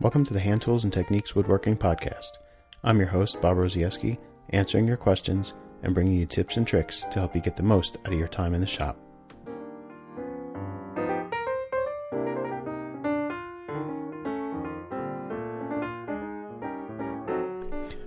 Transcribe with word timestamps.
Welcome 0.00 0.24
to 0.24 0.32
the 0.32 0.40
Hand 0.40 0.62
Tools 0.62 0.84
and 0.84 0.90
Techniques 0.90 1.34
Woodworking 1.34 1.76
Podcast. 1.76 2.38
I'm 2.82 2.96
your 2.96 3.08
host, 3.08 3.38
Bob 3.42 3.58
Rozaieski, 3.58 4.16
answering 4.48 4.88
your 4.88 4.96
questions 4.96 5.52
and 5.82 5.92
bringing 5.92 6.14
you 6.14 6.24
tips 6.24 6.56
and 6.56 6.66
tricks 6.66 7.04
to 7.10 7.18
help 7.18 7.34
you 7.34 7.42
get 7.42 7.58
the 7.58 7.62
most 7.62 7.98
out 7.98 8.14
of 8.14 8.18
your 8.18 8.26
time 8.26 8.54
in 8.54 8.62
the 8.62 8.66
shop. 8.66 8.96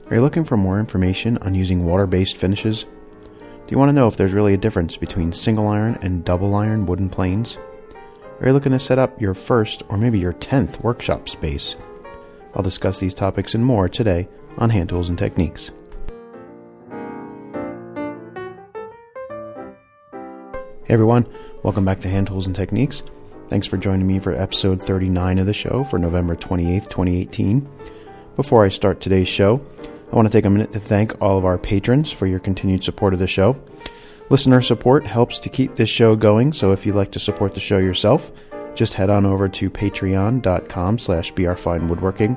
Are 0.09 0.15
you 0.15 0.21
looking 0.21 0.45
for 0.45 0.57
more 0.57 0.79
information 0.79 1.37
on 1.43 1.53
using 1.53 1.85
water 1.85 2.07
based 2.07 2.37
finishes? 2.37 2.85
Do 2.85 3.69
you 3.69 3.77
want 3.77 3.89
to 3.89 3.93
know 3.93 4.07
if 4.07 4.17
there's 4.17 4.33
really 4.33 4.55
a 4.55 4.57
difference 4.57 4.97
between 4.97 5.31
single 5.31 5.67
iron 5.67 5.99
and 6.01 6.25
double 6.25 6.55
iron 6.55 6.87
wooden 6.87 7.11
planes? 7.11 7.59
Are 8.39 8.47
you 8.47 8.53
looking 8.53 8.71
to 8.71 8.79
set 8.79 8.97
up 8.97 9.21
your 9.21 9.35
first 9.35 9.83
or 9.89 9.97
maybe 9.97 10.19
your 10.19 10.33
10th 10.33 10.81
workshop 10.81 11.29
space? 11.29 11.75
I'll 12.55 12.63
discuss 12.63 12.99
these 12.99 13.13
topics 13.13 13.53
and 13.53 13.63
more 13.63 13.87
today 13.87 14.27
on 14.57 14.71
Hand 14.71 14.89
Tools 14.89 15.07
and 15.07 15.17
Techniques. 15.17 15.71
Hey 20.83 20.95
everyone, 20.95 21.27
welcome 21.61 21.85
back 21.85 21.99
to 22.01 22.09
Hand 22.09 22.27
Tools 22.27 22.47
and 22.47 22.55
Techniques. 22.55 23.03
Thanks 23.49 23.67
for 23.67 23.77
joining 23.77 24.07
me 24.07 24.19
for 24.19 24.33
episode 24.33 24.81
39 24.81 25.37
of 25.37 25.45
the 25.45 25.53
show 25.53 25.83
for 25.83 25.99
November 25.99 26.35
28th, 26.35 26.89
2018. 26.89 27.69
Before 28.35 28.65
I 28.65 28.69
start 28.69 28.99
today's 28.99 29.27
show, 29.27 29.61
I 30.11 30.15
want 30.15 30.27
to 30.27 30.31
take 30.31 30.45
a 30.45 30.49
minute 30.49 30.71
to 30.71 30.79
thank 30.79 31.21
all 31.21 31.37
of 31.37 31.45
our 31.45 31.59
patrons 31.59 32.11
for 32.11 32.25
your 32.25 32.39
continued 32.39 32.83
support 32.83 33.13
of 33.13 33.19
the 33.19 33.27
show. 33.27 33.55
Listener 34.33 34.63
support 34.63 35.05
helps 35.05 35.37
to 35.37 35.47
keep 35.47 35.75
this 35.75 35.91
show 35.91 36.15
going, 36.15 36.53
so 36.53 36.71
if 36.71 36.87
you'd 36.87 36.95
like 36.95 37.11
to 37.11 37.19
support 37.19 37.53
the 37.53 37.59
show 37.59 37.77
yourself, 37.77 38.31
just 38.73 38.95
head 38.95 39.11
on 39.11 39.27
over 39.27 39.47
to 39.47 39.69
patreon.com 39.69 40.97
slash 40.97 41.31
brfinewoodworking. 41.33 42.35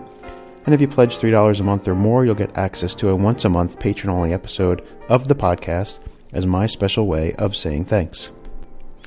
And 0.66 0.74
if 0.74 0.82
you 0.82 0.88
pledge 0.88 1.16
$3 1.16 1.58
a 1.58 1.62
month 1.62 1.88
or 1.88 1.94
more, 1.94 2.26
you'll 2.26 2.34
get 2.34 2.54
access 2.54 2.94
to 2.96 3.08
a 3.08 3.16
once 3.16 3.46
a 3.46 3.48
month 3.48 3.78
patron 3.78 4.10
only 4.10 4.34
episode 4.34 4.86
of 5.08 5.26
the 5.26 5.34
podcast 5.34 5.98
as 6.34 6.44
my 6.44 6.66
special 6.66 7.06
way 7.06 7.32
of 7.36 7.56
saying 7.56 7.86
thanks. 7.86 8.28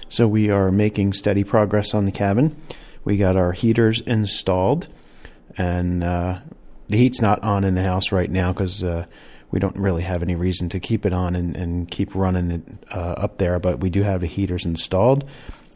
So 0.08 0.28
we 0.28 0.50
are 0.50 0.72
making 0.72 1.14
steady 1.14 1.44
progress 1.44 1.94
on 1.94 2.06
the 2.06 2.12
cabin. 2.12 2.60
We 3.04 3.18
got 3.18 3.36
our 3.36 3.52
heaters 3.52 4.02
installed, 4.02 4.92
and 5.56 6.04
uh, 6.04 6.40
the 6.88 6.98
heat's 6.98 7.22
not 7.22 7.44
on 7.44 7.66
in 7.66 7.76
the 7.76 7.84
house 7.84 8.12
right 8.12 8.32
now 8.32 8.52
because 8.52 8.84
uh, 8.84 9.06
we 9.52 9.60
don't 9.60 9.78
really 9.78 10.04
have 10.04 10.22
any 10.22 10.36
reason 10.36 10.70
to 10.70 10.80
keep 10.80 11.06
it 11.06 11.14
on 11.14 11.36
and, 11.36 11.58
and 11.58 11.90
keep 11.90 12.14
running 12.14 12.52
it 12.52 12.64
uh, 12.92 13.14
up 13.18 13.38
there. 13.38 13.60
But 13.60 13.80
we 13.80 13.90
do 13.90 14.04
have 14.04 14.22
the 14.22 14.28
heaters 14.28 14.66
installed, 14.66 15.28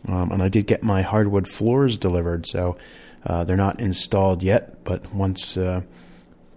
um, 0.08 0.32
and 0.32 0.44
I 0.44 0.50
did 0.50 0.68
get 0.68 0.84
my 0.84 1.02
hardwood 1.02 1.48
floors 1.48 1.98
delivered, 1.98 2.46
so 2.46 2.78
uh, 3.26 3.44
they're 3.44 3.58
not 3.58 3.80
installed 3.80 4.44
yet. 4.44 4.84
But 4.84 5.14
once 5.14 5.58
uh, 5.58 5.82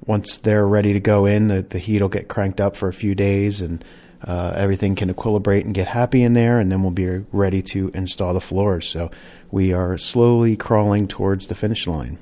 once 0.06 0.38
they're 0.38 0.66
ready 0.66 0.92
to 0.92 1.00
go 1.00 1.26
in, 1.26 1.48
the, 1.48 1.62
the 1.62 1.78
heat 1.78 2.00
will 2.00 2.08
get 2.08 2.28
cranked 2.28 2.60
up 2.60 2.76
for 2.76 2.88
a 2.88 2.92
few 2.92 3.14
days, 3.14 3.60
and 3.60 3.84
uh, 4.24 4.52
everything 4.54 4.94
can 4.94 5.12
equilibrate 5.12 5.64
and 5.64 5.74
get 5.74 5.88
happy 5.88 6.22
in 6.22 6.34
there, 6.34 6.58
and 6.58 6.70
then 6.70 6.82
we'll 6.82 6.90
be 6.92 7.24
ready 7.32 7.62
to 7.62 7.90
install 7.94 8.34
the 8.34 8.40
floors. 8.40 8.88
So 8.88 9.10
we 9.50 9.72
are 9.72 9.98
slowly 9.98 10.56
crawling 10.56 11.08
towards 11.08 11.46
the 11.46 11.54
finish 11.54 11.86
line. 11.86 12.18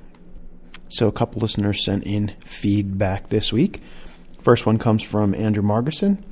So 0.88 1.08
a 1.08 1.12
couple 1.12 1.40
listeners 1.40 1.84
sent 1.84 2.04
in 2.04 2.32
feedback 2.44 3.28
this 3.28 3.52
week. 3.52 3.82
First 4.44 4.66
one 4.66 4.78
comes 4.78 5.02
from 5.02 5.34
Andrew 5.34 5.62
Margerson. 5.62 6.22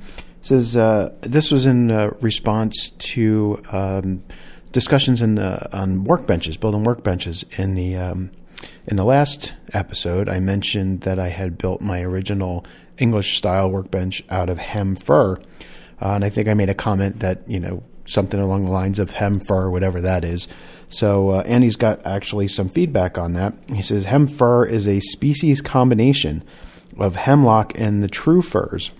Says 0.43 0.75
uh, 0.75 1.13
this 1.21 1.49
was 1.49 1.65
in 1.65 1.89
uh, 1.89 2.11
response 2.21 2.91
to 2.91 3.63
um, 3.71 4.23
discussions 4.71 5.19
in 5.19 5.35
the, 5.35 5.75
on 5.75 6.05
workbenches, 6.05 6.59
building 6.59 6.83
workbenches. 6.83 7.43
In 7.57 7.73
the 7.73 7.95
um, 7.95 8.29
in 8.85 8.97
the 8.97 9.03
last 9.03 9.53
episode, 9.73 10.29
I 10.29 10.39
mentioned 10.39 11.01
that 11.01 11.17
I 11.17 11.29
had 11.29 11.57
built 11.57 11.81
my 11.81 12.01
original 12.01 12.65
English 12.99 13.35
style 13.35 13.71
workbench 13.71 14.23
out 14.29 14.47
of 14.47 14.59
hem 14.59 14.95
fir, 14.95 15.37
uh, 15.99 16.11
and 16.13 16.23
I 16.23 16.29
think 16.29 16.47
I 16.47 16.53
made 16.53 16.69
a 16.69 16.75
comment 16.75 17.21
that 17.21 17.49
you 17.49 17.59
know 17.59 17.81
something 18.05 18.39
along 18.39 18.65
the 18.65 18.71
lines 18.71 18.99
of 18.99 19.09
hem 19.09 19.39
fir, 19.39 19.71
whatever 19.71 20.01
that 20.01 20.23
is. 20.23 20.47
So 20.87 21.29
uh, 21.29 21.41
Andy's 21.47 21.77
got 21.77 22.05
actually 22.05 22.47
some 22.47 22.69
feedback 22.69 23.17
on 23.17 23.33
that. 23.33 23.55
He 23.73 23.81
says 23.81 24.03
hem 24.03 24.27
fir 24.27 24.65
is 24.65 24.87
a 24.87 24.99
species 24.99 25.61
combination 25.61 26.43
of 26.97 27.15
hemlock 27.15 27.73
and 27.75 28.03
the 28.03 28.07
true 28.07 28.41
firs. 28.41 28.91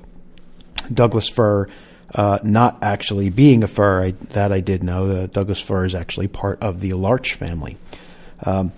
Douglas 0.93 1.27
fir, 1.27 1.67
uh, 2.13 2.39
not 2.43 2.77
actually 2.81 3.29
being 3.29 3.63
a 3.63 3.67
fir, 3.67 4.03
I, 4.03 4.11
that 4.31 4.51
I 4.51 4.59
did 4.59 4.83
know. 4.83 5.07
The 5.07 5.27
Douglas 5.27 5.59
fir 5.59 5.85
is 5.85 5.95
actually 5.95 6.27
part 6.27 6.61
of 6.61 6.81
the 6.81 6.93
larch 6.93 7.33
family. 7.35 7.77
Um, 8.43 8.73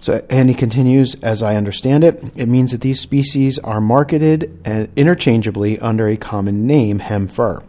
so, 0.00 0.24
and 0.28 0.48
he 0.48 0.54
continues, 0.54 1.14
as 1.16 1.42
I 1.42 1.56
understand 1.56 2.04
it, 2.04 2.22
it 2.36 2.46
means 2.46 2.72
that 2.72 2.80
these 2.80 3.00
species 3.00 3.58
are 3.58 3.80
marketed 3.80 4.66
interchangeably 4.96 5.78
under 5.78 6.06
a 6.06 6.16
common 6.16 6.66
name, 6.66 6.98
hem 6.98 7.28
fir. 7.28 7.62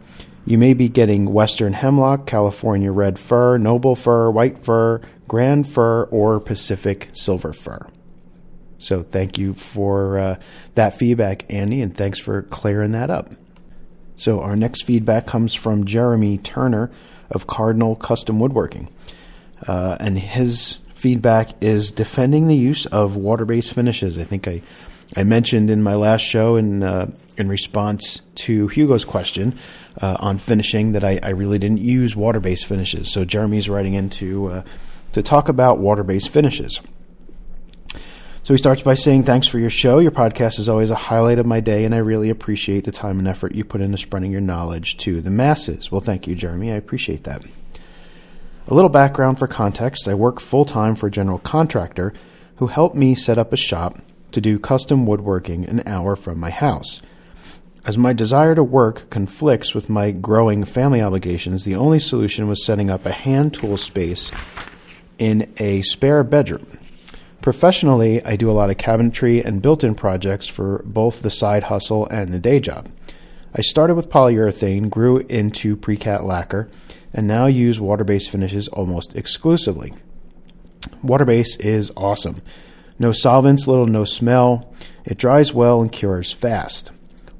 You 0.44 0.58
may 0.58 0.72
be 0.72 0.88
getting 0.88 1.32
Western 1.32 1.72
hemlock, 1.72 2.26
California 2.26 2.92
red 2.92 3.18
fir, 3.18 3.58
noble 3.58 3.94
fir, 3.94 4.30
white 4.30 4.64
fir, 4.64 5.00
grand 5.26 5.68
fir, 5.68 6.04
or 6.04 6.40
Pacific 6.40 7.10
silver 7.12 7.52
fir. 7.52 7.86
So 8.78 9.02
thank 9.02 9.38
you 9.38 9.54
for 9.54 10.18
uh, 10.18 10.40
that 10.74 10.98
feedback, 10.98 11.52
Andy, 11.52 11.82
and 11.82 11.96
thanks 11.96 12.18
for 12.18 12.42
clearing 12.42 12.92
that 12.92 13.10
up. 13.10 13.32
So 14.16 14.40
our 14.40 14.56
next 14.56 14.84
feedback 14.84 15.26
comes 15.26 15.54
from 15.54 15.84
Jeremy 15.84 16.38
Turner 16.38 16.90
of 17.30 17.46
Cardinal 17.46 17.96
Custom 17.96 18.40
Woodworking, 18.40 18.88
uh, 19.66 19.96
and 20.00 20.18
his 20.18 20.78
feedback 20.94 21.50
is 21.62 21.90
defending 21.90 22.48
the 22.48 22.56
use 22.56 22.86
of 22.86 23.16
water-based 23.16 23.72
finishes. 23.72 24.18
I 24.18 24.24
think 24.24 24.48
I 24.48 24.62
I 25.16 25.22
mentioned 25.22 25.70
in 25.70 25.82
my 25.82 25.94
last 25.94 26.20
show 26.20 26.56
in 26.56 26.82
uh, 26.82 27.10
in 27.38 27.48
response 27.48 28.20
to 28.34 28.68
Hugo's 28.68 29.04
question 29.04 29.58
uh, 30.00 30.16
on 30.20 30.38
finishing 30.38 30.92
that 30.92 31.04
I, 31.04 31.18
I, 31.22 31.30
really 31.30 31.58
didn't 31.58 31.78
use 31.78 32.14
water 32.14 32.40
based 32.40 32.66
finishes. 32.66 33.10
So 33.10 33.24
Jeremy's 33.24 33.68
writing 33.68 33.94
in 33.94 34.10
to, 34.10 34.46
uh, 34.48 34.62
to 35.12 35.22
talk 35.22 35.48
about 35.48 35.78
water 35.78 36.02
based 36.02 36.28
finishes. 36.28 36.80
So 38.48 38.54
he 38.54 38.58
starts 38.58 38.80
by 38.80 38.94
saying, 38.94 39.24
Thanks 39.24 39.46
for 39.46 39.58
your 39.58 39.68
show. 39.68 39.98
Your 39.98 40.10
podcast 40.10 40.58
is 40.58 40.70
always 40.70 40.88
a 40.88 40.94
highlight 40.94 41.38
of 41.38 41.44
my 41.44 41.60
day, 41.60 41.84
and 41.84 41.94
I 41.94 41.98
really 41.98 42.30
appreciate 42.30 42.84
the 42.84 42.90
time 42.90 43.18
and 43.18 43.28
effort 43.28 43.54
you 43.54 43.62
put 43.62 43.82
into 43.82 43.98
spreading 43.98 44.32
your 44.32 44.40
knowledge 44.40 44.96
to 45.00 45.20
the 45.20 45.28
masses. 45.28 45.92
Well, 45.92 46.00
thank 46.00 46.26
you, 46.26 46.34
Jeremy. 46.34 46.72
I 46.72 46.76
appreciate 46.76 47.24
that. 47.24 47.44
A 48.66 48.72
little 48.72 48.88
background 48.88 49.38
for 49.38 49.46
context 49.48 50.08
I 50.08 50.14
work 50.14 50.40
full 50.40 50.64
time 50.64 50.94
for 50.94 51.08
a 51.08 51.10
general 51.10 51.36
contractor 51.40 52.14
who 52.56 52.68
helped 52.68 52.96
me 52.96 53.14
set 53.14 53.36
up 53.36 53.52
a 53.52 53.56
shop 53.58 53.98
to 54.32 54.40
do 54.40 54.58
custom 54.58 55.04
woodworking 55.04 55.66
an 55.66 55.86
hour 55.86 56.16
from 56.16 56.40
my 56.40 56.48
house. 56.48 57.02
As 57.84 57.98
my 57.98 58.14
desire 58.14 58.54
to 58.54 58.64
work 58.64 59.10
conflicts 59.10 59.74
with 59.74 59.90
my 59.90 60.10
growing 60.10 60.64
family 60.64 61.02
obligations, 61.02 61.66
the 61.66 61.76
only 61.76 62.00
solution 62.00 62.48
was 62.48 62.64
setting 62.64 62.88
up 62.88 63.04
a 63.04 63.12
hand 63.12 63.52
tool 63.52 63.76
space 63.76 64.32
in 65.18 65.52
a 65.58 65.82
spare 65.82 66.24
bedroom. 66.24 66.77
Professionally, 67.40 68.22
I 68.24 68.36
do 68.36 68.50
a 68.50 68.52
lot 68.52 68.70
of 68.70 68.76
cabinetry 68.76 69.44
and 69.44 69.62
built 69.62 69.84
in 69.84 69.94
projects 69.94 70.46
for 70.46 70.82
both 70.84 71.22
the 71.22 71.30
side 71.30 71.64
hustle 71.64 72.06
and 72.08 72.32
the 72.32 72.38
day 72.38 72.60
job. 72.60 72.88
I 73.54 73.62
started 73.62 73.94
with 73.94 74.10
polyurethane, 74.10 74.90
grew 74.90 75.18
into 75.18 75.76
Precat 75.76 76.24
lacquer, 76.24 76.68
and 77.14 77.26
now 77.26 77.46
use 77.46 77.80
water 77.80 78.04
based 78.04 78.30
finishes 78.30 78.68
almost 78.68 79.14
exclusively. 79.16 79.94
Water 81.02 81.24
based 81.24 81.60
is 81.64 81.92
awesome. 81.96 82.42
No 82.98 83.12
solvents, 83.12 83.66
little 83.66 83.86
no 83.86 84.04
smell. 84.04 84.72
It 85.04 85.18
dries 85.18 85.54
well 85.54 85.80
and 85.80 85.90
cures 85.90 86.32
fast. 86.32 86.90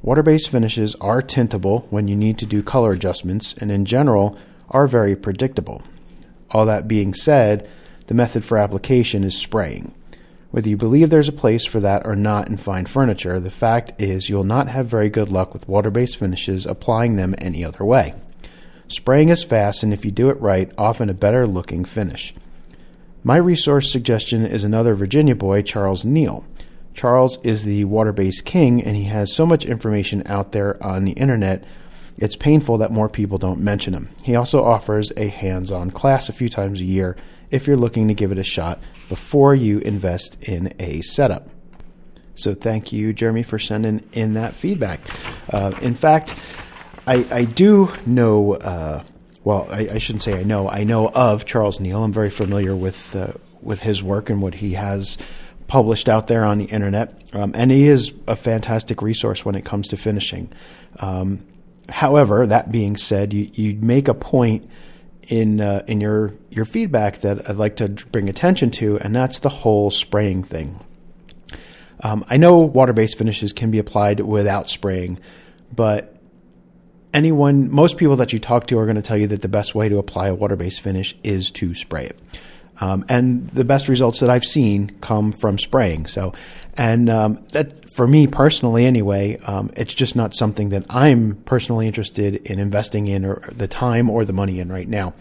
Water 0.00 0.22
based 0.22 0.48
finishes 0.48 0.94
are 0.96 1.20
tintable 1.20 1.86
when 1.90 2.08
you 2.08 2.16
need 2.16 2.38
to 2.38 2.46
do 2.46 2.62
color 2.62 2.92
adjustments 2.92 3.54
and, 3.58 3.72
in 3.72 3.84
general, 3.84 4.38
are 4.70 4.86
very 4.86 5.16
predictable. 5.16 5.82
All 6.50 6.64
that 6.66 6.88
being 6.88 7.12
said, 7.12 7.70
the 8.08 8.14
method 8.14 8.44
for 8.44 8.58
application 8.58 9.22
is 9.22 9.36
spraying. 9.36 9.94
Whether 10.50 10.70
you 10.70 10.76
believe 10.76 11.10
there's 11.10 11.28
a 11.28 11.32
place 11.32 11.66
for 11.66 11.78
that 11.80 12.06
or 12.06 12.16
not 12.16 12.48
in 12.48 12.56
fine 12.56 12.86
furniture, 12.86 13.38
the 13.38 13.50
fact 13.50 14.00
is 14.00 14.28
you'll 14.28 14.44
not 14.44 14.68
have 14.68 14.86
very 14.86 15.10
good 15.10 15.30
luck 15.30 15.52
with 15.52 15.68
water 15.68 15.90
based 15.90 16.16
finishes 16.16 16.64
applying 16.64 17.16
them 17.16 17.34
any 17.38 17.64
other 17.64 17.84
way. 17.84 18.14
Spraying 18.88 19.28
is 19.28 19.44
fast 19.44 19.82
and, 19.82 19.92
if 19.92 20.06
you 20.06 20.10
do 20.10 20.30
it 20.30 20.40
right, 20.40 20.72
often 20.78 21.10
a 21.10 21.14
better 21.14 21.46
looking 21.46 21.84
finish. 21.84 22.34
My 23.22 23.36
resource 23.36 23.92
suggestion 23.92 24.46
is 24.46 24.64
another 24.64 24.94
Virginia 24.94 25.34
boy, 25.34 25.60
Charles 25.60 26.06
Neil. 26.06 26.46
Charles 26.94 27.38
is 27.44 27.64
the 27.64 27.84
water 27.84 28.12
based 28.12 28.46
king, 28.46 28.82
and 28.82 28.96
he 28.96 29.04
has 29.04 29.34
so 29.34 29.44
much 29.44 29.66
information 29.66 30.22
out 30.24 30.52
there 30.52 30.82
on 30.82 31.04
the 31.04 31.12
internet, 31.12 31.62
it's 32.16 32.34
painful 32.34 32.78
that 32.78 32.90
more 32.90 33.08
people 33.08 33.38
don't 33.38 33.60
mention 33.60 33.94
him. 33.94 34.08
He 34.22 34.34
also 34.34 34.64
offers 34.64 35.12
a 35.16 35.28
hands 35.28 35.70
on 35.70 35.92
class 35.92 36.28
a 36.28 36.32
few 36.32 36.48
times 36.48 36.80
a 36.80 36.84
year 36.84 37.16
if 37.50 37.66
you're 37.66 37.76
looking 37.76 38.08
to 38.08 38.14
give 38.14 38.32
it 38.32 38.38
a 38.38 38.44
shot 38.44 38.78
before 39.08 39.54
you 39.54 39.78
invest 39.78 40.36
in 40.42 40.72
a 40.78 41.00
setup. 41.02 41.48
So, 42.34 42.54
thank 42.54 42.92
you, 42.92 43.12
Jeremy, 43.12 43.42
for 43.42 43.58
sending 43.58 44.08
in 44.12 44.34
that 44.34 44.54
feedback. 44.54 45.00
Uh, 45.52 45.72
in 45.82 45.94
fact, 45.94 46.40
I, 47.06 47.26
I 47.32 47.44
do 47.44 47.90
know 48.06 48.54
uh, 48.54 49.02
well, 49.48 49.66
I, 49.70 49.88
I, 49.92 49.98
shouldn't 49.98 50.22
say 50.22 50.38
I 50.38 50.42
know. 50.42 50.68
I 50.68 50.84
know 50.84 51.08
of 51.08 51.46
Charles 51.46 51.80
Neil. 51.80 52.04
I'm 52.04 52.12
very 52.12 52.28
familiar 52.28 52.76
with 52.76 53.16
uh, 53.16 53.32
with 53.62 53.80
his 53.80 54.02
work 54.02 54.28
and 54.28 54.42
what 54.42 54.54
he 54.54 54.74
has 54.74 55.16
published 55.68 56.06
out 56.06 56.26
there 56.26 56.44
on 56.44 56.58
the 56.58 56.66
internet, 56.66 57.22
um, 57.32 57.52
and 57.54 57.70
he 57.70 57.88
is 57.88 58.12
a 58.26 58.36
fantastic 58.36 59.00
resource 59.00 59.46
when 59.46 59.54
it 59.54 59.64
comes 59.64 59.88
to 59.88 59.96
finishing. 59.96 60.52
Um, 60.98 61.46
however, 61.88 62.46
that 62.46 62.70
being 62.70 62.98
said, 62.98 63.32
you, 63.32 63.50
you 63.54 63.74
make 63.74 64.08
a 64.08 64.12
point 64.14 64.68
in 65.28 65.60
uh, 65.60 65.84
in 65.86 66.00
your 66.00 66.32
your 66.50 66.64
feedback 66.64 67.20
that 67.20 67.48
I'd 67.48 67.56
like 67.56 67.76
to 67.76 67.88
bring 67.88 68.28
attention 68.28 68.70
to, 68.72 68.98
and 68.98 69.14
that's 69.14 69.38
the 69.40 69.48
whole 69.48 69.90
spraying 69.90 70.42
thing. 70.42 70.80
Um, 72.00 72.24
I 72.28 72.36
know 72.36 72.58
water-based 72.58 73.18
finishes 73.18 73.52
can 73.52 73.70
be 73.70 73.78
applied 73.78 74.20
without 74.20 74.70
spraying, 74.70 75.18
but 75.74 76.16
anyone, 77.12 77.70
most 77.70 77.96
people 77.96 78.16
that 78.16 78.32
you 78.32 78.38
talk 78.38 78.68
to 78.68 78.78
are 78.78 78.84
going 78.84 78.96
to 78.96 79.02
tell 79.02 79.16
you 79.16 79.26
that 79.28 79.42
the 79.42 79.48
best 79.48 79.74
way 79.74 79.88
to 79.88 79.98
apply 79.98 80.28
a 80.28 80.34
water-based 80.34 80.80
finish 80.80 81.16
is 81.24 81.50
to 81.52 81.74
spray 81.74 82.06
it. 82.06 82.18
Um, 82.80 83.04
and 83.08 83.48
the 83.50 83.64
best 83.64 83.88
results 83.88 84.20
that 84.20 84.30
I've 84.30 84.44
seen 84.44 84.90
come 85.00 85.32
from 85.32 85.58
spraying. 85.58 86.06
So, 86.06 86.34
and 86.74 87.10
um, 87.10 87.44
that 87.52 87.87
for 87.98 88.06
me 88.06 88.28
personally, 88.28 88.86
anyway, 88.86 89.38
um, 89.38 89.72
it's 89.74 89.92
just 89.92 90.14
not 90.14 90.32
something 90.32 90.68
that 90.68 90.84
I'm 90.88 91.34
personally 91.46 91.88
interested 91.88 92.36
in 92.36 92.60
investing 92.60 93.08
in, 93.08 93.24
or 93.24 93.42
the 93.50 93.66
time 93.66 94.08
or 94.08 94.24
the 94.24 94.32
money 94.32 94.60
in 94.60 94.70
right 94.70 94.86
now. 94.86 95.14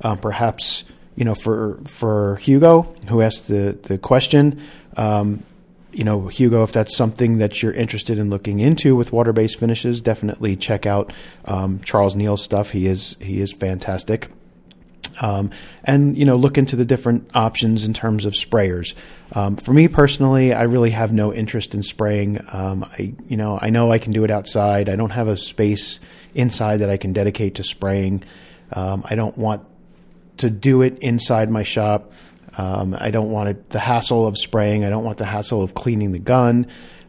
Um, 0.00 0.18
perhaps 0.18 0.82
you 1.14 1.24
know, 1.24 1.36
for 1.36 1.78
for 1.86 2.34
Hugo 2.42 2.92
who 3.06 3.22
asked 3.22 3.46
the 3.46 3.78
the 3.84 3.98
question. 3.98 4.60
Um, 4.96 5.44
you 5.92 6.02
know, 6.02 6.26
Hugo, 6.26 6.64
if 6.64 6.72
that's 6.72 6.96
something 6.96 7.38
that 7.38 7.62
you're 7.62 7.70
interested 7.70 8.18
in 8.18 8.30
looking 8.30 8.58
into 8.58 8.96
with 8.96 9.12
water-based 9.12 9.56
finishes, 9.56 10.00
definitely 10.00 10.56
check 10.56 10.86
out 10.86 11.12
um, 11.44 11.78
Charles 11.84 12.16
Neil's 12.16 12.42
stuff. 12.42 12.72
He 12.72 12.88
is 12.88 13.16
he 13.20 13.40
is 13.40 13.52
fantastic. 13.52 14.28
Um, 15.20 15.50
and 15.84 16.16
you 16.18 16.24
know 16.24 16.36
look 16.36 16.58
into 16.58 16.76
the 16.76 16.84
different 16.84 17.30
options 17.34 17.84
in 17.84 17.94
terms 17.94 18.24
of 18.24 18.34
sprayers. 18.34 18.94
Um, 19.32 19.56
for 19.56 19.72
me 19.72 19.88
personally, 19.88 20.52
I 20.52 20.64
really 20.64 20.90
have 20.90 21.12
no 21.12 21.32
interest 21.32 21.74
in 21.74 21.82
spraying. 21.82 22.44
Um, 22.52 22.84
I 22.84 23.14
you 23.28 23.36
know 23.36 23.58
I 23.60 23.70
know 23.70 23.92
I 23.92 23.98
can 23.98 24.12
do 24.12 24.24
it 24.24 24.30
outside. 24.30 24.88
I 24.88 24.96
don't 24.96 25.10
have 25.10 25.28
a 25.28 25.36
space 25.36 26.00
inside 26.34 26.78
that 26.78 26.90
I 26.90 26.96
can 26.96 27.12
dedicate 27.12 27.56
to 27.56 27.64
spraying. 27.64 28.24
Um, 28.72 29.04
I 29.08 29.14
don't 29.14 29.36
want 29.38 29.64
to 30.38 30.50
do 30.50 30.82
it 30.82 30.98
inside 31.00 31.48
my 31.48 31.62
shop. 31.62 32.12
Um, 32.56 32.96
I 32.98 33.10
don't 33.10 33.30
want 33.30 33.48
it, 33.48 33.70
the 33.70 33.80
hassle 33.80 34.26
of 34.26 34.38
spraying. 34.38 34.84
I 34.84 34.90
don't 34.90 35.04
want 35.04 35.18
the 35.18 35.24
hassle 35.24 35.62
of 35.62 35.74
cleaning 35.74 36.12
the 36.12 36.18
gun. 36.18 36.66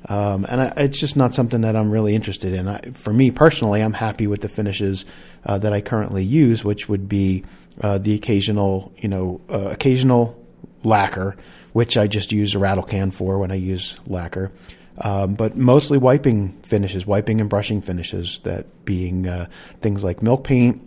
Um, 0.08 0.46
and 0.48 0.62
I, 0.62 0.74
it's 0.78 1.00
just 1.00 1.16
not 1.16 1.34
something 1.34 1.62
that 1.62 1.76
I'm 1.76 1.90
really 1.90 2.16
interested 2.16 2.54
in. 2.54 2.68
I, 2.68 2.80
for 2.94 3.12
me 3.12 3.32
personally, 3.32 3.82
I'm 3.82 3.94
happy 3.94 4.28
with 4.28 4.42
the 4.42 4.50
finishes 4.50 5.06
uh, 5.46 5.58
that 5.60 5.74
I 5.74 5.82
currently 5.82 6.24
use, 6.24 6.64
which 6.64 6.88
would 6.88 7.10
be 7.10 7.44
uh, 7.82 7.98
the 7.98 8.14
occasional, 8.14 8.94
you 8.98 9.10
know, 9.10 9.42
uh, 9.50 9.70
occasional 9.70 10.42
lacquer, 10.84 11.36
which 11.74 11.98
I 11.98 12.08
just 12.08 12.32
use 12.32 12.56
a 12.56 12.60
rattle 12.60 12.84
can 12.84 13.12
for 13.12 13.38
when 13.38 13.52
I 13.52 13.56
use 13.56 13.98
lacquer. 14.08 14.52
Um, 15.00 15.34
but 15.34 15.58
mostly 15.58 15.98
wiping 15.98 16.54
finishes, 16.64 17.06
wiping 17.06 17.42
and 17.42 17.50
brushing 17.50 17.82
finishes, 17.82 18.40
that 18.44 18.86
being 18.86 19.28
uh, 19.28 19.48
things 19.82 20.04
like 20.04 20.22
milk 20.22 20.46
paint, 20.46 20.82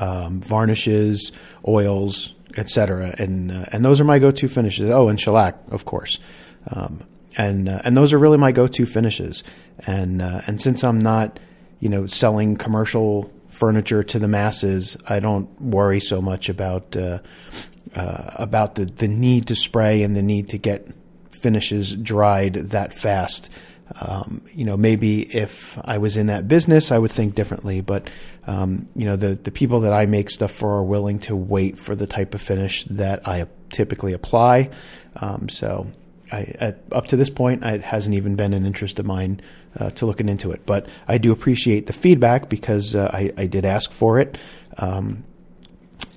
um, 0.00 0.40
varnishes, 0.40 1.30
oils, 1.66 2.32
etc. 2.56 3.14
And 3.18 3.52
uh, 3.52 3.66
and 3.72 3.84
those 3.84 4.00
are 4.00 4.04
my 4.04 4.18
go-to 4.18 4.48
finishes. 4.48 4.90
Oh, 4.90 5.08
and 5.08 5.20
shellac, 5.20 5.56
of 5.70 5.84
course. 5.84 6.18
Um, 6.68 7.04
and 7.36 7.68
uh, 7.68 7.80
and 7.84 7.96
those 7.96 8.12
are 8.12 8.18
really 8.18 8.38
my 8.38 8.52
go-to 8.52 8.86
finishes. 8.86 9.44
And 9.86 10.20
uh, 10.20 10.40
and 10.46 10.60
since 10.60 10.82
I'm 10.82 10.98
not, 10.98 11.38
you 11.78 11.88
know, 11.88 12.06
selling 12.06 12.56
commercial 12.56 13.30
furniture 13.54 14.02
to 14.02 14.18
the 14.18 14.28
masses, 14.28 14.96
I 15.08 15.20
don't 15.20 15.48
worry 15.60 16.00
so 16.00 16.20
much 16.20 16.48
about 16.48 16.96
uh, 16.96 17.18
uh, 17.94 18.30
about 18.34 18.74
the 18.74 18.86
the 18.86 19.08
need 19.08 19.46
to 19.48 19.56
spray 19.56 20.02
and 20.02 20.16
the 20.16 20.22
need 20.22 20.50
to 20.50 20.58
get 20.58 20.88
finishes 21.30 21.94
dried 21.94 22.54
that 22.54 22.92
fast. 22.92 23.50
Um, 24.00 24.42
you 24.54 24.64
know, 24.64 24.78
maybe 24.78 25.22
if 25.36 25.78
I 25.84 25.98
was 25.98 26.16
in 26.16 26.26
that 26.28 26.48
business, 26.48 26.90
I 26.90 26.98
would 26.98 27.12
think 27.12 27.34
differently. 27.34 27.82
But 27.82 28.08
um, 28.46 28.88
you 28.96 29.04
know, 29.04 29.16
the 29.16 29.34
the 29.34 29.50
people 29.50 29.80
that 29.80 29.92
I 29.92 30.06
make 30.06 30.30
stuff 30.30 30.50
for 30.50 30.78
are 30.78 30.82
willing 30.82 31.18
to 31.20 31.36
wait 31.36 31.78
for 31.78 31.94
the 31.94 32.06
type 32.06 32.34
of 32.34 32.40
finish 32.40 32.84
that 32.84 33.28
I 33.28 33.46
typically 33.70 34.12
apply. 34.12 34.70
Um, 35.16 35.48
so, 35.48 35.86
I, 36.34 36.54
at, 36.58 36.78
up 36.90 37.06
to 37.08 37.16
this 37.16 37.30
point, 37.30 37.62
it 37.62 37.82
hasn't 37.82 38.16
even 38.16 38.34
been 38.34 38.52
an 38.52 38.66
interest 38.66 38.98
of 38.98 39.06
mine 39.06 39.40
uh, 39.78 39.90
to 39.90 40.06
looking 40.06 40.28
into 40.28 40.50
it. 40.50 40.66
But 40.66 40.88
I 41.06 41.18
do 41.18 41.32
appreciate 41.32 41.86
the 41.86 41.92
feedback 41.92 42.48
because 42.48 42.94
uh, 42.94 43.10
I, 43.12 43.32
I, 43.36 43.46
did 43.46 43.64
ask 43.64 43.92
for 43.92 44.18
it. 44.18 44.36
Um, 44.76 45.24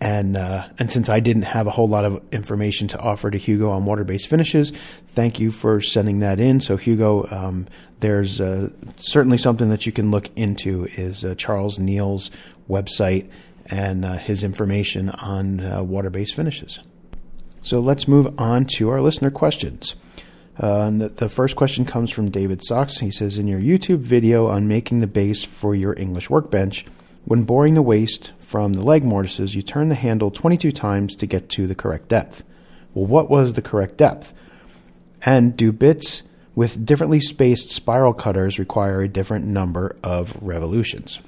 and 0.02 0.38
uh, 0.38 0.68
and 0.80 0.92
since 0.92 1.10
I 1.10 1.20
didn't 1.20 1.44
have 1.44 1.68
a 1.68 1.72
whole 1.72 1.88
lot 1.88 2.06
of 2.06 2.22
information 2.32 2.88
to 2.90 3.00
offer 3.00 3.32
to 3.32 3.38
Hugo 3.38 3.70
on 3.70 3.86
water 3.86 4.04
based 4.04 4.28
finishes, 4.28 4.74
thank 5.14 5.40
you 5.40 5.52
for 5.52 5.82
sending 5.82 6.20
that 6.20 6.40
in. 6.40 6.62
So 6.62 6.78
Hugo, 6.78 7.28
um, 7.32 7.68
there's 8.00 8.42
uh, 8.42 8.70
certainly 8.98 9.38
something 9.38 9.70
that 9.70 9.86
you 9.86 9.92
can 9.92 10.12
look 10.12 10.30
into 10.36 10.86
is 10.86 11.24
uh, 11.24 11.36
Charles 11.36 11.80
Neil's 11.80 12.32
website 12.70 13.30
and 13.68 14.06
uh, 14.06 14.18
his 14.18 14.44
information 14.44 15.10
on 15.10 15.60
uh, 15.60 15.84
water 15.84 16.10
based 16.10 16.36
finishes. 16.36 16.80
So 17.62 17.80
let's 17.80 18.08
move 18.08 18.40
on 18.40 18.66
to 18.78 18.90
our 18.90 19.02
listener 19.02 19.32
questions. 19.32 19.96
Uh, 20.60 20.90
the, 20.90 21.10
the, 21.10 21.30
first 21.30 21.56
question 21.56 21.86
comes 21.86 22.10
from 22.10 22.32
David 22.32 22.66
Socks. 22.66 22.98
He 22.98 23.12
says, 23.12 23.38
In 23.38 23.48
your 23.48 23.60
YouTube 23.60 24.00
video 24.00 24.48
on 24.48 24.68
making 24.68 25.02
the 25.02 25.08
base 25.08 25.44
for 25.44 25.76
your 25.76 25.94
English 26.00 26.30
workbench, 26.30 26.86
when 27.26 27.44
boring 27.44 27.76
the 27.76 27.82
waste 27.82 28.32
from 28.40 28.74
the 28.74 28.84
leg 28.84 29.04
mortises, 29.04 29.54
you 29.54 29.62
turn 29.62 29.90
the 29.90 29.96
handle 29.96 30.32
22 30.32 30.72
times 30.72 31.16
to 31.18 31.28
get 31.28 31.50
to 31.50 31.68
the 31.68 31.76
correct 31.76 32.08
depth. 32.08 32.44
Well, 32.94 33.06
what 33.06 33.30
was 33.30 33.54
the 33.54 33.62
correct 33.62 33.98
depth? 33.98 34.34
And 35.24 35.56
do 35.56 35.72
bits 35.72 36.24
with 36.56 36.86
differently 36.86 37.20
spaced 37.20 37.70
spiral 37.70 38.14
cutters 38.14 38.58
require 38.58 39.02
a 39.02 39.08
different 39.08 39.46
number 39.46 39.96
of 40.02 40.36
revolutions? 40.42 41.20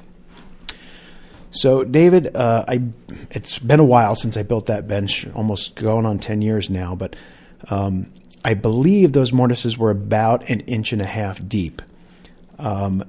So, 1.51 1.83
David, 1.83 2.35
uh, 2.35 2.65
I 2.67 2.81
it's 3.29 3.59
been 3.59 3.79
a 3.79 3.85
while 3.85 4.15
since 4.15 4.37
I 4.37 4.43
built 4.43 4.67
that 4.67 4.87
bench, 4.87 5.27
almost 5.35 5.75
going 5.75 6.05
on 6.05 6.17
10 6.17 6.41
years 6.41 6.69
now, 6.69 6.95
but 6.95 7.15
um, 7.69 8.11
I 8.43 8.53
believe 8.53 9.11
those 9.11 9.33
mortises 9.33 9.77
were 9.77 9.91
about 9.91 10.49
an 10.49 10.61
inch 10.61 10.93
and 10.93 11.01
a 11.01 11.05
half 11.05 11.45
deep. 11.47 11.81
Um, 12.57 13.03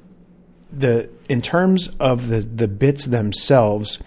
the 0.72 1.10
in 1.28 1.42
terms 1.42 1.88
of 1.98 2.28
the 2.28 2.40
the 2.40 2.68
bits 2.68 3.06
themselves, 3.06 3.98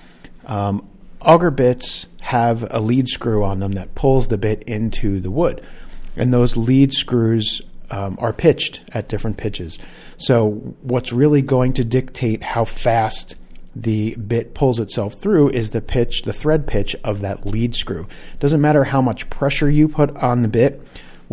um, 0.46 0.88
auger 1.22 1.52
bits 1.52 2.08
have 2.22 2.68
a 2.74 2.80
lead 2.80 3.08
screw 3.08 3.44
on 3.44 3.60
them 3.60 3.74
that 3.74 3.96
pulls 3.96 4.28
the 4.28 4.38
bit 4.38 4.64
into 4.64 5.20
the 5.20 5.32
wood, 5.32 5.66
and 6.16 6.34
those 6.34 6.56
lead 6.56 6.94
screws 6.94 7.62
um, 7.92 8.18
are 8.20 8.34
pitched 8.34 8.82
at 8.94 9.08
different 9.08 9.38
pitches. 9.38 9.78
So 10.18 10.50
what's 10.82 11.12
really 11.12 11.42
going 11.42 11.74
to 11.74 11.84
dictate 11.84 12.44
how 12.44 12.66
fast 12.66 13.36
the 13.76 14.16
bit 14.16 14.54
pulls 14.54 14.80
itself 14.80 15.16
through 15.16 15.50
is 15.50 15.72
the 15.72 15.82
pitch, 15.82 16.24
the 16.24 16.34
thread 16.34 16.68
pitch 16.68 16.96
of 17.04 17.22
that 17.22 17.46
lead 17.46 17.76
screw. 17.76 18.08
Doesn't 18.40 18.62
matter 18.62 18.84
how 18.84 19.02
much 19.02 19.30
pressure 19.30 19.70
you 19.70 19.88
put 19.88 20.16
on 20.18 20.44
the 20.44 20.48
bit 20.48 20.82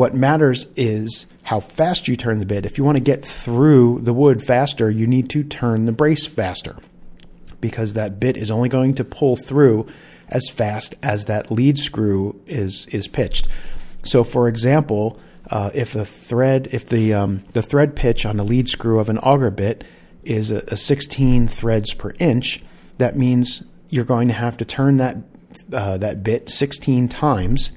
what 0.00 0.14
matters 0.14 0.66
is 0.76 1.26
how 1.42 1.61
fast 1.61 2.09
you 2.09 2.16
turn 2.16 2.38
the 2.38 2.47
bit. 2.47 2.64
If 2.64 2.78
you 2.78 2.85
want 2.85 2.97
to 2.97 3.02
get 3.02 3.23
through 3.23 4.00
the 4.00 4.14
wood 4.14 4.42
faster, 4.42 4.90
you 4.90 5.07
need 5.07 5.28
to 5.28 5.45
turn 5.45 5.85
the 5.85 5.92
brace 5.92 6.25
faster 6.25 6.78
because 7.61 7.92
that 7.92 8.19
bit 8.19 8.38
is 8.38 8.50
only 8.50 8.71
going 8.71 8.95
to 8.95 9.04
pull 9.04 9.37
through 9.37 9.87
as 10.30 10.49
fast 10.49 10.95
as 11.02 11.26
that 11.26 11.50
lead 11.50 11.76
screw 11.76 12.40
is 12.47 12.87
is 12.87 13.09
pitched. 13.09 13.47
So, 14.02 14.25
for 14.25 14.49
example, 14.49 15.21
uh, 15.50 15.69
if 15.75 15.92
the 15.92 16.07
thread 16.07 16.71
if 16.73 16.87
the 16.87 17.12
um, 17.12 17.40
the 17.52 17.61
thread 17.61 17.95
pitch 17.95 18.25
on 18.25 18.40
a 18.40 18.42
lead 18.42 18.71
screw 18.71 19.00
of 19.00 19.11
an 19.11 19.19
auger 19.19 19.50
bit 19.50 19.85
is 20.25 20.50
a, 20.50 20.64
a 20.69 20.78
16 20.78 21.47
threads 21.47 21.92
per 21.92 22.12
inch, 22.19 22.62
that 22.97 23.16
means 23.16 23.62
you're 23.90 24.07
going 24.07 24.28
to 24.28 24.35
have 24.35 24.57
to 24.57 24.64
turn 24.64 24.97
that 24.97 25.19
uh, 25.75 25.99
that 25.99 26.23
bit 26.23 26.49
16 26.49 27.07
times 27.11 27.69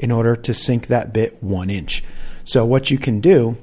in 0.00 0.10
order 0.10 0.34
to 0.34 0.52
sink 0.54 0.86
that 0.86 1.12
bit 1.12 1.40
one 1.42 1.70
inch. 1.70 2.02
So 2.42 2.64
what 2.64 2.90
you 2.90 2.98
can 2.98 3.20
do 3.20 3.56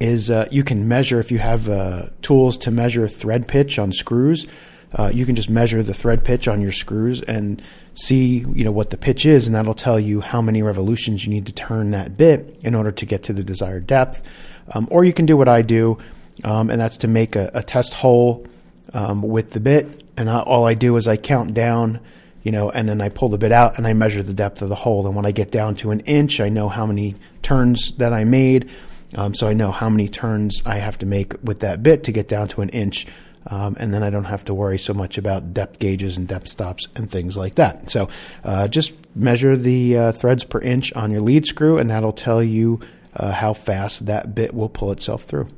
is 0.00 0.28
uh, 0.28 0.48
you 0.50 0.64
can 0.64 0.88
measure 0.88 1.20
if 1.20 1.30
you 1.30 1.38
have 1.38 1.68
uh, 1.68 2.08
tools 2.20 2.56
to 2.58 2.70
measure 2.70 3.06
thread 3.06 3.46
pitch 3.46 3.78
on 3.78 3.92
screws. 3.92 4.46
Uh, 4.92 5.08
you 5.14 5.24
can 5.24 5.36
just 5.36 5.48
measure 5.48 5.84
the 5.84 5.94
thread 5.94 6.24
pitch 6.24 6.48
on 6.48 6.60
your 6.60 6.72
screws 6.72 7.22
and 7.22 7.62
see 7.94 8.38
you 8.54 8.64
know 8.64 8.72
what 8.72 8.90
the 8.90 8.96
pitch 8.96 9.24
is, 9.24 9.46
and 9.46 9.54
that'll 9.54 9.72
tell 9.72 10.00
you 10.00 10.20
how 10.20 10.42
many 10.42 10.62
revolutions 10.62 11.24
you 11.24 11.30
need 11.30 11.46
to 11.46 11.52
turn 11.52 11.92
that 11.92 12.16
bit 12.16 12.58
in 12.62 12.74
order 12.74 12.90
to 12.90 13.06
get 13.06 13.22
to 13.22 13.32
the 13.32 13.44
desired 13.44 13.86
depth. 13.86 14.28
Um, 14.74 14.88
or 14.90 15.04
you 15.04 15.12
can 15.12 15.26
do 15.26 15.36
what 15.36 15.48
I 15.48 15.62
do, 15.62 15.96
um, 16.42 16.70
and 16.70 16.80
that's 16.80 16.96
to 16.98 17.08
make 17.08 17.36
a, 17.36 17.52
a 17.54 17.62
test 17.62 17.92
hole 17.94 18.44
um, 18.92 19.22
with 19.22 19.52
the 19.52 19.60
bit, 19.60 20.02
and 20.16 20.28
I, 20.28 20.40
all 20.40 20.66
I 20.66 20.74
do 20.74 20.96
is 20.96 21.06
I 21.06 21.16
count 21.16 21.54
down 21.54 22.00
you 22.42 22.52
know, 22.52 22.70
and 22.70 22.88
then 22.88 23.00
I 23.00 23.08
pull 23.08 23.28
the 23.28 23.38
bit 23.38 23.52
out 23.52 23.78
and 23.78 23.86
I 23.86 23.92
measure 23.92 24.22
the 24.22 24.32
depth 24.34 24.62
of 24.62 24.68
the 24.68 24.74
hole. 24.74 25.06
And 25.06 25.14
when 25.14 25.26
I 25.26 25.32
get 25.32 25.50
down 25.50 25.74
to 25.76 25.90
an 25.90 26.00
inch, 26.00 26.40
I 26.40 26.48
know 26.48 26.68
how 26.68 26.86
many 26.86 27.16
turns 27.42 27.92
that 27.98 28.12
I 28.12 28.24
made. 28.24 28.70
Um, 29.14 29.34
so 29.34 29.48
I 29.48 29.54
know 29.54 29.72
how 29.72 29.90
many 29.90 30.08
turns 30.08 30.62
I 30.64 30.78
have 30.78 30.98
to 30.98 31.06
make 31.06 31.34
with 31.42 31.60
that 31.60 31.82
bit 31.82 32.04
to 32.04 32.12
get 32.12 32.28
down 32.28 32.48
to 32.48 32.62
an 32.62 32.68
inch 32.70 33.06
Um, 33.46 33.76
and 33.80 33.92
then 33.92 34.02
I 34.02 34.10
don't 34.10 34.24
have 34.24 34.44
to 34.46 34.54
worry 34.54 34.78
so 34.78 34.92
much 34.92 35.18
about 35.18 35.54
depth 35.54 35.78
gauges 35.78 36.16
and 36.16 36.28
depth 36.28 36.48
stops 36.48 36.86
and 36.94 37.10
things 37.10 37.36
like 37.36 37.54
that. 37.56 37.90
So 37.90 38.08
uh, 38.44 38.68
just 38.68 38.92
measure 39.14 39.56
the 39.56 39.96
uh, 39.96 40.12
threads 40.12 40.44
per 40.44 40.60
inch 40.60 40.92
on 40.92 41.10
your 41.10 41.22
lead 41.22 41.46
screw, 41.46 41.78
and 41.78 41.90
that'll 41.90 42.12
tell 42.12 42.42
you 42.42 42.80
uh, 43.16 43.32
how 43.32 43.52
fast 43.54 44.06
that 44.06 44.34
bit 44.34 44.54
will 44.54 44.68
pull 44.68 44.92
itself 44.92 45.24
through. 45.24 45.48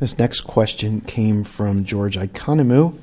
This 0.00 0.18
next 0.18 0.40
question 0.40 1.00
came 1.00 1.44
from 1.44 1.84
George 1.84 2.16
Ikonomu. 2.16 2.98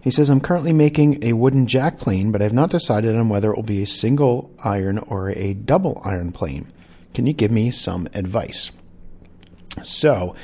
He 0.00 0.10
says, 0.10 0.30
I'm 0.30 0.40
currently 0.40 0.72
making 0.72 1.22
a 1.24 1.32
wooden 1.32 1.66
jack 1.66 1.98
plane, 1.98 2.30
but 2.30 2.40
I've 2.40 2.52
not 2.52 2.70
decided 2.70 3.16
on 3.16 3.28
whether 3.28 3.52
it 3.52 3.56
will 3.56 3.62
be 3.64 3.82
a 3.82 3.86
single 3.86 4.50
iron 4.62 4.98
or 4.98 5.30
a 5.30 5.54
double 5.54 6.00
iron 6.04 6.32
plane. 6.32 6.68
Can 7.14 7.26
you 7.26 7.32
give 7.32 7.50
me 7.50 7.70
some 7.70 8.08
advice? 8.14 8.70
So, 9.82 10.36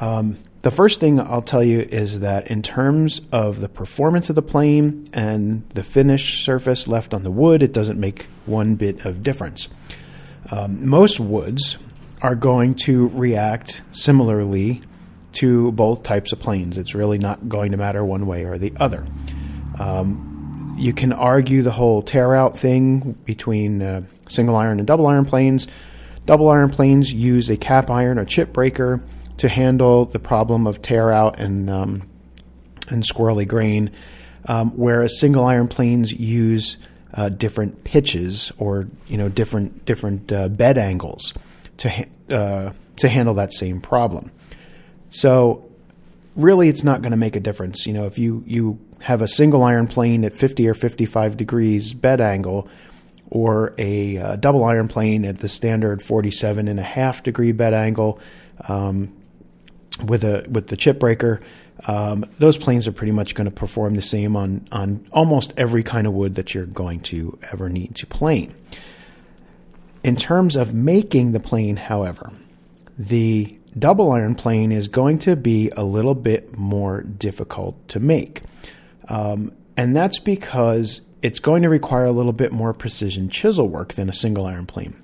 um, 0.00 0.38
the 0.62 0.70
first 0.70 1.00
thing 1.00 1.20
I'll 1.20 1.42
tell 1.42 1.62
you 1.62 1.80
is 1.80 2.20
that 2.20 2.50
in 2.50 2.62
terms 2.62 3.20
of 3.30 3.60
the 3.60 3.68
performance 3.68 4.28
of 4.28 4.34
the 4.34 4.42
plane 4.42 5.08
and 5.12 5.68
the 5.74 5.82
finish 5.82 6.44
surface 6.44 6.88
left 6.88 7.14
on 7.14 7.22
the 7.22 7.30
wood, 7.30 7.62
it 7.62 7.72
doesn't 7.72 8.00
make 8.00 8.26
one 8.44 8.74
bit 8.74 9.04
of 9.04 9.22
difference. 9.22 9.68
Um, 10.50 10.86
most 10.88 11.20
woods 11.20 11.78
are 12.22 12.34
going 12.34 12.74
to 12.74 13.08
react 13.08 13.82
similarly 13.92 14.82
to 15.34 15.72
both 15.72 16.02
types 16.02 16.32
of 16.32 16.40
planes. 16.40 16.78
It's 16.78 16.94
really 16.94 17.18
not 17.18 17.48
going 17.48 17.72
to 17.72 17.76
matter 17.76 18.04
one 18.04 18.26
way 18.26 18.44
or 18.44 18.58
the 18.58 18.72
other. 18.76 19.06
Um, 19.78 20.76
you 20.78 20.92
can 20.92 21.12
argue 21.12 21.62
the 21.62 21.70
whole 21.70 22.02
tear 22.02 22.34
out 22.34 22.58
thing 22.58 23.12
between 23.24 23.82
uh, 23.82 24.02
single 24.28 24.56
iron 24.56 24.78
and 24.78 24.86
double 24.86 25.06
iron 25.06 25.24
planes. 25.24 25.66
Double 26.26 26.48
iron 26.48 26.70
planes 26.70 27.12
use 27.12 27.50
a 27.50 27.56
cap 27.56 27.90
iron 27.90 28.18
or 28.18 28.24
chip 28.24 28.52
breaker 28.52 29.02
to 29.38 29.48
handle 29.48 30.04
the 30.04 30.18
problem 30.18 30.66
of 30.66 30.82
tear 30.82 31.10
out 31.10 31.40
and 31.40 31.70
um, 31.70 32.08
and 32.88 33.02
squirrely 33.02 33.46
grain, 33.46 33.90
um, 34.46 34.70
whereas 34.76 35.18
single 35.18 35.44
iron 35.44 35.68
planes 35.68 36.12
use 36.12 36.76
uh, 37.14 37.28
different 37.28 37.84
pitches 37.84 38.52
or 38.58 38.88
you 39.06 39.16
know 39.16 39.28
different 39.28 39.84
different 39.84 40.30
uh, 40.30 40.48
bed 40.48 40.78
angles 40.78 41.32
to 41.78 41.88
ha- 41.88 42.34
uh, 42.34 42.72
to 42.96 43.08
handle 43.08 43.34
that 43.34 43.52
same 43.52 43.80
problem. 43.80 44.30
So 45.10 45.70
really, 46.36 46.68
it's 46.68 46.84
not 46.84 47.02
going 47.02 47.12
to 47.12 47.16
make 47.16 47.36
a 47.36 47.40
difference. 47.40 47.86
You 47.86 47.92
know, 47.92 48.06
if 48.06 48.18
you 48.18 48.42
you 48.46 48.78
have 49.00 49.22
a 49.22 49.28
single 49.28 49.62
iron 49.62 49.86
plane 49.86 50.24
at 50.24 50.34
50 50.34 50.68
or 50.68 50.74
55 50.74 51.36
degrees 51.36 51.92
bed 51.92 52.20
angle, 52.20 52.68
or 53.30 53.74
a 53.78 54.18
uh, 54.18 54.36
double 54.36 54.64
iron 54.64 54.88
plane 54.88 55.24
at 55.24 55.38
the 55.38 55.48
standard 55.48 56.02
47 56.02 56.68
and 56.68 56.80
a 56.80 56.82
half 56.82 57.22
degree 57.22 57.52
bed 57.52 57.74
angle 57.74 58.18
um, 58.68 59.14
with 60.04 60.24
a 60.24 60.46
with 60.50 60.68
the 60.68 60.76
chip 60.76 60.98
breaker. 60.98 61.40
Um, 61.86 62.24
those 62.38 62.56
planes 62.56 62.88
are 62.88 62.92
pretty 62.92 63.12
much 63.12 63.34
going 63.34 63.44
to 63.44 63.54
perform 63.54 63.94
the 63.94 64.02
same 64.02 64.36
on 64.36 64.66
on 64.72 65.06
almost 65.12 65.54
every 65.56 65.82
kind 65.82 66.06
of 66.06 66.12
wood 66.12 66.34
that 66.36 66.54
you're 66.54 66.66
going 66.66 67.00
to 67.00 67.38
ever 67.52 67.68
need 67.68 67.94
to 67.96 68.06
plane. 68.06 68.54
In 70.04 70.16
terms 70.16 70.56
of 70.56 70.72
making 70.72 71.32
the 71.32 71.40
plane, 71.40 71.76
however, 71.76 72.32
the 72.96 73.57
double 73.76 74.12
iron 74.12 74.34
plane 74.34 74.72
is 74.72 74.88
going 74.88 75.18
to 75.20 75.36
be 75.36 75.70
a 75.70 75.84
little 75.84 76.14
bit 76.14 76.56
more 76.56 77.02
difficult 77.02 77.88
to 77.88 78.00
make. 78.00 78.42
Um, 79.08 79.52
and 79.76 79.96
that's 79.96 80.18
because 80.18 81.00
it's 81.22 81.40
going 81.40 81.62
to 81.62 81.68
require 81.68 82.04
a 82.04 82.12
little 82.12 82.32
bit 82.32 82.52
more 82.52 82.72
precision 82.72 83.28
chisel 83.28 83.68
work 83.68 83.94
than 83.94 84.08
a 84.08 84.14
single 84.14 84.46
iron 84.46 84.66
plane. 84.66 85.02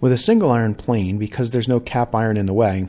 With 0.00 0.12
a 0.12 0.18
single 0.18 0.50
iron 0.50 0.74
plane, 0.74 1.18
because 1.18 1.50
there's 1.50 1.68
no 1.68 1.80
cap 1.80 2.14
iron 2.14 2.36
in 2.36 2.46
the 2.46 2.52
way, 2.52 2.88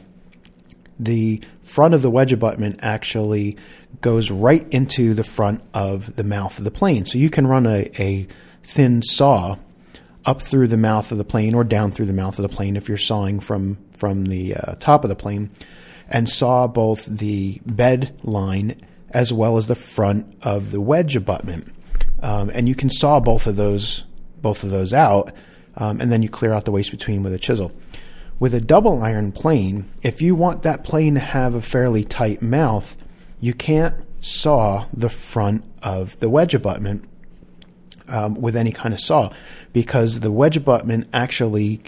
the 0.99 1.41
front 1.63 1.93
of 1.93 2.01
the 2.01 2.09
wedge 2.09 2.33
abutment 2.33 2.79
actually 2.81 3.57
goes 4.01 4.31
right 4.31 4.67
into 4.71 5.13
the 5.13 5.23
front 5.23 5.61
of 5.73 6.15
the 6.15 6.23
mouth 6.23 6.57
of 6.57 6.63
the 6.63 6.71
plane. 6.71 7.05
So 7.05 7.17
you 7.17 7.29
can 7.29 7.47
run 7.47 7.65
a, 7.65 7.89
a 7.99 8.27
thin 8.63 9.01
saw 9.01 9.57
up 10.25 10.41
through 10.41 10.67
the 10.67 10.77
mouth 10.77 11.11
of 11.11 11.17
the 11.17 11.23
plane 11.23 11.53
or 11.53 11.63
down 11.63 11.91
through 11.91 12.05
the 12.05 12.13
mouth 12.13 12.37
of 12.39 12.43
the 12.43 12.55
plane 12.55 12.75
if 12.75 12.87
you're 12.87 12.97
sawing 12.97 13.39
from 13.39 13.77
from 13.93 14.25
the 14.25 14.55
uh, 14.55 14.75
top 14.75 15.03
of 15.03 15.09
the 15.09 15.15
plane 15.15 15.51
and 16.09 16.29
saw 16.29 16.67
both 16.67 17.05
the 17.05 17.59
bed 17.65 18.17
line 18.23 18.81
as 19.09 19.31
well 19.31 19.57
as 19.57 19.67
the 19.67 19.75
front 19.75 20.35
of 20.41 20.71
the 20.71 20.81
wedge 20.81 21.15
abutment. 21.15 21.71
Um, 22.21 22.49
and 22.53 22.67
you 22.67 22.75
can 22.75 22.89
saw 22.89 23.19
both 23.19 23.47
of 23.47 23.55
those 23.55 24.03
both 24.41 24.63
of 24.63 24.71
those 24.71 24.93
out, 24.93 25.33
um, 25.77 26.01
and 26.01 26.11
then 26.11 26.21
you 26.21 26.29
clear 26.29 26.53
out 26.53 26.65
the 26.65 26.71
waste 26.71 26.91
between 26.91 27.23
with 27.23 27.33
a 27.33 27.39
chisel. 27.39 27.71
With 28.39 28.53
a 28.53 28.61
double 28.61 29.01
iron 29.01 29.31
plane, 29.31 29.89
if 30.01 30.21
you 30.21 30.35
want 30.35 30.63
that 30.63 30.83
plane 30.83 31.13
to 31.13 31.19
have 31.19 31.53
a 31.53 31.61
fairly 31.61 32.03
tight 32.03 32.41
mouth, 32.41 32.97
you 33.39 33.53
can't 33.53 33.95
saw 34.19 34.85
the 34.93 35.09
front 35.09 35.63
of 35.81 36.17
the 36.19 36.29
wedge 36.29 36.55
abutment 36.55 37.05
um, 38.07 38.35
with 38.35 38.55
any 38.55 38.71
kind 38.71 38.93
of 38.93 38.99
saw 38.99 39.31
because 39.71 40.19
the 40.19 40.31
wedge 40.31 40.57
abutment 40.57 41.07
actually 41.13 41.81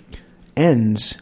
ends 0.55 1.15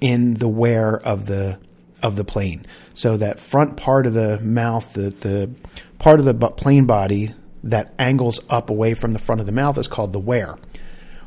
in 0.00 0.34
the 0.34 0.48
wear 0.48 0.96
of 0.96 1.26
the 1.26 1.58
of 2.02 2.16
the 2.16 2.24
plane. 2.24 2.64
So 2.94 3.16
that 3.18 3.38
front 3.38 3.76
part 3.76 4.06
of 4.06 4.14
the 4.14 4.38
mouth, 4.40 4.92
the 4.94 5.10
the 5.10 5.50
part 5.98 6.18
of 6.18 6.26
the 6.26 6.34
plane 6.34 6.86
body 6.86 7.34
that 7.64 7.92
angles 7.98 8.40
up 8.48 8.70
away 8.70 8.94
from 8.94 9.12
the 9.12 9.18
front 9.18 9.40
of 9.40 9.46
the 9.46 9.52
mouth 9.52 9.78
is 9.78 9.88
called 9.88 10.12
the 10.12 10.18
wear. 10.18 10.56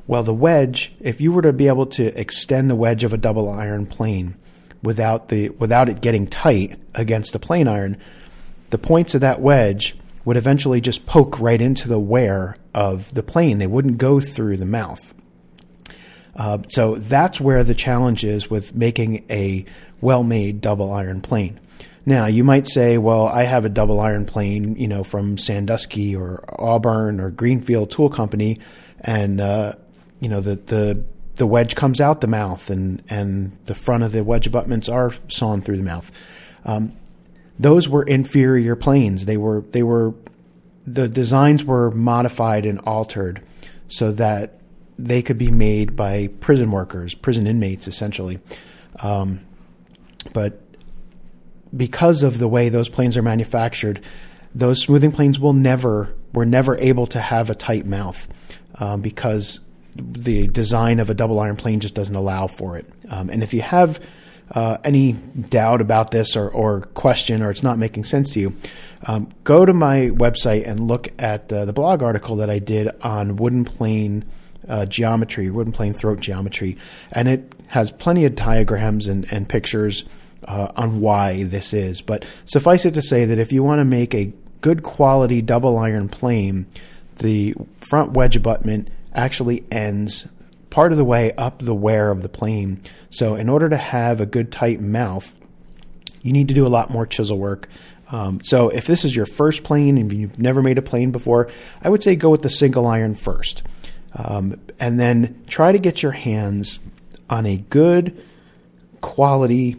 Well, 0.07 0.23
the 0.23 0.33
wedge, 0.33 0.93
if 0.99 1.21
you 1.21 1.31
were 1.31 1.43
to 1.43 1.53
be 1.53 1.67
able 1.67 1.85
to 1.87 2.19
extend 2.19 2.69
the 2.69 2.75
wedge 2.75 3.03
of 3.03 3.13
a 3.13 3.17
double 3.17 3.49
iron 3.49 3.85
plane 3.85 4.35
without 4.81 5.29
the 5.29 5.49
without 5.49 5.89
it 5.89 6.01
getting 6.01 6.27
tight 6.27 6.79
against 6.93 7.33
the 7.33 7.39
plane 7.39 7.67
iron, 7.67 7.97
the 8.71 8.77
points 8.77 9.15
of 9.15 9.21
that 9.21 9.39
wedge 9.39 9.95
would 10.25 10.37
eventually 10.37 10.81
just 10.81 11.05
poke 11.05 11.39
right 11.39 11.61
into 11.61 11.87
the 11.87 11.99
wear 11.99 12.57
of 12.73 13.13
the 13.13 13.23
plane. 13.23 13.57
They 13.57 13.67
wouldn't 13.67 13.97
go 13.97 14.19
through 14.19 14.57
the 14.57 14.65
mouth. 14.65 15.13
Uh, 16.35 16.59
so 16.67 16.95
that's 16.95 17.39
where 17.39 17.63
the 17.63 17.75
challenge 17.75 18.23
is 18.23 18.49
with 18.49 18.73
making 18.73 19.25
a 19.29 19.65
well 20.01 20.23
made 20.23 20.61
double 20.61 20.91
iron 20.91 21.21
plane. 21.21 21.59
Now, 22.05 22.25
you 22.25 22.43
might 22.43 22.67
say, 22.67 22.97
well, 22.97 23.27
I 23.27 23.43
have 23.43 23.63
a 23.63 23.69
double 23.69 23.99
iron 23.99 24.25
plane, 24.25 24.75
you 24.75 24.87
know, 24.87 25.03
from 25.03 25.37
Sandusky 25.37 26.15
or 26.15 26.43
Auburn 26.59 27.21
or 27.21 27.29
Greenfield 27.29 27.91
Tool 27.91 28.09
Company, 28.09 28.59
and, 28.99 29.39
uh, 29.39 29.73
you 30.19 30.27
know, 30.27 30.41
the, 30.41 30.55
the, 30.55 31.03
the 31.37 31.47
wedge 31.47 31.75
comes 31.75 32.01
out 32.01 32.19
the 32.19 32.27
mouth 32.27 32.69
and, 32.69 33.01
and 33.09 33.57
the 33.65 33.75
front 33.75 34.03
of 34.03 34.11
the 34.11 34.23
wedge 34.23 34.47
abutments 34.47 34.89
are 34.89 35.13
sawn 35.29 35.61
through 35.61 35.77
the 35.77 35.83
mouth. 35.83 36.11
Um, 36.65 36.93
those 37.59 37.87
were 37.87 38.03
inferior 38.03 38.75
planes. 38.75 39.25
They 39.25 39.37
were, 39.37 39.61
they 39.71 39.83
were, 39.83 40.13
the 40.85 41.07
designs 41.07 41.63
were 41.63 41.91
modified 41.91 42.65
and 42.65 42.79
altered 42.79 43.43
so 43.87 44.11
that 44.13 44.59
they 44.97 45.21
could 45.21 45.37
be 45.37 45.51
made 45.51 45.95
by 45.95 46.27
prison 46.39 46.71
workers, 46.71 47.13
prison 47.13 47.47
inmates, 47.47 47.87
essentially. 47.87 48.39
Um, 48.99 49.41
but 50.33 50.59
because 51.75 52.23
of 52.23 52.37
the 52.39 52.47
way 52.47 52.69
those 52.69 52.89
planes 52.89 53.17
are 53.17 53.21
manufactured, 53.21 54.03
those 54.55 54.81
smoothing 54.81 55.11
planes 55.11 55.39
will 55.39 55.53
never 55.53 56.15
were 56.33 56.45
never 56.45 56.75
able 56.77 57.05
to 57.07 57.19
have 57.19 57.49
a 57.49 57.55
tight 57.55 57.85
mouth 57.85 58.27
um, 58.75 59.01
because 59.01 59.59
the 59.95 60.47
design 60.47 60.99
of 60.99 61.09
a 61.09 61.13
double 61.13 61.39
iron 61.39 61.55
plane 61.55 61.79
just 61.79 61.93
doesn't 61.93 62.15
allow 62.15 62.47
for 62.47 62.77
it. 62.77 62.87
Um, 63.09 63.29
and 63.29 63.43
if 63.43 63.53
you 63.53 63.61
have 63.61 63.99
uh, 64.51 64.77
any 64.83 65.13
doubt 65.13 65.81
about 65.81 66.11
this 66.11 66.35
or, 66.35 66.49
or, 66.49 66.81
question 66.93 67.41
or 67.41 67.49
it's 67.49 67.63
not 67.63 67.77
making 67.77 68.03
sense 68.03 68.33
to 68.33 68.39
you, 68.39 68.53
um, 69.05 69.29
go 69.43 69.65
to 69.65 69.73
my 69.73 70.11
website 70.13 70.67
and 70.67 70.79
look 70.79 71.09
at 71.19 71.51
uh, 71.51 71.65
the 71.65 71.73
blog 71.73 72.03
article 72.03 72.37
that 72.37 72.49
I 72.49 72.59
did 72.59 72.89
on 73.01 73.35
wooden 73.35 73.65
plane 73.65 74.25
uh, 74.67 74.85
geometry, 74.85 75.49
wooden 75.49 75.73
plane 75.73 75.93
throat 75.93 76.19
geometry, 76.19 76.77
and 77.11 77.27
it 77.27 77.53
has 77.67 77.91
plenty 77.91 78.25
of 78.25 78.35
diagrams 78.35 79.07
and, 79.07 79.31
and 79.31 79.49
pictures 79.49 80.05
uh, 80.47 80.71
on 80.75 81.01
why 81.01 81.43
this 81.43 81.73
is. 81.73 82.01
But 82.01 82.25
suffice 82.45 82.85
it 82.85 82.93
to 82.93 83.01
say 83.01 83.25
that 83.25 83.39
if 83.39 83.51
you 83.51 83.63
want 83.63 83.79
to 83.79 83.85
make 83.85 84.13
a 84.13 84.31
good 84.61 84.83
quality 84.83 85.41
double 85.41 85.77
iron 85.77 86.07
plane, 86.07 86.65
the 87.17 87.55
front 87.79 88.11
wedge 88.11 88.35
abutment 88.35 88.89
actually 89.13 89.63
ends 89.71 90.25
part 90.73 90.91
of 90.91 90.97
the 90.97 91.05
way 91.05 91.31
up 91.33 91.59
the 91.59 91.75
wear 91.75 92.09
of 92.09 92.23
the 92.23 92.29
plane. 92.29 92.81
So, 93.11 93.35
in 93.35 93.47
order 93.47 93.69
to 93.69 93.77
have 93.77 94.19
a 94.19 94.25
good 94.25 94.51
tight 94.51 94.81
mouth, 94.81 95.31
you 96.23 96.33
need 96.33 96.47
to 96.47 96.55
do 96.55 96.65
a 96.65 96.67
lot 96.67 96.89
more 96.89 97.05
chisel 97.05 97.37
work. 97.37 97.69
Um, 98.11 98.41
so, 98.43 98.69
if 98.69 98.87
this 98.87 99.05
is 99.05 99.15
your 99.15 99.27
first 99.27 99.63
plane 99.63 99.99
and 99.99 100.11
you've 100.11 100.39
never 100.39 100.63
made 100.63 100.79
a 100.79 100.81
plane 100.81 101.11
before, 101.11 101.51
I 101.83 101.89
would 101.89 102.01
say 102.01 102.15
go 102.15 102.31
with 102.31 102.41
the 102.41 102.49
single 102.49 102.87
iron 102.87 103.13
first. 103.13 103.61
Um, 104.15 104.59
and 104.79 104.99
then 104.99 105.43
try 105.47 105.71
to 105.71 105.77
get 105.77 106.01
your 106.01 106.11
hands 106.11 106.79
on 107.29 107.45
a 107.45 107.57
good 107.57 108.19
quality 108.99 109.77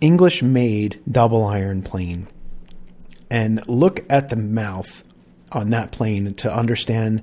English 0.00 0.42
made 0.42 1.00
double 1.10 1.44
iron 1.44 1.82
plane 1.82 2.28
and 3.30 3.66
look 3.68 4.04
at 4.08 4.28
the 4.28 4.36
mouth 4.36 5.02
on 5.50 5.70
that 5.70 5.90
plane 5.90 6.34
to 6.34 6.54
understand 6.54 7.22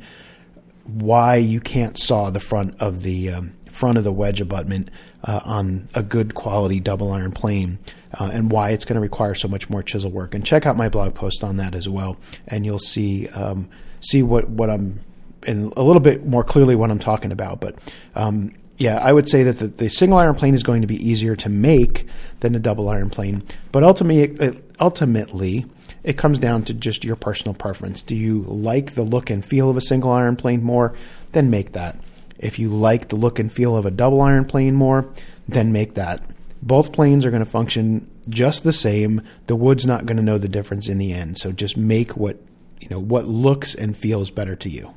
why 0.87 1.35
you 1.35 1.59
can't 1.59 1.97
saw 1.97 2.29
the 2.29 2.39
front 2.39 2.79
of 2.79 3.03
the 3.03 3.31
um, 3.31 3.53
front 3.71 3.97
of 3.97 4.03
the 4.03 4.11
wedge 4.11 4.41
abutment 4.41 4.89
uh, 5.23 5.39
on 5.43 5.87
a 5.93 6.01
good 6.01 6.33
quality 6.33 6.79
double 6.79 7.11
iron 7.11 7.31
plane 7.31 7.77
uh, 8.19 8.29
and 8.33 8.51
why 8.51 8.71
it's 8.71 8.85
going 8.85 8.95
to 8.95 9.01
require 9.01 9.35
so 9.35 9.47
much 9.47 9.69
more 9.69 9.83
chisel 9.83 10.09
work. 10.09 10.33
And 10.33 10.45
check 10.45 10.65
out 10.65 10.75
my 10.75 10.89
blog 10.89 11.13
post 11.13 11.43
on 11.43 11.57
that 11.57 11.75
as 11.75 11.87
well, 11.87 12.17
and 12.47 12.65
you'll 12.65 12.79
see 12.79 13.27
um, 13.29 13.69
see 14.01 14.23
what 14.23 14.49
what 14.49 14.69
I'm 14.69 14.99
and 15.43 15.73
a 15.77 15.83
little 15.83 15.99
bit 15.99 16.25
more 16.25 16.43
clearly 16.43 16.75
what 16.75 16.89
I'm 16.89 16.99
talking 16.99 17.31
about. 17.31 17.59
But 17.59 17.75
um, 18.15 18.53
yeah, 18.77 18.97
I 18.97 19.13
would 19.13 19.29
say 19.29 19.43
that 19.43 19.59
the, 19.59 19.67
the, 19.67 19.89
single 19.89 20.17
iron 20.17 20.35
plane 20.35 20.53
is 20.53 20.63
going 20.63 20.81
to 20.81 20.87
be 20.87 20.97
easier 21.07 21.35
to 21.37 21.49
make 21.49 22.05
than 22.41 22.53
a 22.53 22.59
double 22.59 22.89
iron 22.89 23.09
plane. 23.09 23.43
But 23.71 23.83
ultimately, 23.83 24.61
ultimately, 24.79 25.65
it 26.07 26.17
comes 26.17 26.39
down 26.39 26.63
to 26.63 26.73
just 26.73 27.03
your 27.03 27.17
personal 27.17 27.53
preference. 27.53 28.01
Do 28.01 28.15
you 28.15 28.43
like 28.43 28.93
the 28.93 29.03
look 29.03 29.29
and 29.29 29.43
feel 29.43 29.69
of 29.69 29.75
a 29.75 29.81
single 29.81 30.09
iron 30.09 30.37
plane 30.37 30.63
more? 30.63 30.95
Then 31.33 31.49
make 31.49 31.73
that. 31.73 31.99
If 32.39 32.57
you 32.57 32.69
like 32.69 33.09
the 33.09 33.17
look 33.17 33.39
and 33.39 33.51
feel 33.51 33.75
of 33.75 33.85
a 33.85 33.91
double 33.91 34.21
iron 34.21 34.45
plane 34.45 34.73
more, 34.73 35.09
then 35.49 35.73
make 35.73 35.95
that. 35.95 36.23
Both 36.61 36.93
planes 36.93 37.25
are 37.25 37.29
going 37.29 37.43
to 37.43 37.49
function 37.49 38.09
just 38.29 38.63
the 38.63 38.71
same. 38.71 39.21
The 39.47 39.57
wood's 39.57 39.85
not 39.85 40.05
going 40.05 40.15
to 40.15 40.23
know 40.23 40.37
the 40.37 40.47
difference 40.47 40.87
in 40.87 40.97
the 40.97 41.11
end. 41.11 41.39
So 41.39 41.51
just 41.51 41.75
make 41.75 42.15
what 42.15 42.37
you 42.79 42.87
know 42.87 42.99
what 42.99 43.27
looks 43.27 43.75
and 43.75 43.97
feels 43.97 44.31
better 44.31 44.55
to 44.55 44.69
you. 44.69 44.93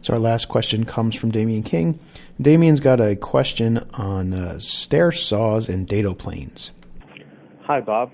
So 0.00 0.14
our 0.14 0.18
last 0.18 0.48
question 0.48 0.84
comes 0.86 1.14
from 1.14 1.30
Damien 1.30 1.62
King. 1.62 2.00
Damien's 2.40 2.80
got 2.80 3.00
a 3.00 3.14
question 3.14 3.78
on 3.94 4.34
uh, 4.34 4.58
stair 4.58 5.12
saws 5.12 5.68
and 5.68 5.86
dado 5.86 6.14
planes. 6.14 6.72
Hi, 7.62 7.80
Bob. 7.80 8.10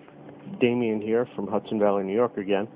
Damien 0.59 1.01
here 1.01 1.29
from 1.37 1.47
Hudson 1.47 1.79
Valley, 1.79 2.05
New 2.05 2.15
York 2.15 2.37
again. 2.37 2.67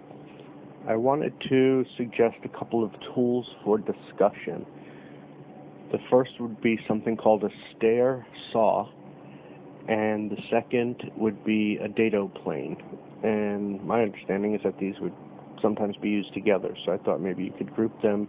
I 0.88 0.96
wanted 0.96 1.32
to 1.48 1.84
suggest 1.96 2.36
a 2.44 2.48
couple 2.48 2.84
of 2.84 2.92
tools 3.14 3.46
for 3.64 3.78
discussion. 3.78 4.66
The 5.90 5.98
first 6.10 6.32
would 6.40 6.60
be 6.60 6.78
something 6.86 7.16
called 7.16 7.42
a 7.42 7.48
stair 7.76 8.26
saw, 8.52 8.88
and 9.88 10.30
the 10.30 10.36
second 10.50 11.10
would 11.16 11.44
be 11.44 11.78
a 11.82 11.88
dado 11.88 12.28
plane. 12.42 12.76
And 13.22 13.82
my 13.84 14.02
understanding 14.02 14.54
is 14.54 14.60
that 14.64 14.78
these 14.78 14.94
would 15.00 15.14
sometimes 15.62 15.96
be 15.96 16.10
used 16.10 16.34
together, 16.34 16.76
so 16.84 16.92
I 16.92 16.98
thought 16.98 17.20
maybe 17.20 17.44
you 17.44 17.52
could 17.56 17.74
group 17.74 17.92
them 18.02 18.28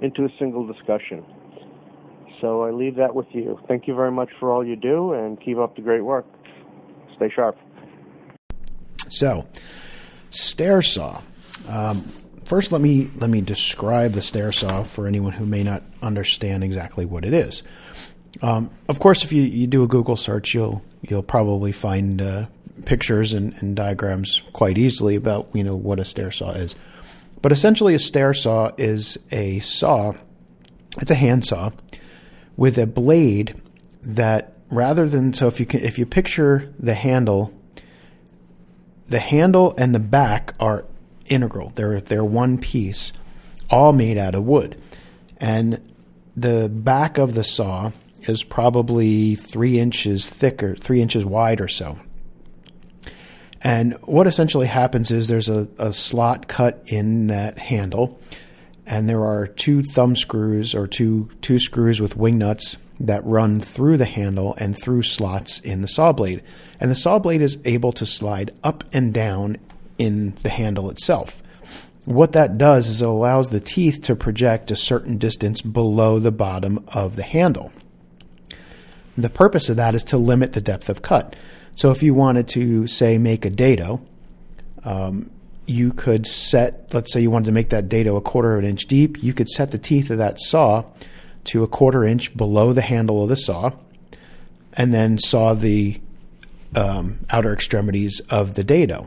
into 0.00 0.24
a 0.24 0.28
single 0.38 0.66
discussion. 0.66 1.24
So 2.40 2.62
I 2.62 2.70
leave 2.70 2.96
that 2.96 3.14
with 3.14 3.26
you. 3.32 3.58
Thank 3.66 3.88
you 3.88 3.94
very 3.94 4.12
much 4.12 4.28
for 4.38 4.52
all 4.52 4.64
you 4.64 4.76
do 4.76 5.14
and 5.14 5.40
keep 5.40 5.58
up 5.58 5.74
the 5.74 5.82
great 5.82 6.02
work. 6.02 6.26
Stay 7.16 7.30
sharp. 7.34 7.56
So, 9.08 9.46
stair 10.30 10.82
saw. 10.82 11.20
Um, 11.68 12.04
first, 12.44 12.72
let 12.72 12.80
me 12.80 13.10
let 13.16 13.30
me 13.30 13.40
describe 13.40 14.12
the 14.12 14.22
stair 14.22 14.52
saw 14.52 14.82
for 14.82 15.06
anyone 15.06 15.32
who 15.32 15.46
may 15.46 15.62
not 15.62 15.82
understand 16.02 16.64
exactly 16.64 17.04
what 17.04 17.24
it 17.24 17.32
is. 17.32 17.62
Um, 18.42 18.70
of 18.88 18.98
course, 18.98 19.24
if 19.24 19.32
you, 19.32 19.42
you 19.42 19.66
do 19.66 19.82
a 19.82 19.86
Google 19.86 20.16
search, 20.16 20.54
you'll 20.54 20.82
you'll 21.02 21.22
probably 21.22 21.72
find 21.72 22.20
uh, 22.20 22.46
pictures 22.84 23.32
and, 23.32 23.54
and 23.60 23.74
diagrams 23.74 24.42
quite 24.52 24.78
easily 24.78 25.16
about 25.16 25.48
you 25.52 25.64
know 25.64 25.76
what 25.76 26.00
a 26.00 26.04
stair 26.04 26.30
saw 26.30 26.52
is. 26.52 26.76
But 27.42 27.52
essentially, 27.52 27.94
a 27.94 27.98
stair 27.98 28.34
saw 28.34 28.70
is 28.76 29.18
a 29.30 29.60
saw, 29.60 30.14
it's 31.00 31.10
a 31.10 31.14
hand 31.14 31.44
saw 31.44 31.70
with 32.56 32.78
a 32.78 32.86
blade 32.86 33.60
that 34.02 34.54
rather 34.70 35.08
than 35.08 35.32
so 35.32 35.46
if 35.46 35.60
you 35.60 35.66
can, 35.66 35.80
if 35.80 35.98
you 35.98 36.06
picture 36.06 36.72
the 36.78 36.94
handle 36.94 37.52
the 39.08 39.18
handle 39.18 39.74
and 39.76 39.94
the 39.94 40.00
back 40.00 40.54
are 40.60 40.84
integral. 41.26 41.72
They're 41.74 42.00
they're 42.00 42.24
one 42.24 42.58
piece 42.58 43.12
all 43.70 43.92
made 43.92 44.18
out 44.18 44.34
of 44.34 44.44
wood. 44.44 44.80
And 45.38 45.80
the 46.36 46.68
back 46.68 47.18
of 47.18 47.34
the 47.34 47.44
saw 47.44 47.92
is 48.22 48.42
probably 48.42 49.34
three 49.34 49.78
inches 49.78 50.28
thick 50.28 50.62
or 50.62 50.74
three 50.76 51.00
inches 51.00 51.24
wide 51.24 51.60
or 51.60 51.68
so. 51.68 51.98
And 53.62 53.94
what 54.02 54.26
essentially 54.26 54.66
happens 54.66 55.10
is 55.10 55.28
there's 55.28 55.48
a, 55.48 55.66
a 55.78 55.92
slot 55.92 56.46
cut 56.46 56.82
in 56.86 57.28
that 57.28 57.58
handle, 57.58 58.20
and 58.84 59.08
there 59.08 59.24
are 59.24 59.46
two 59.46 59.82
thumb 59.82 60.14
screws 60.14 60.74
or 60.74 60.86
two 60.86 61.30
two 61.42 61.58
screws 61.58 62.00
with 62.00 62.16
wing 62.16 62.38
nuts 62.38 62.76
that 63.00 63.24
run 63.24 63.60
through 63.60 63.96
the 63.96 64.04
handle 64.06 64.54
and 64.58 64.80
through 64.80 65.02
slots 65.02 65.58
in 65.60 65.82
the 65.82 65.88
saw 65.88 66.12
blade. 66.12 66.42
And 66.80 66.90
the 66.90 66.94
saw 66.94 67.18
blade 67.18 67.42
is 67.42 67.58
able 67.64 67.92
to 67.92 68.06
slide 68.06 68.56
up 68.64 68.84
and 68.92 69.12
down 69.12 69.58
in 69.98 70.36
the 70.42 70.48
handle 70.48 70.90
itself. 70.90 71.42
What 72.04 72.32
that 72.32 72.56
does 72.56 72.88
is 72.88 73.02
it 73.02 73.08
allows 73.08 73.50
the 73.50 73.60
teeth 73.60 74.02
to 74.02 74.14
project 74.16 74.70
a 74.70 74.76
certain 74.76 75.18
distance 75.18 75.60
below 75.60 76.18
the 76.18 76.30
bottom 76.30 76.84
of 76.88 77.16
the 77.16 77.24
handle. 77.24 77.72
The 79.18 79.28
purpose 79.28 79.68
of 79.68 79.76
that 79.76 79.94
is 79.94 80.04
to 80.04 80.18
limit 80.18 80.52
the 80.52 80.60
depth 80.60 80.88
of 80.88 81.02
cut. 81.02 81.36
So 81.74 81.90
if 81.90 82.02
you 82.02 82.14
wanted 82.14 82.48
to, 82.48 82.86
say, 82.86 83.18
make 83.18 83.44
a 83.44 83.50
dado, 83.50 84.00
um, 84.84 85.30
you 85.66 85.92
could 85.92 86.26
set, 86.26 86.94
let's 86.94 87.12
say 87.12 87.20
you 87.20 87.30
wanted 87.30 87.46
to 87.46 87.52
make 87.52 87.70
that 87.70 87.88
dado 87.88 88.16
a 88.16 88.20
quarter 88.20 88.54
of 88.54 88.62
an 88.62 88.70
inch 88.70 88.86
deep, 88.86 89.22
you 89.22 89.34
could 89.34 89.48
set 89.48 89.72
the 89.72 89.78
teeth 89.78 90.10
of 90.10 90.18
that 90.18 90.38
saw 90.38 90.84
to 91.46 91.62
a 91.62 91.68
quarter 91.68 92.04
inch 92.04 92.36
below 92.36 92.72
the 92.72 92.82
handle 92.82 93.22
of 93.22 93.28
the 93.28 93.36
saw, 93.36 93.70
and 94.72 94.92
then 94.92 95.18
saw 95.18 95.54
the 95.54 96.00
um, 96.74 97.18
outer 97.30 97.52
extremities 97.52 98.20
of 98.30 98.54
the 98.54 98.64
dado 98.64 99.06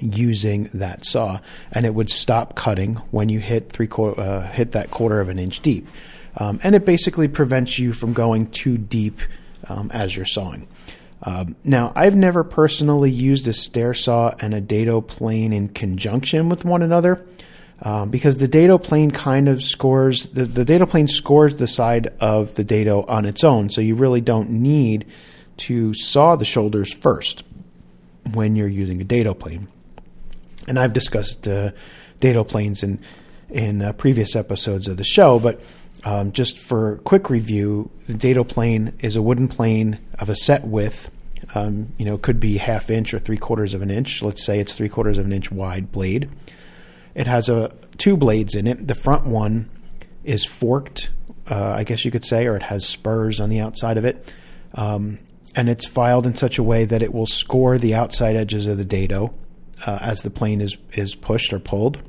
using 0.00 0.70
that 0.74 1.04
saw, 1.04 1.38
and 1.72 1.84
it 1.84 1.94
would 1.94 2.10
stop 2.10 2.54
cutting 2.54 2.96
when 3.10 3.28
you 3.28 3.40
hit 3.40 3.72
three 3.72 3.88
uh, 3.90 4.42
hit 4.50 4.72
that 4.72 4.90
quarter 4.90 5.20
of 5.20 5.28
an 5.28 5.38
inch 5.38 5.60
deep, 5.60 5.86
um, 6.36 6.60
and 6.62 6.74
it 6.74 6.84
basically 6.84 7.28
prevents 7.28 7.78
you 7.78 7.92
from 7.92 8.12
going 8.12 8.48
too 8.50 8.78
deep 8.78 9.20
um, 9.68 9.90
as 9.92 10.16
you're 10.16 10.26
sawing. 10.26 10.68
Um, 11.22 11.56
now, 11.64 11.92
I've 11.96 12.14
never 12.14 12.44
personally 12.44 13.10
used 13.10 13.48
a 13.48 13.52
stair 13.52 13.92
saw 13.92 14.34
and 14.40 14.54
a 14.54 14.60
dado 14.60 15.00
plane 15.00 15.52
in 15.52 15.68
conjunction 15.68 16.48
with 16.48 16.64
one 16.64 16.82
another 16.82 17.26
um, 17.82 18.10
because 18.10 18.38
the 18.38 18.48
dado 18.48 18.78
plane 18.78 19.10
kind 19.10 19.48
of 19.48 19.62
scores, 19.62 20.26
the, 20.30 20.44
the 20.44 20.64
dado 20.64 20.86
plane 20.86 21.06
scores 21.06 21.56
the 21.56 21.66
side 21.66 22.12
of 22.20 22.54
the 22.54 22.64
dado 22.64 23.02
on 23.02 23.24
its 23.24 23.44
own, 23.44 23.70
so 23.70 23.80
you 23.80 23.94
really 23.94 24.20
don't 24.20 24.50
need 24.50 25.06
to 25.58 25.94
saw 25.94 26.36
the 26.36 26.44
shoulders 26.44 26.92
first 26.92 27.44
when 28.32 28.56
you're 28.56 28.68
using 28.68 29.00
a 29.00 29.04
dado 29.04 29.34
plane. 29.34 29.68
And 30.66 30.78
I've 30.78 30.92
discussed 30.92 31.46
uh, 31.46 31.70
dado 32.20 32.44
planes 32.44 32.82
in, 32.82 32.98
in 33.48 33.82
uh, 33.82 33.92
previous 33.92 34.34
episodes 34.34 34.88
of 34.88 34.96
the 34.96 35.04
show, 35.04 35.38
but 35.38 35.62
um, 36.04 36.32
just 36.32 36.58
for 36.58 36.98
quick 36.98 37.30
review, 37.30 37.90
the 38.06 38.14
dado 38.14 38.44
plane 38.44 38.92
is 39.00 39.16
a 39.16 39.22
wooden 39.22 39.48
plane 39.48 39.98
of 40.18 40.28
a 40.28 40.36
set 40.36 40.64
width. 40.64 41.10
Um, 41.54 41.92
you 41.96 42.04
know, 42.04 42.18
could 42.18 42.40
be 42.40 42.58
half 42.58 42.90
inch 42.90 43.14
or 43.14 43.18
three 43.18 43.38
quarters 43.38 43.72
of 43.72 43.82
an 43.82 43.90
inch. 43.90 44.22
Let's 44.22 44.44
say 44.44 44.58
it's 44.58 44.72
three 44.72 44.88
quarters 44.88 45.16
of 45.16 45.24
an 45.24 45.32
inch 45.32 45.50
wide 45.50 45.90
blade. 45.90 46.28
It 47.18 47.26
has 47.26 47.48
a 47.50 47.74
two 47.98 48.16
blades 48.16 48.54
in 48.54 48.66
it. 48.66 48.86
The 48.86 48.94
front 48.94 49.26
one 49.26 49.68
is 50.24 50.44
forked, 50.44 51.10
uh, 51.50 51.72
I 51.72 51.84
guess 51.84 52.04
you 52.04 52.10
could 52.10 52.24
say, 52.24 52.46
or 52.46 52.56
it 52.56 52.62
has 52.62 52.86
spurs 52.86 53.40
on 53.40 53.50
the 53.50 53.60
outside 53.60 53.98
of 53.98 54.04
it. 54.06 54.32
Um, 54.74 55.18
and 55.54 55.68
it's 55.68 55.86
filed 55.86 56.26
in 56.26 56.34
such 56.34 56.58
a 56.58 56.62
way 56.62 56.84
that 56.86 57.02
it 57.02 57.12
will 57.12 57.26
score 57.26 57.76
the 57.76 57.94
outside 57.94 58.36
edges 58.36 58.66
of 58.66 58.78
the 58.78 58.84
dado 58.84 59.34
uh, 59.86 59.98
as 60.00 60.22
the 60.22 60.30
plane 60.30 60.62
is 60.62 60.78
is 60.94 61.14
pushed 61.14 61.52
or 61.52 61.58
pulled 61.58 62.02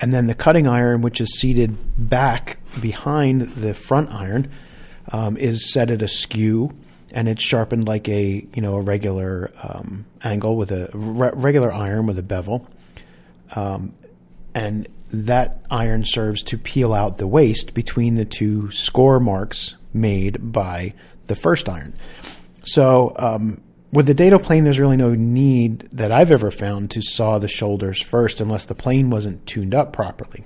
and 0.00 0.14
then 0.14 0.26
the 0.26 0.34
cutting 0.34 0.66
iron, 0.66 1.00
which 1.02 1.20
is 1.20 1.38
seated 1.38 1.76
back 1.98 2.58
behind 2.80 3.42
the 3.54 3.74
front 3.74 4.12
iron, 4.12 4.50
um, 5.10 5.36
is 5.36 5.72
set 5.72 5.90
at 5.90 6.02
a 6.02 6.08
skew, 6.08 6.72
and 7.10 7.28
it's 7.28 7.42
sharpened 7.42 7.88
like 7.88 8.08
a 8.08 8.46
you 8.54 8.62
know 8.62 8.76
a 8.76 8.80
regular 8.80 9.50
um, 9.62 10.04
angle 10.22 10.56
with 10.56 10.70
a 10.70 10.90
re- 10.92 11.32
regular 11.34 11.72
iron 11.72 12.06
with 12.06 12.18
a 12.18 12.22
bevel, 12.22 12.68
um, 13.56 13.94
and 14.54 14.88
that 15.10 15.62
iron 15.70 16.04
serves 16.04 16.42
to 16.44 16.58
peel 16.58 16.92
out 16.92 17.18
the 17.18 17.26
waste 17.26 17.74
between 17.74 18.16
the 18.16 18.24
two 18.24 18.70
score 18.70 19.20
marks 19.20 19.74
made 19.92 20.52
by 20.52 20.94
the 21.26 21.34
first 21.34 21.68
iron. 21.68 21.94
So 22.64 23.14
um, 23.18 23.60
with 23.92 24.06
the 24.06 24.14
dado 24.14 24.38
plane, 24.38 24.64
there's 24.64 24.78
really 24.78 24.96
no 24.96 25.14
need 25.14 25.88
that 25.92 26.12
I've 26.12 26.30
ever 26.30 26.50
found 26.50 26.90
to 26.92 27.02
saw 27.02 27.38
the 27.38 27.48
shoulders 27.48 28.00
first 28.00 28.40
unless 28.40 28.66
the 28.66 28.74
plane 28.74 29.10
wasn't 29.10 29.46
tuned 29.46 29.74
up 29.74 29.92
properly. 29.92 30.44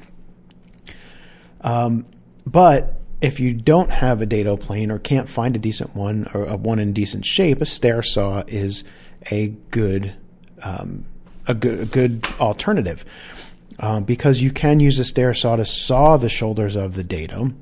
Um, 1.63 2.07
but 2.47 3.01
if 3.21 3.41
you 3.41 3.53
don't 3.55 3.91
have 3.91 4.21
a 4.21 4.27
dado 4.27 4.57
plane 4.57 4.91
or 4.91 4.99
can't 4.99 5.29
find 5.29 5.57
a 5.57 5.59
decent 5.59 5.95
one 5.95 6.29
or 6.35 6.45
a 6.45 6.57
one 6.57 6.79
in 6.79 6.93
decent 6.93 7.25
shape, 7.25 7.61
a 7.61 7.67
stair 7.67 8.03
saw 8.03 8.43
is 8.47 8.85
a 9.31 9.49
good 9.71 10.15
um, 10.63 11.05
a 11.47 11.55
good 11.55 11.81
a 11.81 11.87
good 11.87 12.27
alternative 12.41 13.05
um, 13.79 14.05
because 14.05 14.41
you 14.41 14.51
can 14.51 14.81
use 14.81 14.99
a 14.99 15.05
stair 15.05 15.35
saw 15.35 15.57
to 15.57 15.65
saw 15.65 16.17
the 16.17 16.29
shoulders 16.29 16.77
of 16.77 16.95
the 16.95 17.05
dado 17.05 17.53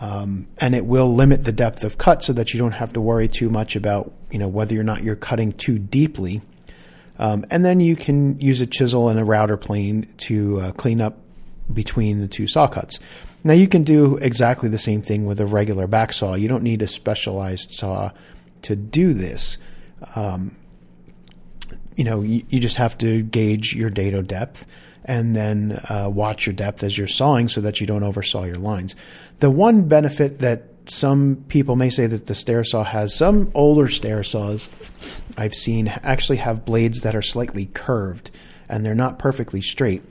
um, 0.00 0.48
and 0.58 0.74
it 0.74 0.84
will 0.84 1.14
limit 1.14 1.44
the 1.44 1.52
depth 1.52 1.84
of 1.84 1.98
cut 1.98 2.22
so 2.22 2.32
that 2.32 2.52
you 2.52 2.58
don't 2.58 2.72
have 2.72 2.92
to 2.94 3.00
worry 3.00 3.28
too 3.28 3.48
much 3.48 3.76
about 3.76 4.12
you 4.30 4.38
know 4.38 4.48
whether 4.48 4.78
or 4.78 4.82
not 4.84 5.02
you're 5.02 5.16
cutting 5.16 5.52
too 5.52 5.78
deeply. 5.78 6.42
Um, 7.16 7.46
and 7.50 7.64
then 7.64 7.80
you 7.80 7.94
can 7.94 8.40
use 8.40 8.60
a 8.60 8.66
chisel 8.66 9.08
and 9.08 9.20
a 9.20 9.24
router 9.24 9.56
plane 9.56 10.12
to 10.18 10.60
uh, 10.60 10.72
clean 10.72 11.00
up 11.00 11.18
between 11.72 12.20
the 12.20 12.26
two 12.26 12.48
saw 12.48 12.66
cuts. 12.66 12.98
Now 13.44 13.52
you 13.52 13.68
can 13.68 13.84
do 13.84 14.16
exactly 14.16 14.68
the 14.68 14.78
same 14.78 15.00
thing 15.00 15.24
with 15.24 15.38
a 15.40 15.46
regular 15.46 15.86
back 15.86 16.12
saw. 16.12 16.34
You 16.34 16.48
don't 16.48 16.64
need 16.64 16.82
a 16.82 16.88
specialized 16.88 17.70
saw 17.70 18.10
to 18.62 18.74
do 18.74 19.14
this. 19.14 19.58
Um, 20.16 20.56
you 21.96 22.04
know, 22.04 22.22
you, 22.22 22.44
you, 22.48 22.60
just 22.60 22.76
have 22.76 22.98
to 22.98 23.22
gauge 23.22 23.74
your 23.74 23.90
dado 23.90 24.22
depth 24.22 24.66
and 25.04 25.36
then 25.36 25.80
uh, 25.88 26.10
watch 26.12 26.46
your 26.46 26.54
depth 26.54 26.82
as 26.82 26.96
you're 26.96 27.06
sawing 27.06 27.48
so 27.48 27.60
that 27.60 27.80
you 27.80 27.86
don't 27.86 28.02
oversaw 28.02 28.44
your 28.44 28.56
lines. 28.56 28.94
The 29.40 29.50
one 29.50 29.86
benefit 29.88 30.38
that 30.40 30.64
some 30.86 31.44
people 31.48 31.76
may 31.76 31.90
say 31.90 32.06
that 32.06 32.26
the 32.26 32.34
stair 32.34 32.64
saw 32.64 32.84
has 32.84 33.14
some 33.14 33.50
older 33.54 33.88
stair 33.88 34.22
saws 34.22 34.68
I've 35.36 35.54
seen 35.54 35.88
actually 35.88 36.38
have 36.38 36.64
blades 36.64 37.02
that 37.02 37.16
are 37.16 37.22
slightly 37.22 37.66
curved 37.66 38.30
and 38.68 38.84
they're 38.84 38.94
not 38.94 39.18
perfectly 39.18 39.60
straight. 39.60 40.02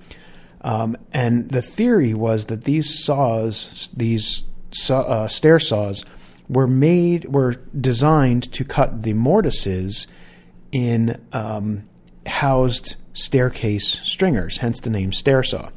Um, 0.61 0.97
and 1.11 1.49
the 1.49 1.61
theory 1.61 2.13
was 2.13 2.45
that 2.45 2.63
these 2.63 3.03
saws, 3.03 3.89
these 3.95 4.43
saw, 4.71 5.01
uh, 5.01 5.27
stair 5.27 5.59
saws, 5.59 6.05
were 6.49 6.67
made, 6.67 7.25
were 7.25 7.55
designed 7.79 8.51
to 8.53 8.63
cut 8.63 9.03
the 9.03 9.13
mortises 9.13 10.07
in 10.73 11.21
um, 11.31 11.87
housed 12.25 12.95
staircase 13.13 14.01
stringers, 14.03 14.57
hence 14.57 14.81
the 14.81 14.89
name 14.89 15.13
stair 15.13 15.43
saw. 15.43 15.69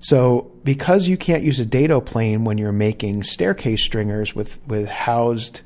So, 0.00 0.50
because 0.64 1.06
you 1.06 1.16
can't 1.16 1.44
use 1.44 1.60
a 1.60 1.66
dado 1.66 2.00
plane 2.00 2.42
when 2.42 2.58
you're 2.58 2.72
making 2.72 3.22
staircase 3.22 3.84
stringers 3.84 4.34
with 4.34 4.60
with 4.66 4.88
housed 4.88 5.60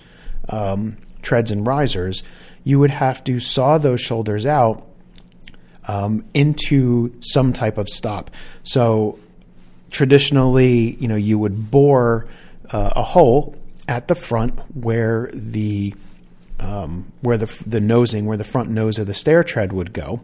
um, 0.51 0.99
treads 1.23 1.51
and 1.51 1.67
risers, 1.67 2.23
you 2.63 2.79
would 2.79 2.91
have 2.91 3.25
to 3.25 3.41
saw 3.41 3.79
those 3.79 4.01
shoulders 4.03 4.45
out 4.45 4.87
um, 5.89 6.25
into 6.35 7.13
some 7.21 7.55
type 7.55 7.79
of 7.79 7.89
stop. 7.89 8.31
So, 8.63 9.19
traditionally, 9.91 10.97
you 10.97 11.09
know, 11.09 11.17
you 11.17 11.39
would 11.39 11.71
bore 11.71 12.27
uh, 12.71 12.91
a 12.95 13.03
hole 13.03 13.57
at 13.89 14.09
the 14.09 14.15
front 14.15 14.59
where 14.77 15.31
the 15.33 15.95
um, 16.61 17.13
where 17.21 17.39
the 17.39 17.47
the 17.67 17.81
nosing, 17.81 18.27
where 18.27 18.37
the 18.37 18.45
front 18.45 18.71
nose 18.71 18.99
of 18.99 19.07
the 19.07 19.15
stair 19.15 19.45
tread 19.45 19.73
would 19.73 19.93
go, 19.93 20.21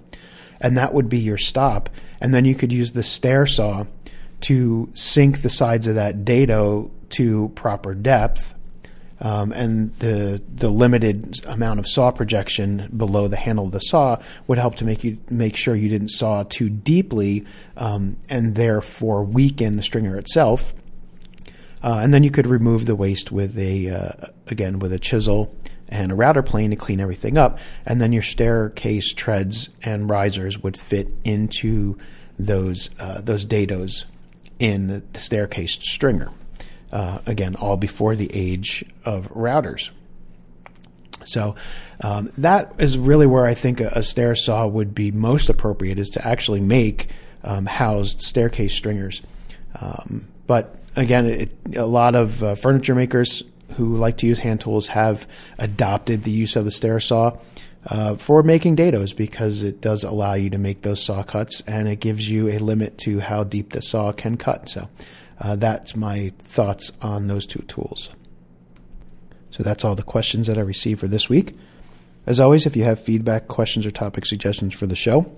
and 0.60 0.78
that 0.78 0.94
would 0.94 1.08
be 1.08 1.18
your 1.18 1.38
stop. 1.38 1.90
And 2.20 2.32
then 2.32 2.44
you 2.44 2.54
could 2.54 2.72
use 2.72 2.92
the 2.92 3.02
stair 3.02 3.46
saw 3.46 3.84
to 4.42 4.90
sink 4.94 5.42
the 5.42 5.50
sides 5.50 5.86
of 5.86 5.96
that 5.96 6.24
dado 6.24 6.90
to 7.10 7.48
proper 7.50 7.94
depth. 7.94 8.54
Um, 9.20 9.52
and 9.52 9.94
the 9.98 10.42
the 10.52 10.68
limited 10.68 11.44
amount 11.46 11.78
of 11.78 11.86
saw 11.86 12.10
projection 12.10 12.90
below 12.96 13.28
the 13.28 13.36
handle 13.36 13.66
of 13.66 13.70
the 13.70 13.78
saw 13.78 14.16
would 14.48 14.58
help 14.58 14.74
to 14.76 14.84
make 14.84 15.04
you 15.04 15.18
make 15.30 15.54
sure 15.54 15.76
you 15.76 15.88
didn't 15.88 16.08
saw 16.08 16.42
too 16.42 16.68
deeply 16.68 17.46
um, 17.76 18.16
and 18.28 18.56
therefore 18.56 19.22
weaken 19.22 19.76
the 19.76 19.82
stringer 19.82 20.16
itself. 20.16 20.74
Uh, 21.84 22.00
and 22.02 22.12
then 22.12 22.24
you 22.24 22.32
could 22.32 22.48
remove 22.48 22.86
the 22.86 22.96
waste 22.96 23.30
with 23.30 23.56
a 23.56 23.90
uh, 23.90 24.26
again 24.48 24.80
with 24.80 24.92
a 24.92 24.98
chisel 24.98 25.54
and 25.92 26.10
a 26.10 26.14
router 26.14 26.42
plane 26.42 26.70
to 26.70 26.76
clean 26.76 26.98
everything 26.98 27.36
up, 27.36 27.58
and 27.84 28.00
then 28.00 28.12
your 28.12 28.22
staircase 28.22 29.12
treads 29.12 29.68
and 29.82 30.08
risers 30.08 30.58
would 30.62 30.76
fit 30.76 31.08
into 31.24 31.96
those 32.38 32.90
uh, 32.98 33.20
those 33.20 33.46
dados 33.46 34.04
in 34.58 35.04
the, 35.12 35.20
staircase 35.20 35.74
stringer. 35.74 36.30
Uh, 36.90 37.20
again, 37.26 37.54
all 37.56 37.76
before 37.76 38.16
the 38.16 38.30
age 38.34 38.84
of 39.04 39.28
routers. 39.32 39.90
So 41.24 41.54
um, 42.00 42.30
that 42.36 42.74
is 42.78 42.98
really 42.98 43.26
where 43.26 43.46
I 43.46 43.54
think 43.54 43.80
a, 43.80 43.88
a, 43.94 44.02
stair 44.02 44.34
saw 44.34 44.66
would 44.66 44.94
be 44.94 45.10
most 45.10 45.48
appropriate 45.48 45.98
is 45.98 46.10
to 46.10 46.26
actually 46.26 46.60
make 46.60 47.08
um, 47.44 47.64
housed 47.64 48.20
staircase 48.20 48.74
stringers. 48.74 49.22
Um, 49.80 50.28
but 50.46 50.76
again, 50.94 51.26
it, 51.26 51.52
a 51.76 51.86
lot 51.86 52.14
of 52.14 52.42
uh, 52.42 52.54
furniture 52.56 52.94
makers 52.94 53.42
who 53.72 53.96
like 53.96 54.18
to 54.18 54.26
use 54.26 54.40
hand 54.40 54.60
tools 54.60 54.88
have 54.88 55.26
adopted 55.58 56.24
the 56.24 56.30
use 56.30 56.56
of 56.56 56.64
the 56.64 56.70
stair 56.70 57.00
saw 57.00 57.36
uh, 57.86 58.16
for 58.16 58.42
making 58.42 58.76
dados 58.76 59.14
because 59.14 59.62
it 59.62 59.80
does 59.80 60.04
allow 60.04 60.34
you 60.34 60.50
to 60.50 60.58
make 60.58 60.82
those 60.82 61.02
saw 61.02 61.22
cuts 61.22 61.62
and 61.66 61.88
it 61.88 61.96
gives 62.00 62.30
you 62.30 62.48
a 62.48 62.58
limit 62.58 62.98
to 62.98 63.20
how 63.20 63.44
deep 63.44 63.70
the 63.70 63.82
saw 63.82 64.12
can 64.12 64.36
cut. 64.36 64.68
So 64.68 64.88
uh, 65.40 65.56
that's 65.56 65.96
my 65.96 66.32
thoughts 66.38 66.92
on 67.00 67.26
those 67.26 67.46
two 67.46 67.62
tools. 67.62 68.10
So 69.50 69.62
that's 69.62 69.84
all 69.84 69.94
the 69.94 70.02
questions 70.02 70.46
that 70.46 70.58
I 70.58 70.62
received 70.62 71.00
for 71.00 71.08
this 71.08 71.28
week. 71.28 71.56
As 72.24 72.38
always, 72.38 72.66
if 72.66 72.76
you 72.76 72.84
have 72.84 73.02
feedback, 73.02 73.48
questions, 73.48 73.84
or 73.84 73.90
topic 73.90 74.26
suggestions 74.26 74.74
for 74.74 74.86
the 74.86 74.96
show, 74.96 75.30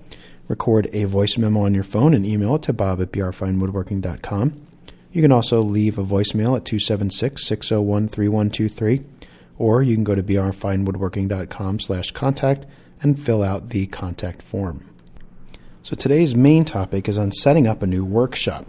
record 0.47 0.87
a 0.93 1.05
voice 1.05 1.37
memo 1.37 1.61
on 1.61 1.73
your 1.73 1.83
phone 1.83 2.13
and 2.13 2.25
email 2.25 2.55
it 2.55 2.61
to 2.63 2.73
bob 2.73 3.01
at 3.01 3.11
brfinewoodworking.com. 3.11 4.67
You 5.15 5.21
can 5.21 5.31
also 5.31 5.61
leave 5.61 5.97
a 5.97 6.03
voicemail 6.03 6.57
at 6.57 6.65
276 6.65 7.47
601 7.47 8.09
3123, 8.09 9.01
or 9.57 9.81
you 9.81 9.95
can 9.95 10.03
go 10.03 10.13
to 10.13 10.21
brfinewoodworking.com 10.21 11.79
slash 11.79 12.11
contact 12.11 12.65
and 13.01 13.17
fill 13.17 13.41
out 13.41 13.69
the 13.69 13.87
contact 13.87 14.41
form. 14.41 14.83
So 15.83 15.95
today's 15.95 16.35
main 16.35 16.65
topic 16.65 17.07
is 17.07 17.17
on 17.17 17.31
setting 17.31 17.65
up 17.65 17.81
a 17.81 17.87
new 17.87 18.03
workshop. 18.03 18.65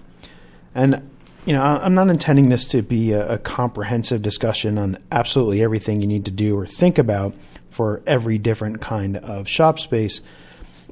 And 0.72 1.10
you 1.46 1.52
know, 1.52 1.62
I'm 1.64 1.94
not 1.94 2.10
intending 2.10 2.48
this 2.48 2.66
to 2.66 2.80
be 2.80 3.10
a, 3.10 3.32
a, 3.32 3.38
comprehensive 3.38 4.22
discussion 4.22 4.78
on 4.78 4.98
absolutely 5.10 5.64
everything 5.64 6.00
you 6.00 6.06
need 6.06 6.26
to 6.26 6.30
do 6.30 6.56
or 6.56 6.64
think 6.64 6.96
about 6.96 7.34
for 7.70 8.04
every 8.06 8.38
different 8.38 8.80
kind 8.80 9.16
of 9.16 9.48
shop 9.48 9.80
space. 9.80 10.20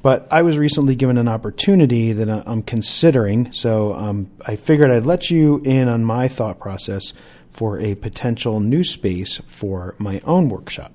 But 0.05 0.27
I 0.29 0.43
was 0.43 0.55
recently 0.55 0.95
given 0.95 1.17
an 1.17 1.27
opportunity 1.27 2.13
that 2.13 2.29
I'm 2.29 2.61
considering, 2.61 3.51
so 3.51 3.95
um, 3.95 4.29
I 4.45 4.55
figured 4.55 4.91
I'd 4.91 5.03
let 5.03 5.31
you 5.31 5.63
in 5.65 5.87
on 5.87 6.05
my 6.05 6.27
thought 6.27 6.59
process 6.59 7.11
for 7.49 7.79
a 7.79 7.95
potential 7.95 8.59
new 8.59 8.83
space 8.83 9.41
for 9.47 9.95
my 9.97 10.21
own 10.23 10.47
workshop. 10.47 10.91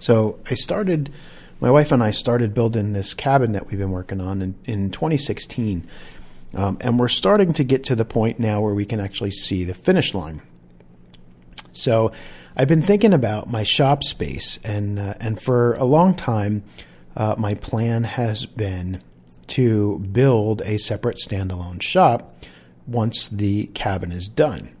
So 0.00 0.40
I 0.50 0.54
started, 0.54 1.12
my 1.60 1.70
wife 1.70 1.92
and 1.92 2.02
I 2.02 2.10
started 2.10 2.52
building 2.52 2.94
this 2.94 3.14
cabin 3.14 3.52
that 3.52 3.68
we've 3.68 3.78
been 3.78 3.92
working 3.92 4.20
on 4.20 4.42
in, 4.42 4.56
in 4.64 4.90
2016. 4.90 5.86
Um, 6.54 6.78
and 6.80 6.98
we're 6.98 7.06
starting 7.06 7.52
to 7.52 7.62
get 7.62 7.84
to 7.84 7.94
the 7.94 8.04
point 8.04 8.40
now 8.40 8.60
where 8.60 8.74
we 8.74 8.86
can 8.86 8.98
actually 8.98 9.30
see 9.30 9.62
the 9.62 9.72
finish 9.72 10.14
line. 10.14 10.42
So 11.70 12.10
I've 12.56 12.66
been 12.66 12.82
thinking 12.82 13.12
about 13.12 13.48
my 13.48 13.62
shop 13.62 14.02
space, 14.02 14.58
and, 14.64 14.98
uh, 14.98 15.14
and 15.20 15.40
for 15.40 15.74
a 15.74 15.84
long 15.84 16.16
time, 16.16 16.64
uh, 17.16 17.34
my 17.38 17.54
plan 17.54 18.04
has 18.04 18.46
been 18.46 19.02
to 19.48 19.98
build 19.98 20.62
a 20.62 20.78
separate 20.78 21.18
standalone 21.18 21.82
shop 21.82 22.44
once 22.86 23.28
the 23.28 23.66
cabin 23.68 24.12
is 24.12 24.28
done. 24.28 24.74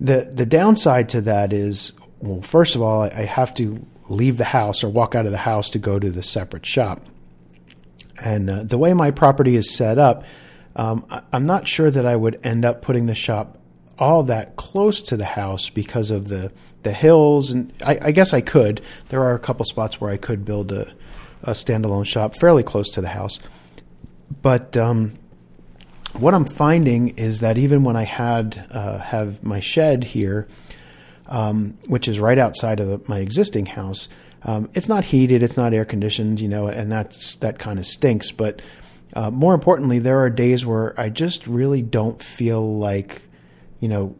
The 0.00 0.30
the 0.34 0.46
downside 0.46 1.08
to 1.10 1.20
that 1.22 1.52
is, 1.52 1.92
well, 2.20 2.42
first 2.42 2.74
of 2.74 2.82
all, 2.82 3.02
I 3.02 3.24
have 3.24 3.54
to 3.54 3.84
leave 4.08 4.36
the 4.36 4.44
house 4.44 4.84
or 4.84 4.88
walk 4.88 5.14
out 5.14 5.26
of 5.26 5.32
the 5.32 5.38
house 5.38 5.70
to 5.70 5.78
go 5.78 5.98
to 5.98 6.10
the 6.10 6.22
separate 6.22 6.66
shop. 6.66 7.02
And 8.22 8.50
uh, 8.50 8.62
the 8.64 8.78
way 8.78 8.94
my 8.94 9.10
property 9.10 9.56
is 9.56 9.74
set 9.74 9.98
up, 9.98 10.24
um, 10.76 11.06
I, 11.10 11.22
I'm 11.32 11.46
not 11.46 11.68
sure 11.68 11.90
that 11.90 12.06
I 12.06 12.16
would 12.16 12.40
end 12.44 12.64
up 12.64 12.82
putting 12.82 13.06
the 13.06 13.14
shop 13.14 13.58
all 13.98 14.24
that 14.24 14.56
close 14.56 15.00
to 15.02 15.16
the 15.16 15.24
house 15.24 15.70
because 15.70 16.10
of 16.10 16.28
the 16.28 16.52
the 16.82 16.92
hills 16.92 17.50
and 17.50 17.72
I, 17.84 17.98
I, 18.02 18.10
guess 18.10 18.34
I 18.34 18.40
could. 18.40 18.82
There 19.08 19.22
are 19.22 19.34
a 19.34 19.38
couple 19.38 19.64
spots 19.64 20.00
where 20.00 20.10
I 20.10 20.16
could 20.16 20.44
build 20.44 20.70
a 20.70 20.92
a 21.44 21.52
standalone 21.52 22.06
shop 22.06 22.34
fairly 22.40 22.62
close 22.62 22.90
to 22.90 23.00
the 23.00 23.08
house. 23.08 23.38
But 24.42 24.76
um, 24.76 25.18
what 26.14 26.34
I'm 26.34 26.44
finding 26.44 27.10
is 27.10 27.40
that 27.40 27.58
even 27.58 27.84
when 27.84 27.96
I 27.96 28.04
had 28.04 28.66
uh, 28.70 28.98
have 28.98 29.42
my 29.42 29.60
shed 29.60 30.04
here, 30.04 30.48
um, 31.26 31.78
which 31.86 32.08
is 32.08 32.18
right 32.18 32.38
outside 32.38 32.80
of 32.80 32.88
the, 32.88 33.08
my 33.08 33.18
existing 33.18 33.66
house, 33.66 34.08
um, 34.42 34.68
it's 34.74 34.88
not 34.88 35.04
heated, 35.04 35.42
it's 35.42 35.56
not 35.56 35.72
air 35.72 35.84
conditioned, 35.84 36.40
you 36.40 36.48
know, 36.48 36.66
and 36.66 36.90
that's 36.90 37.36
that 37.36 37.58
kind 37.58 37.78
of 37.78 37.86
stinks. 37.86 38.30
But 38.30 38.60
uh, 39.14 39.30
more 39.30 39.54
importantly, 39.54 39.98
there 39.98 40.20
are 40.20 40.30
days 40.30 40.66
where 40.66 40.98
I 41.00 41.08
just 41.08 41.46
really 41.46 41.82
don't 41.82 42.22
feel 42.22 42.78
like, 42.78 43.22
you 43.80 43.88
know, 43.88 44.16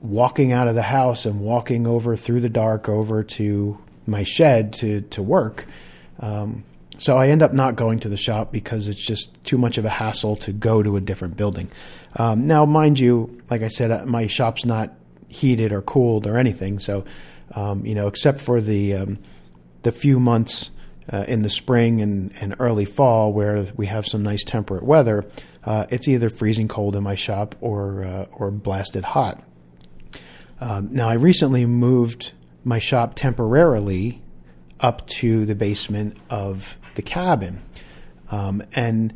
walking 0.00 0.52
out 0.52 0.66
of 0.66 0.74
the 0.74 0.82
house 0.82 1.26
and 1.26 1.40
walking 1.40 1.86
over 1.86 2.16
through 2.16 2.40
the 2.40 2.48
dark 2.48 2.88
over 2.88 3.22
to 3.22 3.78
my 4.06 4.24
shed 4.24 4.72
to 4.74 5.02
to 5.02 5.22
work. 5.22 5.66
Um, 6.20 6.64
so 6.98 7.16
I 7.16 7.28
end 7.28 7.40
up 7.40 7.54
not 7.54 7.76
going 7.76 7.98
to 8.00 8.10
the 8.10 8.16
shop 8.16 8.52
because 8.52 8.86
it's 8.86 9.02
just 9.02 9.42
too 9.42 9.56
much 9.56 9.78
of 9.78 9.86
a 9.86 9.88
hassle 9.88 10.36
to 10.36 10.52
go 10.52 10.82
to 10.82 10.96
a 10.96 11.00
different 11.00 11.36
building. 11.36 11.70
Um, 12.16 12.46
now, 12.46 12.66
mind 12.66 12.98
you, 12.98 13.40
like 13.48 13.62
I 13.62 13.68
said, 13.68 13.90
uh, 13.90 14.04
my 14.04 14.26
shop's 14.26 14.66
not 14.66 14.92
heated 15.28 15.72
or 15.72 15.80
cooled 15.80 16.26
or 16.26 16.36
anything. 16.36 16.78
So, 16.78 17.04
um, 17.54 17.86
you 17.86 17.94
know, 17.94 18.06
except 18.06 18.40
for 18.40 18.60
the 18.60 18.94
um, 18.94 19.18
the 19.82 19.92
few 19.92 20.20
months 20.20 20.70
uh, 21.10 21.24
in 21.26 21.40
the 21.40 21.48
spring 21.48 22.02
and, 22.02 22.34
and 22.38 22.54
early 22.58 22.84
fall 22.84 23.32
where 23.32 23.64
we 23.76 23.86
have 23.86 24.06
some 24.06 24.22
nice 24.22 24.44
temperate 24.44 24.82
weather, 24.82 25.24
uh, 25.64 25.86
it's 25.88 26.06
either 26.06 26.28
freezing 26.28 26.68
cold 26.68 26.96
in 26.96 27.02
my 27.02 27.14
shop 27.14 27.54
or 27.62 28.04
uh, 28.04 28.26
or 28.32 28.50
blasted 28.50 29.04
hot. 29.04 29.42
Um, 30.60 30.90
now, 30.92 31.08
I 31.08 31.14
recently 31.14 31.64
moved 31.64 32.32
my 32.62 32.78
shop 32.78 33.14
temporarily 33.14 34.20
up 34.80 35.06
to 35.06 35.46
the 35.46 35.54
basement 35.54 36.16
of 36.28 36.76
the 36.94 37.02
cabin. 37.02 37.62
Um, 38.30 38.62
and 38.74 39.12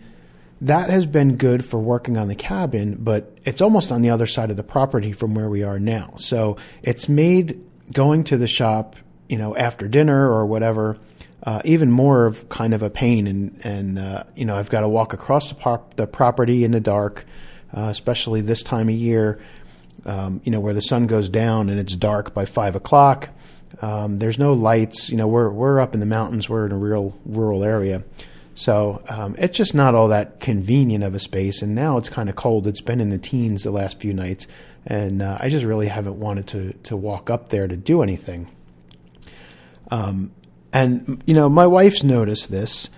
that 0.61 0.91
has 0.91 1.07
been 1.07 1.37
good 1.37 1.65
for 1.65 1.79
working 1.79 2.17
on 2.17 2.29
the 2.29 2.35
cabin, 2.35 2.97
but 3.01 3.37
it's 3.45 3.61
almost 3.61 3.93
on 3.93 4.03
the 4.03 4.11
other 4.11 4.27
side 4.27 4.51
of 4.51 4.57
the 4.57 4.63
property 4.63 5.13
from 5.13 5.35
where 5.35 5.49
we 5.49 5.63
are 5.63 5.79
now. 5.79 6.15
So 6.19 6.57
it's 6.83 7.09
made 7.09 7.61
going 7.93 8.25
to 8.25 8.37
the 8.37 8.47
shop, 8.47 8.97
you 9.29 9.37
know, 9.37 9.57
after 9.57 9.89
dinner 9.89 10.31
or 10.31 10.47
whatever, 10.47 10.99
uh, 11.43 11.61
even 11.65 11.91
more 11.91 12.27
of 12.27 12.49
kind 12.49 12.73
of 12.73 12.83
a 12.83 12.91
pain. 12.91 13.27
And, 13.27 13.61
and 13.63 13.99
uh, 13.99 14.25
you 14.35 14.45
know, 14.45 14.57
I've 14.57 14.71
got 14.71 14.81
to 14.81 14.89
walk 14.89 15.13
across 15.13 15.51
the, 15.51 15.81
the 15.97 16.07
property 16.07 16.65
in 16.65 16.71
the 16.71 16.81
dark, 16.81 17.27
uh, 17.77 17.83
especially 17.83 18.41
this 18.41 18.63
time 18.63 18.89
of 18.89 18.95
year, 18.95 19.41
um, 20.07 20.41
you 20.45 20.51
know, 20.51 20.61
where 20.61 20.75
the 20.75 20.83
sun 20.83 21.07
goes 21.07 21.29
down 21.29 21.69
and 21.69 21.79
it's 21.79 21.97
dark 21.97 22.33
by 22.33 22.45
five 22.45 22.75
o'clock. 22.75 23.31
Um, 23.83 24.19
there's 24.19 24.39
no 24.39 24.53
lights. 24.53 25.11
You 25.11 25.17
know, 25.17 25.27
we're, 25.27 25.51
we're 25.51 25.81
up 25.81 25.95
in 25.95 26.01
the 26.01 26.07
mountains, 26.07 26.49
we're 26.49 26.67
in 26.67 26.73
a 26.73 26.79
real 26.79 27.19
rural 27.25 27.65
area. 27.65 28.05
So 28.55 29.03
um, 29.09 29.35
it's 29.39 29.57
just 29.57 29.75
not 29.75 29.95
all 29.95 30.09
that 30.09 30.41
convenient 30.41 31.03
of 31.03 31.15
a 31.15 31.19
space. 31.19 31.63
And 31.63 31.75
now 31.75 31.97
it's 31.97 32.09
kind 32.09 32.29
of 32.29 32.37
cold. 32.37 32.67
It's 32.67 32.81
been 32.81 33.01
in 33.01 33.11
the 33.11 33.19
teens 33.19 33.65
the 33.65 33.71
last 33.71 33.99
few 33.99 34.15
nights, 34.15 34.47
and 34.87 35.23
uh, 35.23 35.39
I 35.41 35.49
just 35.49 35.65
really 35.65 35.89
haven't 35.89 36.19
wanted 36.21 36.47
to 36.49 36.73
to 36.85 36.97
walk 36.97 37.31
up 37.31 37.49
there 37.49 37.67
to 37.67 37.77
do 37.77 38.03
anything. 38.03 38.49
Um, 39.91 40.33
and 40.73 41.23
you 41.27 41.35
know, 41.35 41.49
my 41.49 41.67
wife's 41.67 42.03
noticed 42.03 42.51
this, 42.51 42.89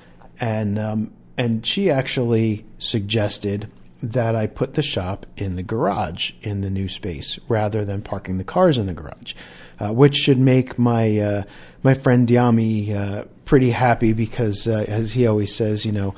and 0.40 0.78
um, 0.78 1.12
and 1.38 1.64
she 1.66 1.90
actually 1.90 2.66
suggested 2.78 3.70
that 4.02 4.36
I 4.36 4.46
put 4.46 4.74
the 4.74 4.82
shop 4.82 5.26
in 5.36 5.56
the 5.56 5.62
garage 5.62 6.32
in 6.42 6.60
the 6.60 6.70
new 6.70 6.88
space 6.88 7.38
rather 7.48 7.84
than 7.84 8.02
parking 8.02 8.38
the 8.38 8.44
cars 8.44 8.78
in 8.78 8.86
the 8.86 8.92
garage, 8.92 9.34
uh, 9.80 9.92
which 9.92 10.16
should 10.16 10.38
make 10.38 10.78
my 10.78 11.18
uh, 11.18 11.42
my 11.82 11.94
friend 11.94 12.26
Diami 12.26 12.94
uh, 12.94 13.24
pretty 13.44 13.70
happy 13.70 14.12
because, 14.12 14.66
uh, 14.66 14.84
as 14.88 15.12
he 15.12 15.26
always 15.26 15.54
says, 15.54 15.84
you 15.84 15.92
know, 15.92 16.14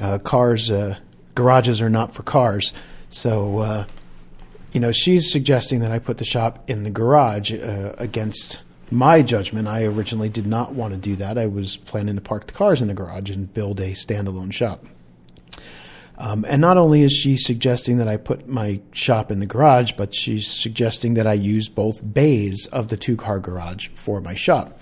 uh, 0.00 0.18
cars, 0.18 0.70
garages 1.34 1.82
are 1.82 1.90
not 1.90 2.14
for 2.14 2.22
cars. 2.22 2.72
So, 3.10 3.86
you 4.72 4.80
know, 4.80 4.92
she's 4.92 5.30
suggesting 5.30 5.80
that 5.80 5.90
I 5.90 5.98
put 5.98 6.18
the 6.18 6.24
shop 6.24 6.70
in 6.70 6.84
the 6.84 6.90
garage 6.90 7.52
against 7.52 8.60
my 8.90 9.20
judgment. 9.20 9.68
I 9.68 9.84
originally 9.84 10.28
did 10.28 10.46
not 10.46 10.72
want 10.72 10.94
to 10.94 10.98
do 10.98 11.16
that. 11.16 11.36
I 11.36 11.46
was 11.46 11.76
planning 11.76 12.14
to 12.14 12.20
park 12.20 12.46
the 12.46 12.52
cars 12.52 12.80
in 12.80 12.88
the 12.88 12.94
garage 12.94 13.30
and 13.30 13.52
build 13.52 13.80
a 13.80 13.92
standalone 13.92 14.52
shop. 14.52 14.84
Um, 16.20 16.44
and 16.46 16.60
not 16.60 16.76
only 16.76 17.02
is 17.02 17.12
she 17.12 17.36
suggesting 17.36 17.96
that 17.96 18.06
I 18.06 18.16
put 18.16 18.46
my 18.46 18.80
shop 18.92 19.32
in 19.32 19.40
the 19.40 19.46
garage, 19.46 19.92
but 19.92 20.14
she's 20.14 20.46
suggesting 20.46 21.14
that 21.14 21.26
I 21.26 21.32
use 21.32 21.68
both 21.68 22.00
bays 22.12 22.66
of 22.66 22.88
the 22.88 22.96
two 22.96 23.16
car 23.16 23.40
garage 23.40 23.88
for 23.94 24.20
my 24.20 24.34
shop 24.34 24.80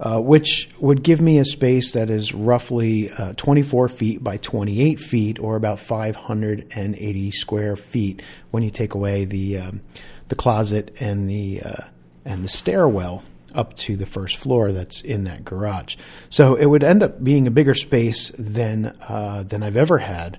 uh, 0.00 0.18
which 0.18 0.70
would 0.78 1.02
give 1.02 1.20
me 1.20 1.38
a 1.38 1.44
space 1.44 1.92
that 1.92 2.08
is 2.08 2.32
roughly 2.32 3.10
uh, 3.12 3.34
24 3.34 3.88
feet 3.88 4.24
by 4.24 4.38
28 4.38 4.98
feet, 4.98 5.38
or 5.38 5.56
about 5.56 5.78
580 5.78 7.30
square 7.32 7.76
feet 7.76 8.22
when 8.50 8.62
you 8.62 8.70
take 8.70 8.94
away 8.94 9.24
the 9.26 9.58
um, 9.58 9.82
the 10.28 10.34
closet 10.34 10.96
and 11.00 11.28
the 11.28 11.62
uh, 11.62 11.84
and 12.24 12.42
the 12.42 12.48
stairwell 12.48 13.22
up 13.54 13.76
to 13.76 13.96
the 13.96 14.06
first 14.06 14.36
floor 14.36 14.72
that's 14.72 15.00
in 15.02 15.24
that 15.24 15.44
garage. 15.44 15.96
So 16.30 16.54
it 16.54 16.66
would 16.66 16.84
end 16.84 17.02
up 17.02 17.22
being 17.22 17.46
a 17.46 17.50
bigger 17.50 17.74
space 17.74 18.32
than 18.38 18.96
uh, 19.06 19.44
than 19.46 19.62
I've 19.62 19.76
ever 19.76 19.98
had, 19.98 20.38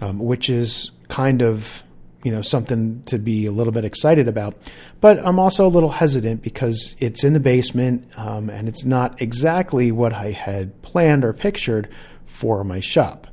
um, 0.00 0.18
which 0.18 0.50
is 0.50 0.90
kind 1.08 1.42
of 1.42 1.82
you 2.24 2.32
know 2.32 2.42
something 2.42 3.02
to 3.04 3.18
be 3.18 3.46
a 3.46 3.52
little 3.52 3.72
bit 3.72 3.84
excited 3.84 4.28
about. 4.28 4.56
But 5.00 5.24
I'm 5.24 5.38
also 5.38 5.66
a 5.66 5.68
little 5.68 5.90
hesitant 5.90 6.42
because 6.42 6.94
it's 6.98 7.24
in 7.24 7.32
the 7.32 7.40
basement 7.40 8.06
um, 8.18 8.50
and 8.50 8.68
it's 8.68 8.84
not 8.84 9.20
exactly 9.22 9.92
what 9.92 10.12
I 10.12 10.32
had 10.32 10.82
planned 10.82 11.24
or 11.24 11.32
pictured 11.32 11.88
for 12.26 12.64
my 12.64 12.80
shop. 12.80 13.26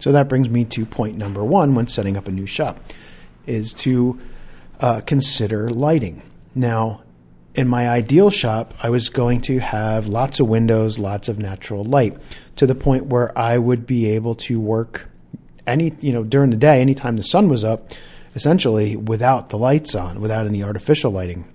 So 0.00 0.12
that 0.12 0.28
brings 0.28 0.50
me 0.50 0.64
to 0.66 0.84
point 0.84 1.16
number 1.16 1.44
one 1.44 1.74
when 1.74 1.86
setting 1.86 2.16
up 2.16 2.28
a 2.28 2.32
new 2.32 2.46
shop 2.46 2.78
is 3.46 3.72
to 3.72 4.20
uh, 4.80 5.00
consider 5.02 5.70
lighting. 5.70 6.22
Now, 6.54 7.02
in 7.54 7.68
my 7.68 7.88
ideal 7.88 8.30
shop, 8.30 8.74
I 8.82 8.90
was 8.90 9.08
going 9.08 9.40
to 9.42 9.60
have 9.60 10.06
lots 10.06 10.40
of 10.40 10.48
windows, 10.48 10.98
lots 10.98 11.28
of 11.28 11.38
natural 11.38 11.84
light, 11.84 12.16
to 12.56 12.66
the 12.66 12.74
point 12.74 13.06
where 13.06 13.36
I 13.38 13.58
would 13.58 13.86
be 13.86 14.10
able 14.10 14.34
to 14.36 14.60
work 14.60 15.08
any 15.66 15.92
you 16.00 16.12
know 16.12 16.22
during 16.22 16.50
the 16.50 16.56
day, 16.56 16.80
anytime 16.80 17.16
the 17.16 17.22
sun 17.22 17.48
was 17.48 17.64
up, 17.64 17.92
essentially 18.34 18.96
without 18.96 19.48
the 19.48 19.58
lights 19.58 19.94
on, 19.94 20.20
without 20.20 20.46
any 20.46 20.62
artificial 20.62 21.10
lighting. 21.10 21.50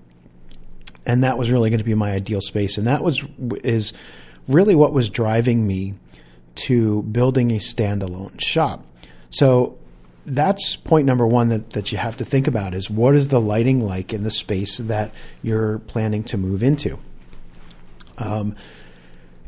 And 1.06 1.24
that 1.24 1.38
was 1.38 1.50
really 1.50 1.70
going 1.70 1.78
to 1.78 1.84
be 1.84 1.94
my 1.94 2.12
ideal 2.12 2.40
space. 2.40 2.78
And 2.78 2.86
that 2.86 3.02
was 3.02 3.24
is 3.64 3.92
really 4.46 4.74
what 4.74 4.92
was 4.92 5.08
driving 5.08 5.66
me 5.66 5.94
to 6.66 7.02
building 7.02 7.50
a 7.52 7.56
standalone 7.56 8.40
shop. 8.40 8.84
So 9.30 9.78
that's 10.26 10.76
point 10.76 11.06
number 11.06 11.26
one 11.26 11.48
that, 11.48 11.70
that 11.70 11.92
you 11.92 11.98
have 11.98 12.16
to 12.18 12.24
think 12.24 12.46
about 12.46 12.74
is 12.74 12.90
what 12.90 13.14
is 13.14 13.28
the 13.28 13.40
lighting 13.40 13.80
like 13.84 14.12
in 14.12 14.22
the 14.22 14.30
space 14.30 14.78
that 14.78 15.12
you're 15.42 15.78
planning 15.80 16.22
to 16.24 16.36
move 16.36 16.62
into. 16.62 16.98
Um, 18.18 18.54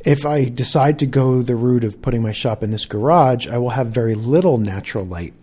if 0.04 0.26
I 0.26 0.44
decide 0.44 0.98
to 1.00 1.06
go 1.06 1.42
the 1.42 1.56
route 1.56 1.84
of 1.84 2.02
putting 2.02 2.22
my 2.22 2.32
shop 2.32 2.62
in 2.62 2.70
this 2.70 2.86
garage, 2.86 3.46
I 3.46 3.58
will 3.58 3.70
have 3.70 3.88
very 3.88 4.14
little 4.14 4.58
natural 4.58 5.04
light 5.04 5.34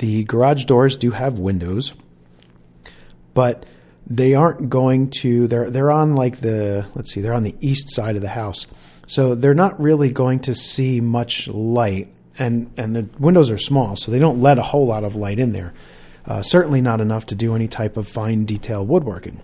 the 0.00 0.24
garage 0.24 0.64
doors 0.64 0.96
do 0.96 1.12
have 1.12 1.38
windows, 1.38 1.92
but 3.34 3.64
they 4.06 4.34
aren't 4.34 4.68
going 4.68 5.10
to 5.10 5.46
they're 5.46 5.70
they're 5.70 5.92
on 5.92 6.14
like 6.14 6.40
the 6.40 6.86
let's 6.94 7.12
see, 7.12 7.20
they're 7.20 7.34
on 7.34 7.44
the 7.44 7.54
east 7.60 7.94
side 7.94 8.16
of 8.16 8.22
the 8.22 8.28
house. 8.28 8.66
So 9.06 9.34
they're 9.34 9.54
not 9.54 9.80
really 9.80 10.10
going 10.10 10.40
to 10.40 10.54
see 10.54 11.00
much 11.00 11.48
light 11.48 12.08
and 12.38 12.72
and 12.76 12.96
the 12.96 13.08
windows 13.18 13.50
are 13.50 13.58
small, 13.58 13.94
so 13.94 14.10
they 14.10 14.18
don't 14.18 14.40
let 14.40 14.58
a 14.58 14.62
whole 14.62 14.86
lot 14.86 15.04
of 15.04 15.16
light 15.16 15.38
in 15.38 15.52
there. 15.52 15.74
Uh, 16.26 16.42
certainly 16.42 16.80
not 16.80 17.00
enough 17.00 17.26
to 17.26 17.34
do 17.34 17.54
any 17.54 17.68
type 17.68 17.96
of 17.96 18.08
fine 18.08 18.44
detail 18.46 18.84
woodworking. 18.84 19.42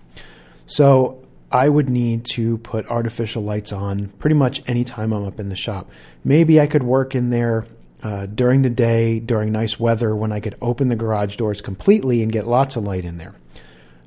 So 0.65 1.21
I 1.51 1.69
would 1.69 1.89
need 1.89 2.25
to 2.25 2.57
put 2.57 2.87
artificial 2.87 3.41
lights 3.41 3.71
on 3.71 4.09
pretty 4.19 4.35
much 4.35 4.61
any 4.67 4.83
time 4.83 5.13
I'm 5.13 5.25
up 5.25 5.39
in 5.39 5.49
the 5.49 5.55
shop. 5.55 5.89
Maybe 6.23 6.59
I 6.59 6.67
could 6.67 6.83
work 6.83 7.15
in 7.15 7.29
there 7.29 7.65
uh, 8.03 8.25
during 8.25 8.61
the 8.61 8.69
day, 8.69 9.19
during 9.19 9.51
nice 9.51 9.79
weather, 9.79 10.15
when 10.15 10.31
I 10.31 10.39
could 10.39 10.55
open 10.61 10.89
the 10.89 10.95
garage 10.95 11.37
doors 11.37 11.61
completely 11.61 12.21
and 12.21 12.31
get 12.31 12.47
lots 12.47 12.75
of 12.75 12.83
light 12.83 13.05
in 13.05 13.17
there. 13.17 13.35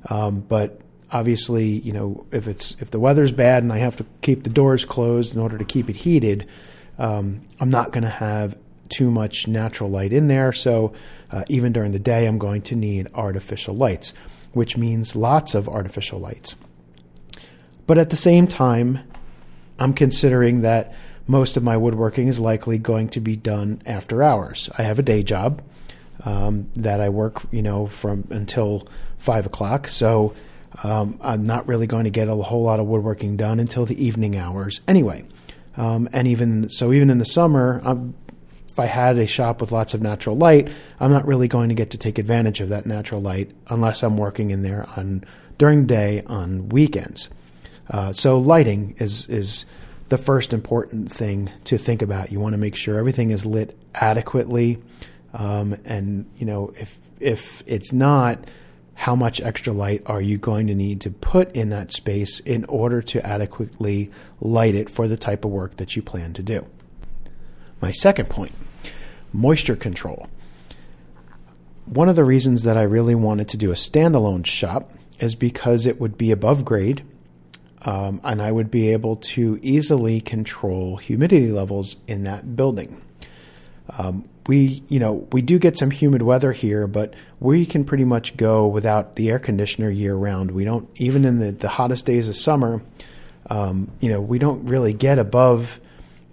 Um, 0.09 0.41
but 0.41 0.81
obviously, 1.11 1.65
you 1.65 1.91
know, 1.91 2.25
if 2.31 2.47
it's 2.47 2.75
if 2.79 2.91
the 2.91 2.99
weather's 2.99 3.31
bad 3.31 3.63
and 3.63 3.73
I 3.73 3.79
have 3.79 3.97
to 3.97 4.05
keep 4.21 4.43
the 4.43 4.49
doors 4.49 4.85
closed 4.85 5.35
in 5.35 5.41
order 5.41 5.57
to 5.57 5.65
keep 5.65 5.89
it 5.89 5.95
heated, 5.95 6.47
um, 6.97 7.41
I'm 7.59 7.69
not 7.69 7.91
going 7.91 8.03
to 8.03 8.09
have 8.09 8.57
too 8.89 9.09
much 9.09 9.47
natural 9.47 9.89
light 9.89 10.13
in 10.13 10.27
there. 10.27 10.51
So 10.53 10.93
uh, 11.31 11.43
even 11.47 11.71
during 11.71 11.91
the 11.91 11.99
day, 11.99 12.27
I'm 12.27 12.37
going 12.37 12.61
to 12.63 12.75
need 12.75 13.07
artificial 13.13 13.75
lights, 13.75 14.13
which 14.53 14.77
means 14.77 15.15
lots 15.15 15.55
of 15.55 15.67
artificial 15.67 16.19
lights. 16.19 16.55
But 17.91 17.97
at 17.97 18.09
the 18.09 18.15
same 18.15 18.47
time, 18.47 18.99
I'm 19.77 19.91
considering 19.91 20.61
that 20.61 20.93
most 21.27 21.57
of 21.57 21.63
my 21.63 21.75
woodworking 21.75 22.29
is 22.29 22.39
likely 22.39 22.77
going 22.77 23.09
to 23.09 23.19
be 23.19 23.35
done 23.35 23.81
after 23.85 24.23
hours. 24.23 24.69
I 24.77 24.83
have 24.83 24.97
a 24.97 25.01
day 25.01 25.23
job 25.23 25.61
um, 26.23 26.69
that 26.75 27.01
I 27.01 27.09
work, 27.09 27.41
you 27.51 27.61
know, 27.61 27.87
from 27.87 28.25
until 28.29 28.87
five 29.17 29.45
o'clock. 29.45 29.89
So 29.89 30.33
um, 30.85 31.19
I'm 31.19 31.45
not 31.45 31.67
really 31.67 31.85
going 31.85 32.05
to 32.05 32.09
get 32.09 32.29
a 32.29 32.35
whole 32.35 32.63
lot 32.63 32.79
of 32.79 32.87
woodworking 32.87 33.35
done 33.35 33.59
until 33.59 33.85
the 33.85 34.01
evening 34.01 34.37
hours 34.37 34.79
anyway. 34.87 35.25
Um, 35.75 36.07
and 36.13 36.29
even 36.29 36.69
so, 36.69 36.93
even 36.93 37.09
in 37.09 37.17
the 37.17 37.25
summer, 37.25 37.81
I'm, 37.83 38.13
if 38.69 38.79
I 38.79 38.85
had 38.85 39.17
a 39.17 39.27
shop 39.27 39.59
with 39.59 39.73
lots 39.73 39.93
of 39.93 40.01
natural 40.01 40.37
light, 40.37 40.69
I'm 41.01 41.11
not 41.11 41.27
really 41.27 41.49
going 41.49 41.67
to 41.67 41.75
get 41.75 41.91
to 41.91 41.97
take 41.97 42.19
advantage 42.19 42.61
of 42.61 42.69
that 42.69 42.85
natural 42.85 43.19
light 43.19 43.51
unless 43.67 44.01
I'm 44.01 44.15
working 44.15 44.51
in 44.51 44.61
there 44.61 44.87
on 44.95 45.25
during 45.57 45.81
the 45.81 45.87
day 45.87 46.23
on 46.27 46.69
weekends. 46.69 47.27
Uh, 47.91 48.13
so 48.13 48.39
lighting 48.39 48.95
is 48.97 49.27
is 49.27 49.65
the 50.07 50.17
first 50.17 50.53
important 50.53 51.11
thing 51.11 51.51
to 51.65 51.77
think 51.77 52.01
about. 52.01 52.31
You 52.31 52.39
want 52.39 52.53
to 52.53 52.57
make 52.57 52.75
sure 52.75 52.97
everything 52.97 53.31
is 53.31 53.45
lit 53.45 53.77
adequately, 53.93 54.81
um, 55.33 55.75
and 55.83 56.25
you 56.37 56.45
know 56.45 56.73
if 56.79 56.97
if 57.19 57.63
it's 57.67 57.91
not, 57.91 58.39
how 58.93 59.13
much 59.13 59.41
extra 59.41 59.73
light 59.73 60.03
are 60.05 60.21
you 60.21 60.37
going 60.37 60.67
to 60.67 60.73
need 60.73 61.01
to 61.01 61.11
put 61.11 61.53
in 61.53 61.69
that 61.69 61.91
space 61.91 62.39
in 62.39 62.63
order 62.65 63.01
to 63.01 63.25
adequately 63.25 64.09
light 64.39 64.73
it 64.73 64.89
for 64.89 65.07
the 65.07 65.17
type 65.17 65.43
of 65.43 65.51
work 65.51 65.75
that 65.75 65.95
you 65.95 66.01
plan 66.01 66.33
to 66.33 66.41
do? 66.41 66.65
My 67.81 67.91
second 67.91 68.29
point 68.29 68.53
moisture 69.33 69.75
control. 69.75 70.27
One 71.85 72.07
of 72.07 72.15
the 72.15 72.23
reasons 72.23 72.63
that 72.63 72.77
I 72.77 72.83
really 72.83 73.15
wanted 73.15 73.49
to 73.49 73.57
do 73.57 73.71
a 73.71 73.75
standalone 73.75 74.45
shop 74.45 74.91
is 75.19 75.35
because 75.35 75.85
it 75.85 75.99
would 75.99 76.17
be 76.17 76.31
above 76.31 76.63
grade 76.63 77.03
um, 77.83 78.21
and 78.23 78.41
I 78.41 78.51
would 78.51 78.69
be 78.69 78.89
able 78.89 79.15
to 79.17 79.59
easily 79.61 80.21
control 80.21 80.97
humidity 80.97 81.51
levels 81.51 81.97
in 82.07 82.23
that 82.23 82.55
building. 82.55 83.01
Um, 83.97 84.25
we, 84.47 84.83
you 84.87 84.99
know, 84.99 85.27
we 85.31 85.41
do 85.41 85.59
get 85.59 85.77
some 85.77 85.91
humid 85.91 86.21
weather 86.21 86.51
here, 86.51 86.87
but 86.87 87.13
we 87.39 87.65
can 87.65 87.85
pretty 87.85 88.05
much 88.05 88.37
go 88.37 88.67
without 88.67 89.15
the 89.15 89.29
air 89.29 89.39
conditioner 89.39 89.89
year 89.89 90.15
round. 90.15 90.51
We 90.51 90.63
don't, 90.63 90.89
even 90.95 91.25
in 91.25 91.39
the, 91.39 91.51
the 91.51 91.69
hottest 91.69 92.05
days 92.05 92.27
of 92.27 92.35
summer, 92.35 92.81
um, 93.49 93.91
you 93.99 94.09
know, 94.09 94.21
we 94.21 94.39
don't 94.39 94.65
really 94.65 94.93
get 94.93 95.19
above 95.19 95.79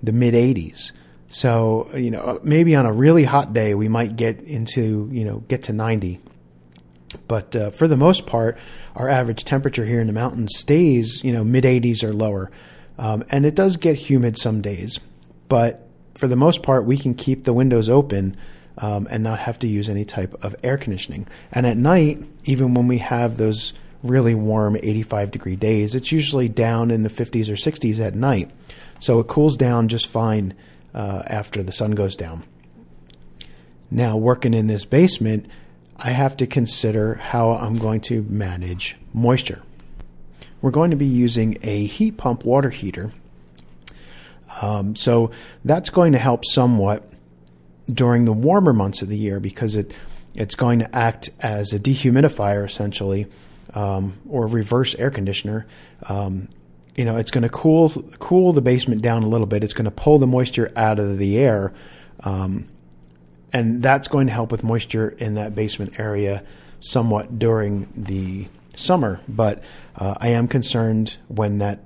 the 0.02 0.12
mid 0.12 0.34
80s. 0.34 0.92
So, 1.30 1.90
you 1.94 2.10
know, 2.10 2.40
maybe 2.42 2.74
on 2.74 2.86
a 2.86 2.92
really 2.92 3.24
hot 3.24 3.52
day, 3.52 3.74
we 3.74 3.88
might 3.88 4.16
get 4.16 4.40
into, 4.40 5.08
you 5.12 5.24
know, 5.24 5.42
get 5.48 5.64
to 5.64 5.72
90. 5.72 6.20
But 7.26 7.56
uh, 7.56 7.70
for 7.70 7.88
the 7.88 7.96
most 7.96 8.26
part, 8.26 8.58
our 8.94 9.08
average 9.08 9.44
temperature 9.44 9.84
here 9.84 10.00
in 10.00 10.06
the 10.06 10.12
mountains 10.12 10.56
stays, 10.56 11.22
you 11.24 11.32
know, 11.32 11.44
mid 11.44 11.64
80s 11.64 12.02
or 12.02 12.12
lower. 12.12 12.50
Um, 12.98 13.24
and 13.30 13.46
it 13.46 13.54
does 13.54 13.76
get 13.76 13.96
humid 13.96 14.36
some 14.36 14.60
days. 14.60 14.98
But 15.48 15.88
for 16.14 16.26
the 16.26 16.36
most 16.36 16.62
part, 16.62 16.84
we 16.84 16.98
can 16.98 17.14
keep 17.14 17.44
the 17.44 17.52
windows 17.52 17.88
open 17.88 18.36
um, 18.76 19.06
and 19.10 19.22
not 19.22 19.38
have 19.40 19.58
to 19.60 19.68
use 19.68 19.88
any 19.88 20.04
type 20.04 20.34
of 20.42 20.54
air 20.62 20.76
conditioning. 20.76 21.26
And 21.52 21.66
at 21.66 21.76
night, 21.76 22.22
even 22.44 22.74
when 22.74 22.88
we 22.88 22.98
have 22.98 23.36
those 23.36 23.72
really 24.02 24.34
warm 24.34 24.76
85 24.76 25.30
degree 25.30 25.56
days, 25.56 25.94
it's 25.94 26.12
usually 26.12 26.48
down 26.48 26.90
in 26.90 27.02
the 27.02 27.08
50s 27.08 27.48
or 27.48 27.54
60s 27.54 28.04
at 28.04 28.14
night. 28.14 28.50
So 29.00 29.20
it 29.20 29.28
cools 29.28 29.56
down 29.56 29.88
just 29.88 30.06
fine 30.06 30.54
uh, 30.94 31.22
after 31.26 31.62
the 31.62 31.72
sun 31.72 31.92
goes 31.92 32.16
down. 32.16 32.44
Now, 33.90 34.16
working 34.16 34.54
in 34.54 34.66
this 34.66 34.84
basement, 34.84 35.46
I 35.98 36.10
have 36.10 36.36
to 36.38 36.46
consider 36.46 37.14
how 37.14 37.50
I'm 37.50 37.78
going 37.78 38.00
to 38.02 38.22
manage 38.22 38.96
moisture. 39.12 39.62
We're 40.60 40.70
going 40.70 40.90
to 40.90 40.96
be 40.96 41.06
using 41.06 41.58
a 41.62 41.86
heat 41.86 42.16
pump 42.16 42.44
water 42.44 42.70
heater. 42.70 43.12
Um, 44.60 44.96
so 44.96 45.30
that's 45.64 45.90
going 45.90 46.12
to 46.12 46.18
help 46.18 46.44
somewhat 46.44 47.08
during 47.92 48.24
the 48.24 48.32
warmer 48.32 48.72
months 48.72 49.02
of 49.02 49.08
the 49.08 49.16
year 49.16 49.40
because 49.40 49.76
it 49.76 49.92
it's 50.34 50.54
going 50.54 50.78
to 50.80 50.96
act 50.96 51.30
as 51.40 51.72
a 51.72 51.78
dehumidifier 51.78 52.64
essentially 52.64 53.26
um, 53.74 54.18
or 54.28 54.46
reverse 54.46 54.94
air 54.94 55.10
conditioner. 55.10 55.66
Um, 56.08 56.48
you 56.96 57.04
know, 57.04 57.16
it's 57.16 57.30
going 57.30 57.42
to 57.42 57.48
cool 57.48 57.88
cool 58.18 58.52
the 58.52 58.60
basement 58.60 59.02
down 59.02 59.22
a 59.22 59.28
little 59.28 59.46
bit. 59.46 59.64
It's 59.64 59.74
going 59.74 59.84
to 59.84 59.90
pull 59.90 60.18
the 60.18 60.26
moisture 60.26 60.72
out 60.76 60.98
of 60.98 61.18
the 61.18 61.38
air, 61.38 61.72
um, 62.24 62.68
and 63.52 63.82
that's 63.82 64.08
going 64.08 64.26
to 64.26 64.32
help 64.32 64.52
with 64.52 64.62
moisture 64.62 65.08
in 65.08 65.34
that 65.34 65.54
basement 65.54 65.98
area 65.98 66.42
somewhat 66.80 67.38
during 67.38 67.88
the 67.96 68.46
summer. 68.74 69.20
But 69.28 69.62
uh, 69.96 70.14
I 70.18 70.28
am 70.28 70.48
concerned 70.48 71.16
when 71.28 71.58
that 71.58 71.80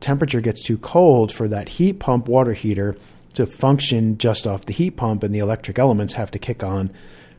temperature 0.00 0.40
gets 0.40 0.62
too 0.62 0.78
cold 0.78 1.32
for 1.32 1.48
that 1.48 1.68
heat 1.68 1.94
pump 1.94 2.28
water 2.28 2.52
heater 2.52 2.96
to 3.34 3.46
function 3.46 4.18
just 4.18 4.46
off 4.46 4.66
the 4.66 4.72
heat 4.72 4.92
pump 4.92 5.22
and 5.22 5.34
the 5.34 5.38
electric 5.38 5.78
elements 5.78 6.14
have 6.14 6.30
to 6.32 6.38
kick 6.38 6.62
on. 6.62 6.90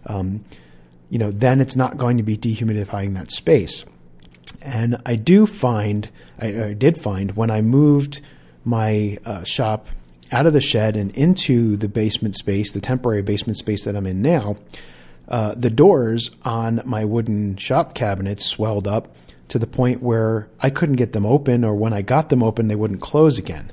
Um, 0.05 0.43
you 1.09 1.19
know, 1.19 1.31
then 1.31 1.61
it's 1.61 1.75
not 1.75 1.97
going 1.97 2.17
to 2.17 2.23
be 2.23 2.37
dehumidifying 2.37 3.13
that 3.13 3.31
space. 3.31 3.85
And 4.61 4.97
I 5.05 5.15
do 5.15 5.45
find, 5.45 6.09
I, 6.39 6.63
I 6.63 6.73
did 6.73 7.01
find 7.01 7.35
when 7.35 7.51
I 7.51 7.61
moved 7.61 8.21
my 8.63 9.19
uh, 9.25 9.43
shop 9.43 9.87
out 10.31 10.45
of 10.45 10.53
the 10.53 10.61
shed 10.61 10.95
and 10.95 11.11
into 11.11 11.77
the 11.77 11.87
basement 11.87 12.35
space, 12.35 12.71
the 12.71 12.81
temporary 12.81 13.21
basement 13.21 13.57
space 13.57 13.85
that 13.85 13.95
I'm 13.95 14.07
in 14.07 14.21
now, 14.21 14.57
uh, 15.27 15.55
the 15.55 15.69
doors 15.69 16.31
on 16.43 16.81
my 16.85 17.05
wooden 17.05 17.57
shop 17.57 17.95
cabinets 17.95 18.45
swelled 18.45 18.87
up 18.87 19.15
to 19.47 19.59
the 19.59 19.67
point 19.67 20.01
where 20.01 20.47
I 20.59 20.69
couldn't 20.69 20.95
get 20.95 21.13
them 21.13 21.25
open, 21.25 21.63
or 21.63 21.75
when 21.75 21.93
I 21.93 22.01
got 22.01 22.29
them 22.29 22.41
open, 22.41 22.67
they 22.67 22.75
wouldn't 22.75 23.01
close 23.01 23.37
again. 23.37 23.71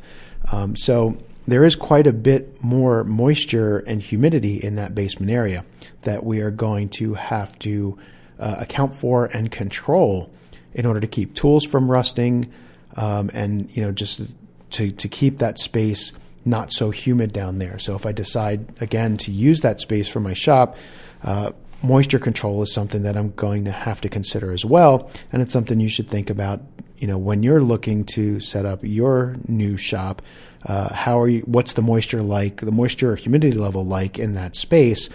Um, 0.50 0.76
so 0.76 1.16
there 1.46 1.64
is 1.64 1.76
quite 1.76 2.06
a 2.06 2.12
bit 2.12 2.62
more 2.62 3.04
moisture 3.04 3.78
and 3.78 4.02
humidity 4.02 4.56
in 4.62 4.76
that 4.76 4.94
basement 4.94 5.30
area 5.30 5.64
that 6.02 6.24
we 6.24 6.40
are 6.40 6.50
going 6.50 6.88
to 6.90 7.14
have 7.14 7.58
to 7.60 7.98
uh, 8.38 8.56
account 8.58 8.96
for 8.96 9.26
and 9.26 9.50
control 9.50 10.32
in 10.74 10.86
order 10.86 11.00
to 11.00 11.06
keep 11.06 11.34
tools 11.34 11.64
from 11.64 11.90
rusting 11.90 12.52
um, 12.96 13.30
and 13.32 13.74
you 13.74 13.82
know 13.82 13.92
just 13.92 14.22
to, 14.70 14.90
to 14.92 15.08
keep 15.08 15.38
that 15.38 15.58
space 15.58 16.12
not 16.44 16.72
so 16.72 16.90
humid 16.90 17.32
down 17.32 17.58
there. 17.58 17.78
So 17.78 17.94
if 17.94 18.06
I 18.06 18.12
decide 18.12 18.66
again 18.80 19.16
to 19.18 19.30
use 19.30 19.60
that 19.60 19.80
space 19.80 20.08
for 20.08 20.20
my 20.20 20.34
shop, 20.34 20.76
uh, 21.22 21.52
moisture 21.82 22.18
control 22.18 22.62
is 22.62 22.72
something 22.72 23.02
that 23.02 23.16
I'm 23.16 23.32
going 23.32 23.64
to 23.64 23.72
have 23.72 24.00
to 24.02 24.08
consider 24.08 24.52
as 24.52 24.64
well, 24.64 25.10
and 25.32 25.42
it's 25.42 25.52
something 25.52 25.80
you 25.80 25.88
should 25.88 26.08
think 26.08 26.30
about. 26.30 26.60
You 26.98 27.08
know, 27.08 27.18
when 27.18 27.42
you're 27.42 27.62
looking 27.62 28.04
to 28.14 28.38
set 28.40 28.64
up 28.64 28.80
your 28.82 29.36
new 29.48 29.76
shop, 29.76 30.22
uh, 30.64 30.94
how 30.94 31.20
are 31.20 31.28
you? 31.28 31.40
What's 31.40 31.72
the 31.72 31.82
moisture 31.82 32.22
like? 32.22 32.60
The 32.60 32.72
moisture 32.72 33.12
or 33.12 33.16
humidity 33.16 33.56
level 33.56 33.84
like 33.84 34.18
in 34.18 34.34
that 34.34 34.54
space, 34.54 35.08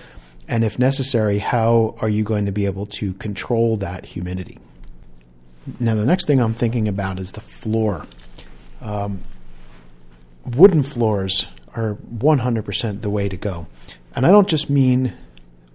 and 0.48 0.64
if 0.64 0.78
necessary, 0.78 1.40
how 1.40 1.96
are 2.02 2.10
you 2.10 2.24
going 2.24 2.46
to 2.46 2.52
be 2.52 2.66
able 2.66 2.86
to 2.88 3.14
control 3.14 3.78
that 3.78 4.06
humidity? 4.06 4.60
Now, 5.80 5.96
the 5.96 6.06
next 6.06 6.28
thing 6.28 6.40
I'm 6.40 6.54
thinking 6.54 6.88
about 6.88 7.20
is 7.20 7.34
the 7.34 7.42
floor. 7.42 8.06
Um, 8.82 9.24
wooden 10.56 10.84
floors 10.84 11.48
are 11.76 11.96
100% 11.96 13.02
the 13.02 13.10
way 13.10 13.30
to 13.30 13.38
go, 13.38 13.68
and 14.16 14.26
I 14.26 14.32
don't 14.32 14.48
just 14.48 14.70
mean 14.70 15.14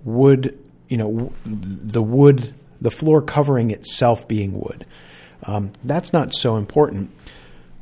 wood. 0.05 0.59
You 0.89 0.97
know, 0.97 1.33
the 1.45 2.03
wood, 2.03 2.55
the 2.81 2.91
floor 2.91 3.23
covering 3.23 3.71
itself 3.71 4.29
being 4.29 4.59
wood. 4.59 4.85
Um, 5.45 5.73
that's 5.85 6.13
not 6.13 6.35
so 6.35 6.57
important. 6.57 7.11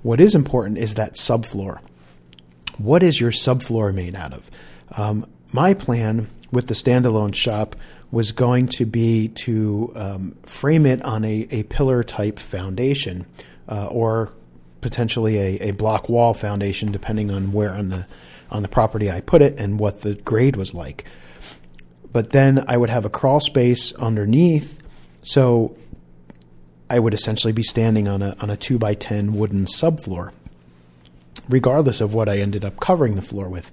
What 0.02 0.20
is 0.20 0.34
important 0.34 0.78
is 0.78 0.94
that 0.94 1.14
subfloor. 1.14 1.80
What 2.78 3.02
is 3.02 3.20
your 3.20 3.32
subfloor 3.32 3.92
made 3.92 4.14
out 4.14 4.32
of? 4.32 4.50
Um, 4.92 5.26
my 5.52 5.74
plan 5.74 6.30
with 6.50 6.68
the 6.68 6.74
standalone 6.74 7.34
shop 7.34 7.76
was 8.10 8.32
going 8.32 8.66
to 8.66 8.86
be 8.86 9.28
to 9.28 9.92
um, 9.94 10.36
frame 10.44 10.86
it 10.86 11.02
on 11.02 11.24
a, 11.24 11.46
a 11.50 11.62
pillar 11.64 12.02
type 12.02 12.38
foundation 12.38 13.26
uh, 13.68 13.86
or 13.86 14.32
potentially 14.80 15.36
a, 15.38 15.68
a 15.68 15.70
block 15.72 16.08
wall 16.08 16.34
foundation, 16.34 16.92
depending 16.92 17.30
on 17.30 17.52
where 17.52 17.72
on 17.72 17.88
the 17.88 18.06
on 18.50 18.62
the 18.62 18.68
property 18.68 19.10
I 19.10 19.20
put 19.20 19.42
it 19.42 19.58
and 19.58 19.78
what 19.78 20.00
the 20.02 20.14
grade 20.14 20.56
was 20.56 20.74
like. 20.74 21.04
But 22.12 22.30
then 22.30 22.64
I 22.66 22.76
would 22.76 22.90
have 22.90 23.04
a 23.04 23.10
crawl 23.10 23.40
space 23.40 23.92
underneath, 23.94 24.82
so 25.22 25.76
I 26.88 26.98
would 26.98 27.14
essentially 27.14 27.52
be 27.52 27.62
standing 27.62 28.08
on 28.08 28.22
a 28.22 28.36
on 28.40 28.50
a 28.50 28.56
two 28.56 28.78
by 28.78 28.94
ten 28.94 29.34
wooden 29.34 29.66
subfloor, 29.66 30.32
regardless 31.48 32.00
of 32.00 32.14
what 32.14 32.28
I 32.28 32.38
ended 32.38 32.64
up 32.64 32.80
covering 32.80 33.14
the 33.14 33.22
floor 33.22 33.48
with. 33.48 33.70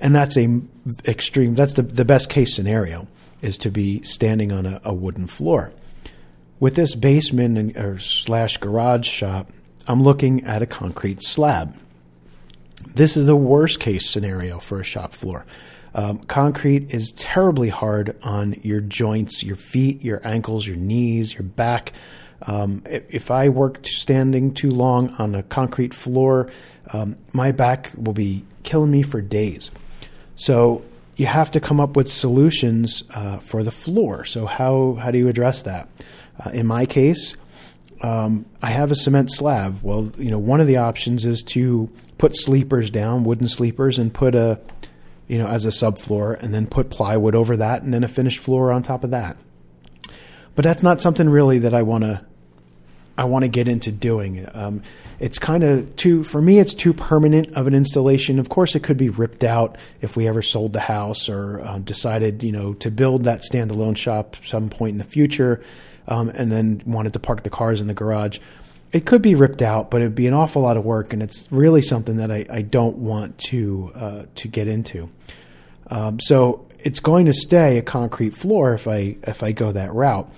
And 0.00 0.14
that's 0.14 0.36
a 0.38 0.60
extreme. 1.06 1.54
That's 1.54 1.74
the 1.74 1.82
the 1.82 2.06
best 2.06 2.30
case 2.30 2.54
scenario 2.54 3.06
is 3.42 3.58
to 3.58 3.70
be 3.70 4.02
standing 4.02 4.52
on 4.52 4.66
a, 4.66 4.80
a 4.84 4.94
wooden 4.94 5.26
floor. 5.26 5.72
With 6.58 6.74
this 6.74 6.94
basement 6.94 7.56
and, 7.56 7.76
or 7.76 7.98
slash 7.98 8.58
garage 8.58 9.08
shop, 9.08 9.50
I'm 9.86 10.02
looking 10.02 10.44
at 10.44 10.62
a 10.62 10.66
concrete 10.66 11.22
slab. 11.22 11.76
This 12.94 13.16
is 13.16 13.26
the 13.26 13.36
worst 13.36 13.80
case 13.80 14.08
scenario 14.08 14.58
for 14.58 14.80
a 14.80 14.84
shop 14.84 15.12
floor. 15.12 15.44
Um, 15.94 16.18
concrete 16.18 16.94
is 16.94 17.12
terribly 17.12 17.68
hard 17.68 18.16
on 18.22 18.54
your 18.62 18.80
joints, 18.80 19.42
your 19.42 19.56
feet, 19.56 20.04
your 20.04 20.20
ankles, 20.26 20.66
your 20.66 20.76
knees, 20.76 21.34
your 21.34 21.42
back. 21.42 21.92
Um, 22.42 22.82
if 22.86 23.30
I 23.30 23.48
work 23.48 23.84
standing 23.86 24.54
too 24.54 24.70
long 24.70 25.10
on 25.16 25.34
a 25.34 25.42
concrete 25.42 25.92
floor, 25.92 26.50
um, 26.92 27.16
my 27.32 27.52
back 27.52 27.90
will 27.96 28.12
be 28.12 28.44
killing 28.62 28.90
me 28.90 29.02
for 29.02 29.20
days. 29.20 29.70
So 30.36 30.82
you 31.16 31.26
have 31.26 31.50
to 31.50 31.60
come 31.60 31.80
up 31.80 31.96
with 31.96 32.10
solutions 32.10 33.04
uh, 33.14 33.38
for 33.38 33.62
the 33.62 33.70
floor. 33.70 34.24
So 34.24 34.46
how 34.46 34.94
how 34.94 35.10
do 35.10 35.18
you 35.18 35.28
address 35.28 35.62
that? 35.62 35.88
Uh, 36.38 36.50
in 36.50 36.66
my 36.66 36.86
case, 36.86 37.36
um, 38.02 38.46
I 38.62 38.70
have 38.70 38.90
a 38.90 38.94
cement 38.94 39.30
slab. 39.30 39.80
Well, 39.82 40.10
you 40.18 40.30
know, 40.30 40.38
one 40.38 40.60
of 40.60 40.66
the 40.66 40.78
options 40.78 41.26
is 41.26 41.42
to 41.48 41.90
put 42.18 42.36
sleepers 42.36 42.90
down, 42.90 43.24
wooden 43.24 43.48
sleepers, 43.48 43.98
and 43.98 44.12
put 44.12 44.34
a 44.34 44.60
you 45.28 45.38
know 45.38 45.46
as 45.46 45.64
a 45.64 45.68
subfloor, 45.70 46.40
and 46.42 46.54
then 46.54 46.66
put 46.66 46.90
plywood 46.90 47.34
over 47.34 47.56
that, 47.56 47.82
and 47.82 47.92
then 47.92 48.04
a 48.04 48.08
finished 48.08 48.38
floor 48.38 48.72
on 48.72 48.82
top 48.82 49.04
of 49.04 49.10
that. 49.10 49.36
But 50.54 50.64
that's 50.64 50.82
not 50.82 51.00
something 51.00 51.28
really 51.28 51.58
that 51.60 51.74
I 51.74 51.82
want 51.82 52.04
to 52.04 52.24
I 53.20 53.24
want 53.24 53.44
to 53.44 53.48
get 53.48 53.68
into 53.68 53.92
doing. 53.92 54.48
Um, 54.54 54.82
it's 55.18 55.38
kind 55.38 55.62
of 55.62 55.94
too 55.96 56.24
for 56.24 56.40
me. 56.40 56.58
It's 56.58 56.72
too 56.72 56.94
permanent 56.94 57.54
of 57.54 57.66
an 57.66 57.74
installation. 57.74 58.38
Of 58.38 58.48
course, 58.48 58.74
it 58.74 58.80
could 58.80 58.96
be 58.96 59.10
ripped 59.10 59.44
out 59.44 59.76
if 60.00 60.16
we 60.16 60.26
ever 60.26 60.40
sold 60.40 60.72
the 60.72 60.80
house 60.80 61.28
or 61.28 61.60
uh, 61.60 61.78
decided, 61.78 62.42
you 62.42 62.52
know, 62.52 62.72
to 62.74 62.90
build 62.90 63.24
that 63.24 63.42
standalone 63.42 63.96
shop 63.96 64.36
some 64.42 64.70
point 64.70 64.92
in 64.92 64.98
the 64.98 65.04
future, 65.04 65.62
um, 66.10 66.28
and 66.30 66.52
then 66.52 66.82
wanted 66.84 67.12
to 67.14 67.18
park 67.18 67.42
the 67.42 67.50
cars 67.50 67.80
in 67.80 67.86
the 67.86 67.94
garage. 67.94 68.38
It 68.92 69.06
could 69.06 69.22
be 69.22 69.36
ripped 69.36 69.62
out, 69.62 69.90
but 69.90 70.00
it'd 70.00 70.16
be 70.16 70.26
an 70.26 70.34
awful 70.34 70.62
lot 70.62 70.76
of 70.76 70.84
work, 70.84 71.12
and 71.12 71.22
it's 71.22 71.46
really 71.50 71.80
something 71.80 72.16
that 72.16 72.30
I, 72.30 72.44
I 72.50 72.62
don't 72.62 72.98
want 72.98 73.38
to 73.38 73.92
uh, 73.94 74.22
to 74.34 74.48
get 74.48 74.66
into. 74.66 75.08
Um, 75.86 76.18
so 76.20 76.66
it's 76.80 77.00
going 77.00 77.26
to 77.26 77.32
stay 77.32 77.78
a 77.78 77.82
concrete 77.82 78.36
floor 78.36 78.74
if 78.74 78.88
I 78.88 79.16
if 79.24 79.42
I 79.42 79.52
go 79.52 79.72
that 79.72 79.94
route. 79.94 80.30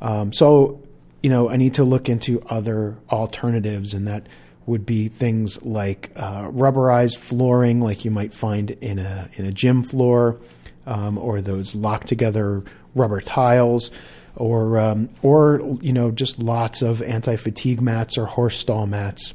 Um, 0.00 0.32
so 0.32 0.82
you 1.22 1.30
know, 1.30 1.48
I 1.48 1.56
need 1.56 1.74
to 1.74 1.84
look 1.84 2.08
into 2.08 2.42
other 2.48 2.96
alternatives, 3.10 3.94
and 3.94 4.08
that 4.08 4.26
would 4.66 4.84
be 4.84 5.08
things 5.08 5.62
like 5.62 6.10
uh, 6.16 6.48
rubberized 6.50 7.16
flooring, 7.16 7.80
like 7.80 8.04
you 8.04 8.10
might 8.10 8.34
find 8.34 8.70
in 8.70 8.98
a 8.98 9.28
in 9.34 9.44
a 9.44 9.52
gym 9.52 9.84
floor, 9.84 10.40
um, 10.86 11.18
or 11.18 11.40
those 11.40 11.74
locked 11.76 12.08
together 12.08 12.64
rubber 12.94 13.20
tiles, 13.20 13.92
or 14.36 14.78
um, 14.78 15.08
or 15.22 15.60
you 15.80 15.92
know 15.92 16.10
just 16.10 16.38
lots 16.38 16.82
of 16.82 17.02
anti 17.02 17.36
fatigue 17.36 17.80
mats 17.80 18.18
or 18.18 18.26
horse 18.26 18.58
stall 18.58 18.86
mats. 18.86 19.34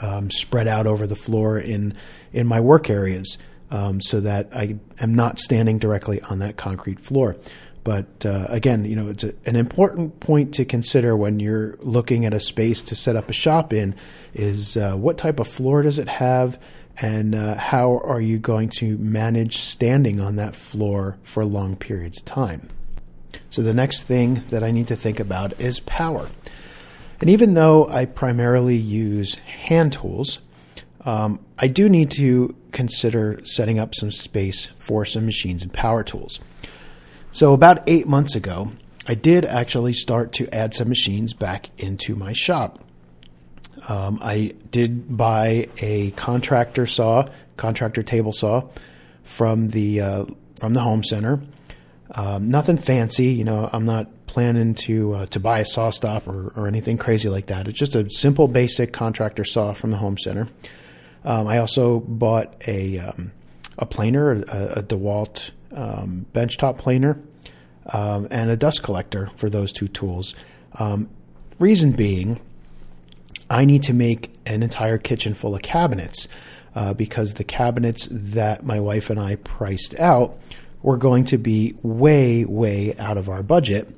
um, 0.00 0.30
spread 0.30 0.68
out 0.68 0.86
over 0.86 1.06
the 1.06 1.16
floor 1.16 1.58
in 1.58 1.94
in 2.32 2.46
my 2.46 2.60
work 2.60 2.88
areas, 2.88 3.38
um, 3.70 4.00
so 4.00 4.20
that 4.20 4.48
I 4.54 4.76
am 5.00 5.14
not 5.14 5.38
standing 5.38 5.78
directly 5.78 6.20
on 6.22 6.38
that 6.40 6.56
concrete 6.56 7.00
floor. 7.00 7.36
But 7.84 8.24
uh, 8.24 8.46
again, 8.48 8.84
you 8.84 8.94
know, 8.94 9.08
it's 9.08 9.24
a, 9.24 9.34
an 9.44 9.56
important 9.56 10.20
point 10.20 10.54
to 10.54 10.64
consider 10.64 11.16
when 11.16 11.40
you're 11.40 11.76
looking 11.80 12.24
at 12.24 12.32
a 12.32 12.40
space 12.40 12.80
to 12.82 12.94
set 12.94 13.16
up 13.16 13.28
a 13.28 13.32
shop 13.32 13.72
in 13.72 13.96
is 14.34 14.76
uh, 14.76 14.92
what 14.92 15.18
type 15.18 15.40
of 15.40 15.48
floor 15.48 15.82
does 15.82 15.98
it 15.98 16.08
have, 16.08 16.58
and 17.00 17.34
uh, 17.34 17.56
how 17.56 17.98
are 18.04 18.20
you 18.20 18.38
going 18.38 18.68
to 18.68 18.96
manage 18.98 19.58
standing 19.58 20.20
on 20.20 20.36
that 20.36 20.54
floor 20.54 21.18
for 21.24 21.44
long 21.44 21.74
periods 21.74 22.18
of 22.18 22.24
time. 22.24 22.68
So 23.52 23.60
the 23.60 23.74
next 23.74 24.04
thing 24.04 24.42
that 24.48 24.64
I 24.64 24.70
need 24.70 24.88
to 24.88 24.96
think 24.96 25.20
about 25.20 25.60
is 25.60 25.78
power. 25.80 26.26
And 27.20 27.28
even 27.28 27.52
though 27.52 27.86
I 27.86 28.06
primarily 28.06 28.76
use 28.76 29.34
hand 29.34 29.92
tools, 29.92 30.38
um, 31.04 31.38
I 31.58 31.66
do 31.66 31.90
need 31.90 32.10
to 32.12 32.56
consider 32.70 33.42
setting 33.44 33.78
up 33.78 33.94
some 33.94 34.10
space 34.10 34.68
for 34.78 35.04
some 35.04 35.26
machines 35.26 35.62
and 35.62 35.70
power 35.70 36.02
tools. 36.02 36.40
So, 37.30 37.52
about 37.52 37.82
eight 37.86 38.08
months 38.08 38.34
ago, 38.34 38.72
I 39.06 39.14
did 39.14 39.44
actually 39.44 39.92
start 39.92 40.32
to 40.34 40.48
add 40.48 40.72
some 40.72 40.88
machines 40.88 41.34
back 41.34 41.68
into 41.76 42.16
my 42.16 42.32
shop. 42.32 42.82
Um, 43.86 44.18
I 44.22 44.54
did 44.70 45.14
buy 45.14 45.68
a 45.76 46.12
contractor 46.12 46.86
saw, 46.86 47.28
contractor 47.58 48.02
table 48.02 48.32
saw, 48.32 48.70
from 49.24 49.68
the 49.68 50.00
uh, 50.00 50.24
from 50.58 50.72
the 50.72 50.80
home 50.80 51.04
center. 51.04 51.42
Um, 52.14 52.50
nothing 52.50 52.76
fancy, 52.76 53.26
you 53.26 53.44
know. 53.44 53.68
I'm 53.72 53.86
not 53.86 54.26
planning 54.26 54.74
to 54.74 55.14
uh, 55.14 55.26
to 55.26 55.40
buy 55.40 55.60
a 55.60 55.64
SawStop 55.64 56.26
or, 56.26 56.52
or 56.56 56.68
anything 56.68 56.98
crazy 56.98 57.28
like 57.28 57.46
that. 57.46 57.68
It's 57.68 57.78
just 57.78 57.94
a 57.94 58.08
simple, 58.10 58.48
basic 58.48 58.92
contractor 58.92 59.44
saw 59.44 59.72
from 59.72 59.90
the 59.90 59.96
home 59.96 60.18
center. 60.18 60.48
Um, 61.24 61.46
I 61.46 61.58
also 61.58 62.00
bought 62.00 62.54
a 62.66 62.98
um, 62.98 63.32
a 63.78 63.86
planer, 63.86 64.32
a, 64.32 64.72
a 64.76 64.82
DeWalt 64.82 65.50
um, 65.74 66.26
benchtop 66.34 66.78
planer, 66.78 67.18
um, 67.86 68.28
and 68.30 68.50
a 68.50 68.56
dust 68.56 68.82
collector 68.82 69.30
for 69.36 69.48
those 69.48 69.72
two 69.72 69.88
tools. 69.88 70.34
Um, 70.78 71.08
reason 71.58 71.92
being, 71.92 72.40
I 73.48 73.64
need 73.64 73.82
to 73.84 73.94
make 73.94 74.34
an 74.46 74.62
entire 74.62 74.98
kitchen 74.98 75.34
full 75.34 75.54
of 75.54 75.62
cabinets 75.62 76.28
uh, 76.74 76.92
because 76.94 77.34
the 77.34 77.44
cabinets 77.44 78.08
that 78.10 78.64
my 78.64 78.80
wife 78.80 79.10
and 79.10 79.20
I 79.20 79.36
priced 79.36 79.98
out 79.98 80.38
were 80.82 80.96
going 80.96 81.24
to 81.26 81.38
be 81.38 81.74
way, 81.82 82.44
way 82.44 82.94
out 82.98 83.18
of 83.18 83.28
our 83.28 83.42
budget 83.42 83.88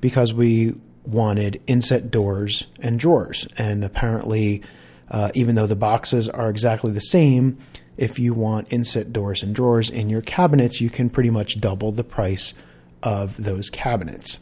because 0.00 0.32
we 0.32 0.74
wanted 1.04 1.60
inset 1.66 2.10
doors 2.10 2.66
and 2.80 2.98
drawers. 2.98 3.46
And 3.56 3.84
apparently, 3.84 4.62
uh, 5.10 5.30
even 5.34 5.54
though 5.54 5.66
the 5.66 5.76
boxes 5.76 6.28
are 6.28 6.50
exactly 6.50 6.92
the 6.92 7.00
same, 7.00 7.58
if 7.96 8.18
you 8.18 8.34
want 8.34 8.72
inset 8.72 9.12
doors 9.12 9.42
and 9.42 9.54
drawers 9.54 9.90
in 9.90 10.08
your 10.08 10.20
cabinets, 10.20 10.80
you 10.80 10.90
can 10.90 11.08
pretty 11.08 11.30
much 11.30 11.60
double 11.60 11.92
the 11.92 12.04
price 12.04 12.54
of 13.02 13.36
those 13.42 13.70
cabinets. 13.70 14.38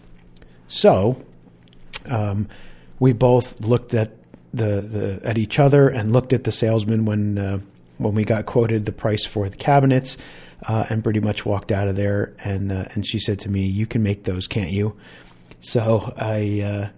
So, 0.69 1.23
um, 2.07 2.49
we 2.99 3.13
both 3.13 3.61
looked 3.61 3.95
at 3.95 4.13
the, 4.55 4.81
the 4.81 5.21
at 5.25 5.39
each 5.39 5.59
other 5.59 5.89
and 5.89 6.13
looked 6.13 6.33
at 6.33 6.45
the 6.45 6.53
salesman 6.53 7.05
when 7.05 7.39
uh, 7.39 7.59
when 7.99 8.15
we 8.15 8.25
got 8.25 8.47
quoted 8.47 8.85
the 8.85 8.93
price 8.93 9.25
for 9.25 9.49
the 9.49 9.57
cabinets, 9.57 10.17
uh, 10.67 10.87
and 10.89 11.03
pretty 11.03 11.21
much 11.21 11.45
walked 11.45 11.73
out 11.73 11.89
of 11.89 11.97
there. 11.97 12.35
And 12.45 12.73
uh, 12.73 12.85
and 12.95 13.07
she 13.07 13.19
said 13.19 13.41
to 13.41 13.49
me, 13.49 13.65
"You 13.65 13.87
can 13.87 14.03
make 14.03 14.25
those, 14.25 14.47
can't 14.47 14.71
you?" 14.71 14.97
So 15.61 16.13
I 16.17 16.61
uh, 16.61 16.89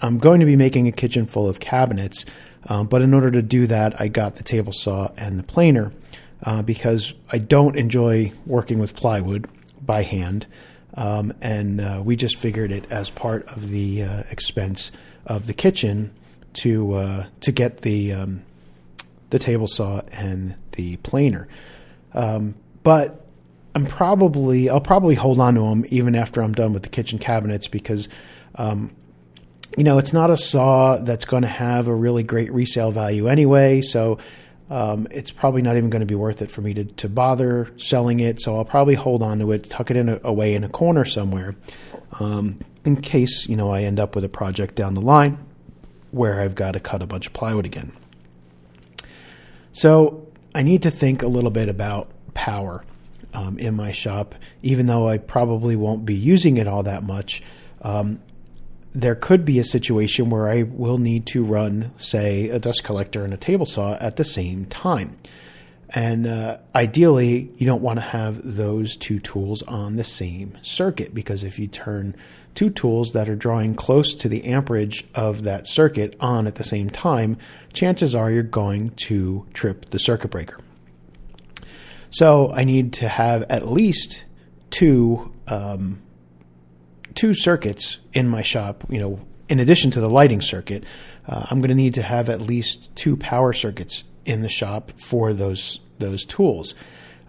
I'm 0.00 0.18
going 0.18 0.40
to 0.40 0.46
be 0.46 0.56
making 0.56 0.88
a 0.88 0.92
kitchen 0.92 1.26
full 1.26 1.48
of 1.48 1.60
cabinets, 1.60 2.24
um, 2.66 2.86
but 2.86 3.02
in 3.02 3.14
order 3.14 3.30
to 3.30 3.42
do 3.42 3.66
that, 3.66 4.00
I 4.00 4.08
got 4.08 4.36
the 4.36 4.42
table 4.42 4.72
saw 4.72 5.10
and 5.16 5.38
the 5.38 5.42
planer 5.42 5.92
uh, 6.42 6.62
because 6.62 7.14
I 7.30 7.38
don't 7.38 7.76
enjoy 7.76 8.32
working 8.46 8.78
with 8.78 8.94
plywood 8.94 9.48
by 9.80 10.02
hand. 10.02 10.46
Um, 10.94 11.32
and 11.40 11.80
uh, 11.80 12.02
we 12.04 12.16
just 12.16 12.36
figured 12.36 12.70
it 12.70 12.84
as 12.90 13.08
part 13.08 13.46
of 13.48 13.70
the 13.70 14.02
uh, 14.02 14.22
expense 14.30 14.90
of 15.24 15.46
the 15.46 15.54
kitchen 15.54 16.12
to 16.54 17.24
to 17.40 17.52
get 17.52 17.80
the 17.80 18.12
um, 18.12 18.42
the 19.30 19.38
table 19.38 19.66
saw 19.66 20.02
and 20.12 20.54
the 20.72 20.96
planer. 20.98 21.48
Um, 22.12 22.54
but 22.82 23.26
I'm 23.74 23.86
probably 23.86 24.68
I'll 24.68 24.80
probably 24.80 25.14
hold 25.14 25.38
on 25.38 25.54
to 25.54 25.60
them 25.60 25.84
even 25.88 26.14
after 26.14 26.42
I'm 26.42 26.52
done 26.52 26.72
with 26.72 26.82
the 26.82 26.88
kitchen 26.88 27.18
cabinets 27.18 27.68
because 27.68 28.08
um, 28.56 28.90
you 29.76 29.84
know 29.84 29.98
it's 29.98 30.12
not 30.12 30.30
a 30.30 30.36
saw 30.36 30.98
that's 30.98 31.24
going 31.24 31.42
to 31.42 31.48
have 31.48 31.88
a 31.88 31.94
really 31.94 32.22
great 32.22 32.52
resale 32.52 32.90
value 32.90 33.28
anyway. 33.28 33.80
So 33.80 34.18
um, 34.70 35.06
it's 35.10 35.30
probably 35.30 35.62
not 35.62 35.76
even 35.76 35.90
going 35.90 36.00
to 36.00 36.06
be 36.06 36.14
worth 36.14 36.40
it 36.40 36.50
for 36.50 36.62
me 36.62 36.72
to, 36.74 36.84
to 36.84 37.08
bother 37.08 37.70
selling 37.76 38.20
it. 38.20 38.40
So 38.40 38.56
I'll 38.56 38.64
probably 38.64 38.94
hold 38.94 39.22
on 39.22 39.38
to 39.40 39.52
it, 39.52 39.64
tuck 39.64 39.90
it 39.90 39.96
in 39.96 40.08
a, 40.08 40.20
away 40.24 40.54
in 40.54 40.64
a 40.64 40.68
corner 40.68 41.04
somewhere, 41.04 41.54
um, 42.20 42.60
in 42.84 42.96
case 43.00 43.46
you 43.48 43.56
know 43.56 43.70
I 43.70 43.82
end 43.82 43.98
up 43.98 44.14
with 44.14 44.24
a 44.24 44.28
project 44.28 44.74
down 44.74 44.94
the 44.94 45.00
line 45.00 45.38
where 46.10 46.40
I've 46.40 46.54
got 46.54 46.72
to 46.72 46.80
cut 46.80 47.00
a 47.00 47.06
bunch 47.06 47.26
of 47.26 47.32
plywood 47.32 47.64
again. 47.64 47.92
So 49.72 50.28
I 50.54 50.62
need 50.62 50.82
to 50.82 50.90
think 50.90 51.22
a 51.22 51.28
little 51.28 51.50
bit 51.50 51.70
about 51.70 52.10
power 52.34 52.84
um, 53.34 53.58
in 53.58 53.74
my 53.74 53.92
shop, 53.92 54.34
even 54.62 54.86
though 54.86 55.08
I 55.08 55.18
probably 55.18 55.76
won't 55.76 56.04
be 56.04 56.14
using 56.14 56.56
it 56.56 56.68
all 56.68 56.82
that 56.84 57.02
much. 57.02 57.42
Um, 57.82 58.20
there 58.94 59.14
could 59.14 59.44
be 59.44 59.58
a 59.58 59.64
situation 59.64 60.28
where 60.28 60.48
I 60.48 60.62
will 60.64 60.98
need 60.98 61.26
to 61.28 61.42
run, 61.42 61.92
say, 61.96 62.48
a 62.50 62.58
dust 62.58 62.84
collector 62.84 63.24
and 63.24 63.32
a 63.32 63.38
table 63.38 63.64
saw 63.64 63.94
at 63.94 64.16
the 64.16 64.24
same 64.24 64.66
time. 64.66 65.16
And 65.94 66.26
uh, 66.26 66.58
ideally, 66.74 67.50
you 67.56 67.66
don't 67.66 67.82
want 67.82 67.98
to 67.98 68.02
have 68.02 68.40
those 68.42 68.96
two 68.96 69.18
tools 69.18 69.62
on 69.62 69.96
the 69.96 70.04
same 70.04 70.56
circuit 70.62 71.14
because 71.14 71.44
if 71.44 71.58
you 71.58 71.66
turn 71.66 72.16
two 72.54 72.70
tools 72.70 73.12
that 73.12 73.28
are 73.28 73.36
drawing 73.36 73.74
close 73.74 74.14
to 74.14 74.28
the 74.28 74.44
amperage 74.44 75.04
of 75.14 75.42
that 75.42 75.66
circuit 75.66 76.16
on 76.20 76.46
at 76.46 76.54
the 76.54 76.64
same 76.64 76.88
time, 76.88 77.36
chances 77.72 78.14
are 78.14 78.30
you're 78.30 78.42
going 78.42 78.90
to 78.90 79.46
trip 79.52 79.90
the 79.90 79.98
circuit 79.98 80.30
breaker. 80.30 80.58
So 82.12 82.52
I 82.52 82.64
need 82.64 82.92
to 82.94 83.08
have 83.08 83.42
at 83.44 83.66
least 83.68 84.24
two 84.70 85.32
um, 85.48 86.02
two 87.14 87.34
circuits 87.34 87.98
in 88.12 88.28
my 88.28 88.42
shop. 88.42 88.84
You 88.90 89.00
know, 89.00 89.20
in 89.48 89.58
addition 89.58 89.90
to 89.92 90.00
the 90.00 90.10
lighting 90.10 90.42
circuit, 90.42 90.84
uh, 91.26 91.46
I'm 91.50 91.60
going 91.60 91.70
to 91.70 91.74
need 91.74 91.94
to 91.94 92.02
have 92.02 92.28
at 92.28 92.40
least 92.40 92.94
two 92.96 93.16
power 93.16 93.52
circuits 93.54 94.04
in 94.26 94.42
the 94.42 94.48
shop 94.50 94.92
for 94.98 95.32
those 95.32 95.80
those 95.98 96.24
tools. 96.26 96.74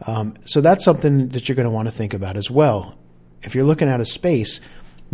Um, 0.05 0.35
so 0.45 0.59
that's 0.59 0.83
something 0.83 1.29
that 1.29 1.47
you're 1.47 1.55
going 1.55 1.65
to 1.67 1.71
want 1.71 1.87
to 1.87 1.93
think 1.93 2.13
about 2.13 2.35
as 2.35 2.51
well. 2.51 2.97
If 3.41 3.55
you're 3.55 3.63
looking 3.63 3.87
at 3.87 4.01
a 4.01 4.05
space, 4.05 4.59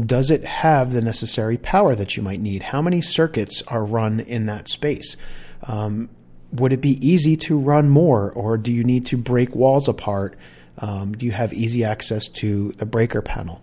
does 0.03 0.31
it 0.31 0.45
have 0.45 0.93
the 0.93 1.01
necessary 1.01 1.57
power 1.57 1.93
that 1.93 2.17
you 2.17 2.23
might 2.23 2.39
need? 2.39 2.63
How 2.63 2.81
many 2.81 3.01
circuits 3.01 3.61
are 3.67 3.85
run 3.85 4.19
in 4.19 4.47
that 4.47 4.67
space? 4.67 5.15
Um, 5.63 6.09
would 6.51 6.73
it 6.73 6.81
be 6.81 6.97
easy 7.07 7.35
to 7.37 7.57
run 7.57 7.89
more, 7.89 8.31
or 8.31 8.57
do 8.57 8.71
you 8.71 8.83
need 8.83 9.05
to 9.07 9.17
break 9.17 9.55
walls 9.55 9.87
apart? 9.87 10.37
Um, 10.79 11.13
do 11.13 11.25
you 11.25 11.31
have 11.31 11.53
easy 11.53 11.83
access 11.83 12.27
to 12.29 12.71
the 12.73 12.85
breaker 12.85 13.21
panel? 13.21 13.61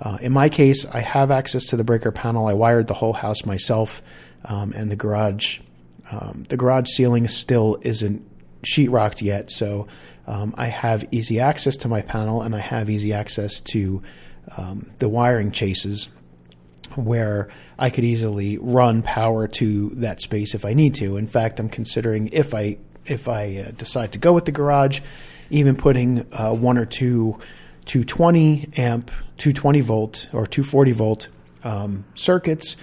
Uh, 0.00 0.18
in 0.20 0.32
my 0.32 0.48
case, 0.48 0.84
I 0.86 1.00
have 1.00 1.30
access 1.30 1.64
to 1.66 1.76
the 1.76 1.84
breaker 1.84 2.12
panel. 2.12 2.46
I 2.46 2.52
wired 2.52 2.86
the 2.86 2.94
whole 2.94 3.12
house 3.12 3.44
myself, 3.44 4.02
um, 4.44 4.72
and 4.72 4.90
the 4.90 4.96
garage 4.96 5.60
um, 6.10 6.46
the 6.48 6.56
garage 6.56 6.88
ceiling 6.88 7.26
still 7.26 7.78
isn't 7.82 8.24
sheetrocked 8.62 9.22
yet, 9.22 9.50
so 9.50 9.88
um, 10.26 10.54
I 10.56 10.66
have 10.66 11.04
easy 11.10 11.40
access 11.40 11.76
to 11.78 11.88
my 11.88 12.00
panel, 12.00 12.42
and 12.42 12.54
I 12.54 12.60
have 12.60 12.88
easy 12.90 13.12
access 13.12 13.60
to 13.72 14.02
um, 14.56 14.90
the 14.98 15.08
wiring 15.08 15.50
chases 15.50 16.08
where 16.96 17.48
I 17.78 17.90
could 17.90 18.04
easily 18.04 18.58
run 18.58 19.02
power 19.02 19.46
to 19.48 19.90
that 19.96 20.20
space 20.20 20.54
if 20.54 20.64
I 20.64 20.74
need 20.74 20.94
to. 20.96 21.16
In 21.16 21.26
fact, 21.26 21.60
I'm 21.60 21.68
considering 21.68 22.30
if 22.32 22.54
I 22.54 22.78
if 23.04 23.28
I 23.28 23.64
uh, 23.68 23.70
decide 23.70 24.12
to 24.12 24.18
go 24.18 24.32
with 24.32 24.46
the 24.46 24.52
garage, 24.52 25.00
even 25.50 25.76
putting 25.76 26.26
uh, 26.32 26.52
one 26.52 26.76
or 26.78 26.86
two 26.86 27.38
220 27.86 28.70
amp, 28.76 29.10
220 29.38 29.80
volt, 29.80 30.26
or 30.32 30.46
240 30.46 30.92
volt 30.92 31.28
um, 31.62 32.04
circuits 32.14 32.76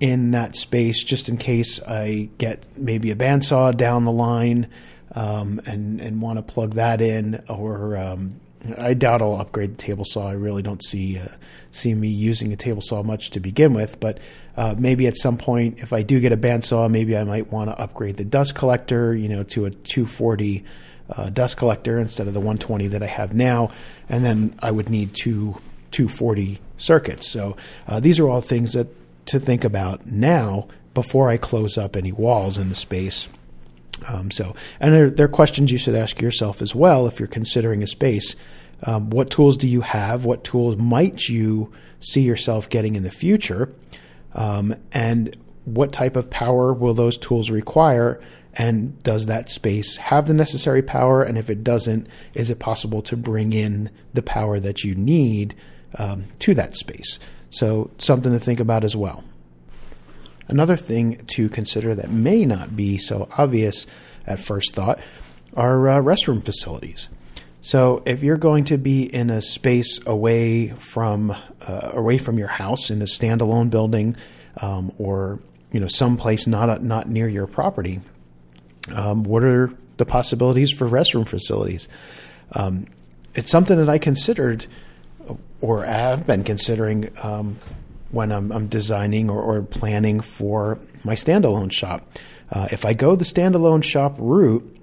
in 0.00 0.32
that 0.32 0.56
space 0.56 1.02
just 1.02 1.28
in 1.28 1.36
case 1.36 1.80
I 1.82 2.28
get 2.38 2.64
maybe 2.76 3.10
a 3.10 3.16
bandsaw 3.16 3.76
down 3.76 4.04
the 4.04 4.12
line 4.12 4.68
um, 5.12 5.60
and, 5.66 6.00
and 6.00 6.20
want 6.20 6.38
to 6.38 6.42
plug 6.42 6.74
that 6.74 7.00
in. 7.00 7.42
Or 7.48 7.96
um, 7.96 8.40
I 8.78 8.94
doubt 8.94 9.22
I'll 9.22 9.40
upgrade 9.40 9.72
the 9.72 9.82
table 9.82 10.04
saw. 10.04 10.28
I 10.28 10.32
really 10.32 10.62
don't 10.62 10.82
see, 10.82 11.18
uh, 11.18 11.28
see 11.70 11.94
me 11.94 12.08
using 12.08 12.52
a 12.52 12.56
table 12.56 12.80
saw 12.80 13.02
much 13.02 13.30
to 13.30 13.40
begin 13.40 13.74
with. 13.74 14.00
But 14.00 14.18
uh, 14.56 14.74
maybe 14.78 15.06
at 15.06 15.16
some 15.16 15.36
point, 15.36 15.78
if 15.78 15.92
I 15.92 16.02
do 16.02 16.20
get 16.20 16.32
a 16.32 16.36
bandsaw, 16.36 16.90
maybe 16.90 17.16
I 17.16 17.24
might 17.24 17.52
want 17.52 17.70
to 17.70 17.78
upgrade 17.78 18.16
the 18.16 18.24
dust 18.24 18.54
collector, 18.54 19.14
you 19.14 19.28
know, 19.28 19.42
to 19.44 19.66
a 19.66 19.70
240 19.70 20.64
uh, 21.10 21.30
dust 21.30 21.56
collector 21.56 21.98
instead 21.98 22.26
of 22.26 22.34
the 22.34 22.40
120 22.40 22.88
that 22.88 23.02
I 23.02 23.06
have 23.06 23.34
now, 23.34 23.70
and 24.08 24.24
then 24.24 24.54
I 24.60 24.70
would 24.70 24.88
need 24.88 25.14
two 25.14 25.60
240 25.90 26.58
circuits. 26.76 27.30
So 27.30 27.56
uh, 27.86 28.00
these 28.00 28.18
are 28.18 28.28
all 28.28 28.40
things 28.40 28.72
that 28.72 28.88
to 29.26 29.38
think 29.38 29.64
about 29.64 30.06
now 30.06 30.66
before 30.92 31.28
I 31.28 31.36
close 31.36 31.78
up 31.78 31.96
any 31.96 32.12
walls 32.12 32.58
in 32.58 32.68
the 32.68 32.74
space. 32.74 33.28
Um, 34.08 34.30
so, 34.30 34.54
and 34.80 34.92
there, 34.92 35.10
there, 35.10 35.26
are 35.26 35.30
questions 35.30 35.70
you 35.70 35.78
should 35.78 35.94
ask 35.94 36.20
yourself 36.20 36.60
as 36.60 36.74
well 36.74 37.06
if 37.06 37.18
you're 37.18 37.28
considering 37.28 37.82
a 37.82 37.86
space. 37.86 38.34
Um, 38.84 39.10
what 39.10 39.30
tools 39.30 39.56
do 39.56 39.66
you 39.66 39.80
have? 39.80 40.24
What 40.24 40.44
tools 40.44 40.76
might 40.76 41.28
you 41.28 41.72
see 42.00 42.20
yourself 42.20 42.68
getting 42.68 42.94
in 42.94 43.02
the 43.02 43.10
future? 43.10 43.74
Um, 44.34 44.76
and 44.92 45.36
what 45.64 45.92
type 45.92 46.16
of 46.16 46.30
power 46.30 46.72
will 46.72 46.94
those 46.94 47.16
tools 47.16 47.50
require? 47.50 48.20
And 48.52 49.02
does 49.02 49.26
that 49.26 49.48
space 49.48 49.96
have 49.96 50.26
the 50.26 50.34
necessary 50.34 50.82
power? 50.82 51.22
And 51.22 51.38
if 51.38 51.50
it 51.50 51.64
doesn't, 51.64 52.06
is 52.34 52.50
it 52.50 52.58
possible 52.58 53.02
to 53.02 53.16
bring 53.16 53.52
in 53.52 53.90
the 54.12 54.22
power 54.22 54.60
that 54.60 54.84
you 54.84 54.94
need 54.94 55.56
um, 55.96 56.24
to 56.40 56.54
that 56.54 56.76
space? 56.76 57.18
So, 57.50 57.90
something 57.98 58.32
to 58.32 58.38
think 58.38 58.60
about 58.60 58.84
as 58.84 58.96
well. 58.96 59.24
Another 60.48 60.76
thing 60.76 61.16
to 61.28 61.48
consider 61.48 61.94
that 61.94 62.10
may 62.10 62.44
not 62.44 62.76
be 62.76 62.98
so 62.98 63.28
obvious 63.38 63.86
at 64.26 64.40
first 64.40 64.74
thought 64.74 65.00
are 65.56 65.88
uh, 65.88 66.00
restroom 66.00 66.44
facilities. 66.44 67.08
So 67.64 68.02
if 68.04 68.22
you're 68.22 68.36
going 68.36 68.66
to 68.66 68.76
be 68.76 69.04
in 69.04 69.30
a 69.30 69.40
space 69.40 69.98
away 70.04 70.68
from 70.68 71.30
uh, 71.30 71.92
away 71.94 72.18
from 72.18 72.36
your 72.36 72.46
house 72.46 72.90
in 72.90 73.00
a 73.00 73.06
standalone 73.06 73.70
building, 73.70 74.16
um, 74.58 74.92
or 74.98 75.40
you 75.72 75.80
know 75.80 75.86
someplace 75.86 76.46
not 76.46 76.84
not 76.84 77.08
near 77.08 77.26
your 77.26 77.46
property, 77.46 78.02
um, 78.94 79.24
what 79.24 79.44
are 79.44 79.72
the 79.96 80.04
possibilities 80.04 80.72
for 80.72 80.86
restroom 80.86 81.26
facilities? 81.26 81.88
Um, 82.52 82.86
it's 83.34 83.50
something 83.50 83.78
that 83.78 83.88
I 83.88 83.96
considered, 83.96 84.66
or 85.62 85.86
have 85.86 86.26
been 86.26 86.44
considering 86.44 87.16
um, 87.22 87.56
when 88.10 88.30
I'm, 88.30 88.52
I'm 88.52 88.66
designing 88.66 89.30
or, 89.30 89.40
or, 89.40 89.62
planning 89.62 90.20
for 90.20 90.78
my 91.02 91.14
standalone 91.14 91.72
shop. 91.72 92.06
Uh, 92.52 92.68
if 92.70 92.84
I 92.84 92.92
go 92.92 93.16
the 93.16 93.24
standalone 93.24 93.82
shop 93.82 94.16
route, 94.18 94.73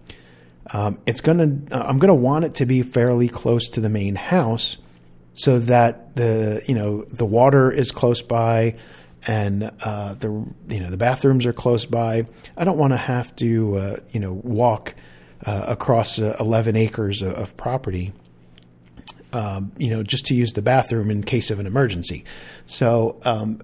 um, 0.68 0.99
it's 1.05 1.22
gonna 1.22 1.57
uh, 1.72 1.84
I'm 1.88 1.99
gonna 1.99 2.16
want 2.16 2.45
it 2.45 2.55
to 2.55 2.66
be 2.66 2.84
fairly 2.84 3.28
close 3.28 3.70
to 3.70 3.82
the 3.82 3.89
main 3.89 4.16
house, 4.16 4.78
so 5.34 5.59
that 5.59 6.16
the 6.16 6.64
you 6.68 6.76
know 6.76 7.03
the 7.12 7.26
water 7.26 7.72
is 7.72 7.91
close 7.91 8.22
by, 8.22 8.76
and 9.28 9.72
uh, 9.82 10.14
the 10.16 10.30
you 10.70 10.80
know 10.80 10.89
the 10.89 10.97
bathrooms 10.97 11.45
are 11.45 11.53
close 11.53 11.86
by. 11.86 12.26
I 12.55 12.64
don't 12.64 12.78
want 12.78 12.93
to 12.93 12.97
have 12.97 13.36
to 13.38 13.78
uh, 13.78 13.97
you 14.12 14.20
know 14.20 14.34
walk 14.34 14.95
uh, 15.45 15.66
across 15.68 16.20
uh, 16.20 16.36
11 16.39 16.76
acres 16.76 17.22
of, 17.22 17.34
of 17.34 17.57
property 17.57 18.14
um, 19.34 19.72
you 19.78 19.89
know, 19.89 20.03
just 20.03 20.26
to 20.28 20.36
use 20.36 20.53
the 20.53 20.62
bathroom 20.62 21.09
in 21.09 21.24
case 21.24 21.51
of 21.51 21.59
an 21.59 21.68
emergency. 21.68 22.26
So, 22.66 23.20
um, 23.24 23.62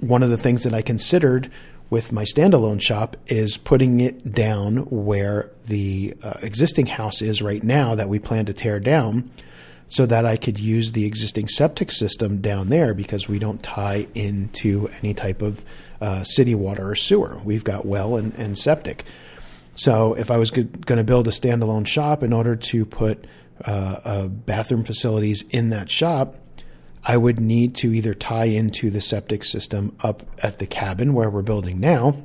one 0.00 0.22
of 0.22 0.30
the 0.30 0.36
things 0.36 0.64
that 0.64 0.74
I 0.74 0.82
considered 0.82 1.50
with 1.94 2.10
my 2.10 2.24
standalone 2.24 2.82
shop 2.82 3.16
is 3.28 3.56
putting 3.56 4.00
it 4.00 4.34
down 4.34 4.78
where 4.90 5.48
the 5.66 6.12
uh, 6.24 6.32
existing 6.42 6.86
house 6.86 7.22
is 7.22 7.40
right 7.40 7.62
now 7.62 7.94
that 7.94 8.08
we 8.08 8.18
plan 8.18 8.44
to 8.44 8.52
tear 8.52 8.80
down 8.80 9.30
so 9.86 10.04
that 10.04 10.26
I 10.26 10.36
could 10.36 10.58
use 10.58 10.90
the 10.90 11.06
existing 11.06 11.46
septic 11.46 11.92
system 11.92 12.40
down 12.40 12.68
there 12.68 12.94
because 12.94 13.28
we 13.28 13.38
don't 13.38 13.62
tie 13.62 14.08
into 14.12 14.90
any 15.02 15.14
type 15.14 15.40
of 15.40 15.64
uh, 16.00 16.24
city 16.24 16.56
water 16.56 16.90
or 16.90 16.96
sewer. 16.96 17.40
We've 17.44 17.62
got 17.62 17.86
well 17.86 18.16
and, 18.16 18.34
and 18.34 18.58
septic. 18.58 19.04
So 19.76 20.14
if 20.14 20.32
I 20.32 20.38
was 20.38 20.50
going 20.50 20.72
to 20.72 21.04
build 21.04 21.28
a 21.28 21.30
standalone 21.30 21.86
shop 21.86 22.24
in 22.24 22.32
order 22.32 22.56
to 22.56 22.84
put 22.84 23.24
uh, 23.64 23.70
uh, 23.70 24.26
bathroom 24.26 24.82
facilities 24.82 25.42
in 25.42 25.70
that 25.70 25.92
shop, 25.92 26.34
I 27.04 27.16
would 27.16 27.38
need 27.38 27.74
to 27.76 27.92
either 27.92 28.14
tie 28.14 28.46
into 28.46 28.90
the 28.90 29.00
septic 29.00 29.44
system 29.44 29.96
up 30.00 30.24
at 30.42 30.58
the 30.58 30.66
cabin 30.66 31.12
where 31.12 31.28
we're 31.28 31.42
building 31.42 31.78
now, 31.78 32.16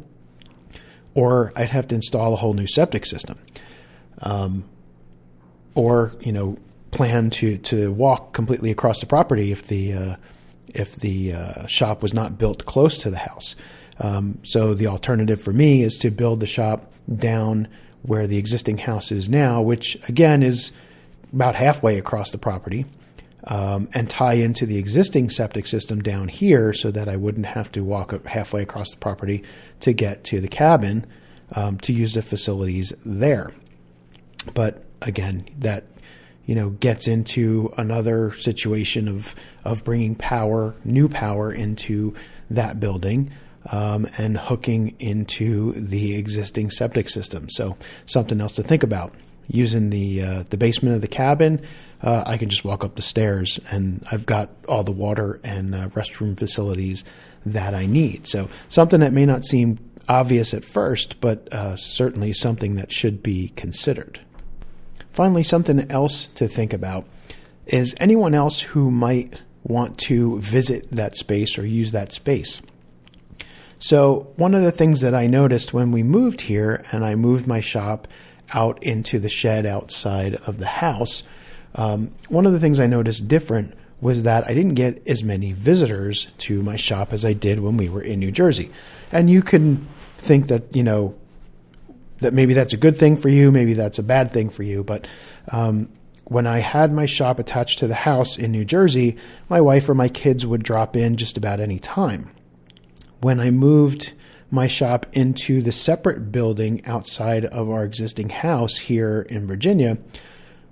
or 1.14 1.52
I'd 1.56 1.70
have 1.70 1.88
to 1.90 1.96
install 1.96 2.34
a 2.34 2.38
whole 2.38 2.54
new 2.54 2.68
septic 2.68 3.06
system. 3.06 3.38
Um, 4.22 4.66
or, 5.76 6.16
you 6.22 6.32
know, 6.32 6.58
plan 6.92 7.30
to, 7.30 7.58
to 7.58 7.92
walk 7.92 8.34
completely 8.34 8.72
across 8.72 9.00
the 9.00 9.06
property 9.06 9.52
if 9.52 9.68
the, 9.68 9.94
uh, 9.94 10.16
if 10.68 10.96
the 10.96 11.34
uh, 11.34 11.68
shop 11.68 12.02
was 12.02 12.14
not 12.14 12.38
built 12.38 12.66
close 12.66 12.98
to 13.00 13.10
the 13.10 13.18
house. 13.18 13.56
Um, 14.00 14.40
so 14.44 14.74
the 14.74 14.88
alternative 14.88 15.42
for 15.42 15.54
me 15.54 15.84
is 15.84 15.98
to 16.00 16.10
build 16.10 16.40
the 16.40 16.48
shop 16.48 16.92
down 17.14 17.68
where 18.02 18.28
the 18.28 18.38
existing 18.38 18.78
house 18.78 19.12
is 19.12 19.30
now, 19.30 19.62
which 19.62 19.98
again 20.08 20.42
is 20.42 20.72
about 21.34 21.56
halfway 21.56 21.98
across 21.98 22.32
the 22.32 22.38
property 22.38 22.86
um, 23.50 23.90
and 23.94 24.10
tie 24.10 24.36
into 24.36 24.66
the 24.66 24.78
existing 24.78 25.32
septic 25.32 25.66
system 25.66 26.02
down 26.02 26.28
here 26.28 26.72
so 26.72 26.92
that 26.92 27.10
I 27.10 27.16
wouldn't 27.16 27.48
have 27.48 27.72
to 27.74 27.84
walk 27.84 28.26
halfway 28.26 28.62
across 28.62 28.92
the 28.92 28.98
property 28.98 29.44
to 29.82 29.92
get 29.92 30.24
to 30.26 30.40
the 30.40 30.48
cabin 30.48 31.06
um, 31.56 31.78
to 31.80 31.92
use 31.92 32.14
the 32.14 32.22
facilities 32.22 32.94
there. 33.04 33.52
But 34.54 34.84
again, 35.02 35.50
that 35.60 35.86
you 36.46 36.56
know 36.56 36.70
gets 36.70 37.08
into 37.08 37.74
another 37.78 38.32
situation 38.34 39.08
of 39.08 39.36
of 39.66 39.84
bringing 39.84 40.16
power, 40.16 40.76
new 40.86 41.10
power 41.10 41.52
into 41.52 42.14
that 42.52 42.80
building. 42.80 43.32
Um, 43.72 44.08
and 44.18 44.38
hooking 44.38 44.96
into 45.00 45.74
the 45.74 46.16
existing 46.16 46.72
septic 46.72 47.10
system. 47.10 47.50
So, 47.50 47.76
something 48.06 48.40
else 48.40 48.54
to 48.54 48.64
think 48.64 48.84
about 48.84 49.14
using 49.50 49.90
the 49.90 50.22
uh, 50.22 50.44
the 50.50 50.56
basement 50.56 50.96
of 50.96 51.02
the 51.02 51.10
cabin, 51.10 51.62
uh, 52.02 52.24
I 52.26 52.38
can 52.38 52.50
just 52.50 52.64
walk 52.64 52.84
up 52.84 52.96
the 52.96 53.02
stairs 53.02 53.60
and 53.72 54.06
I've 54.12 54.26
got 54.26 54.50
all 54.68 54.84
the 54.84 54.92
water 54.92 55.40
and 55.44 55.76
uh, 55.76 55.90
restroom 55.90 56.38
facilities 56.38 57.04
that 57.46 57.74
I 57.74 57.86
need. 57.86 58.28
So 58.28 58.50
something 58.70 59.00
that 59.02 59.14
may 59.14 59.26
not 59.26 59.46
seem 59.46 59.80
obvious 60.08 60.54
at 60.54 60.66
first, 60.66 61.22
but 61.22 61.52
uh, 61.54 61.76
certainly 61.76 62.34
something 62.34 62.76
that 62.76 62.92
should 62.92 63.22
be 63.22 63.50
considered. 63.56 64.20
Finally, 65.14 65.44
something 65.44 65.90
else 65.92 66.28
to 66.30 66.48
think 66.48 66.74
about 66.74 67.06
is 67.68 67.96
anyone 68.00 68.34
else 68.34 68.62
who 68.62 68.90
might 68.90 69.36
want 69.64 69.98
to 69.98 70.40
visit 70.40 70.90
that 70.92 71.16
space 71.16 71.58
or 71.58 71.66
use 71.66 71.92
that 71.92 72.12
space. 72.12 72.62
So, 73.78 74.34
one 74.36 74.56
of 74.56 74.64
the 74.64 74.72
things 74.72 75.02
that 75.02 75.16
I 75.16 75.28
noticed 75.28 75.74
when 75.74 75.92
we 75.92 76.04
moved 76.04 76.42
here 76.42 76.84
and 76.92 77.06
I 77.06 77.16
moved 77.16 77.48
my 77.48 77.62
shop 77.62 78.08
out 78.54 78.82
into 78.84 79.20
the 79.20 79.30
shed 79.30 79.66
outside 79.66 80.36
of 80.36 80.58
the 80.58 80.66
house, 80.66 81.24
um, 81.76 82.10
one 82.30 82.46
of 82.46 82.52
the 82.52 82.60
things 82.60 82.80
I 82.80 82.88
noticed 82.88 83.28
different 83.28 83.74
was 84.02 84.24
that 84.24 84.48
I 84.48 84.54
didn't 84.54 84.76
get 84.76 85.08
as 85.08 85.24
many 85.24 85.52
visitors 85.52 86.28
to 86.40 86.62
my 86.64 86.76
shop 86.78 87.12
as 87.12 87.26
I 87.26 87.34
did 87.34 87.60
when 87.60 87.78
we 87.78 87.90
were 87.90 88.02
in 88.02 88.20
New 88.20 88.32
Jersey. 88.32 88.72
And 89.12 89.30
you 89.30 89.42
can 89.42 89.78
think 89.78 90.48
that, 90.48 90.76
you 90.76 90.84
know, 90.84 91.16
that 92.20 92.34
maybe 92.34 92.54
that's 92.54 92.74
a 92.74 92.78
good 92.78 92.98
thing 92.98 93.18
for 93.18 93.30
you, 93.30 93.52
maybe 93.52 93.74
that's 93.74 94.00
a 94.00 94.04
bad 94.04 94.32
thing 94.32 94.50
for 94.50 94.64
you. 94.64 94.84
But 94.84 95.08
um, 95.50 95.90
when 96.26 96.48
I 96.48 96.60
had 96.60 96.94
my 96.94 97.06
shop 97.06 97.40
attached 97.40 97.80
to 97.80 97.88
the 97.88 97.96
house 97.96 98.38
in 98.38 98.52
New 98.52 98.66
Jersey, 98.66 99.18
my 99.50 99.62
wife 99.62 99.90
or 99.90 99.96
my 99.96 100.10
kids 100.10 100.46
would 100.46 100.64
drop 100.64 100.96
in 100.96 101.18
just 101.18 101.38
about 101.38 101.60
any 101.60 101.80
time. 101.80 102.30
When 103.22 103.40
I 103.40 103.52
moved 103.52 104.14
my 104.52 104.68
shop 104.68 105.06
into 105.14 105.62
the 105.62 105.72
separate 105.72 106.32
building 106.32 106.86
outside 106.86 107.46
of 107.46 107.70
our 107.70 107.84
existing 107.84 108.30
house 108.30 108.78
here 108.78 109.22
in 109.30 109.46
Virginia, 109.48 109.98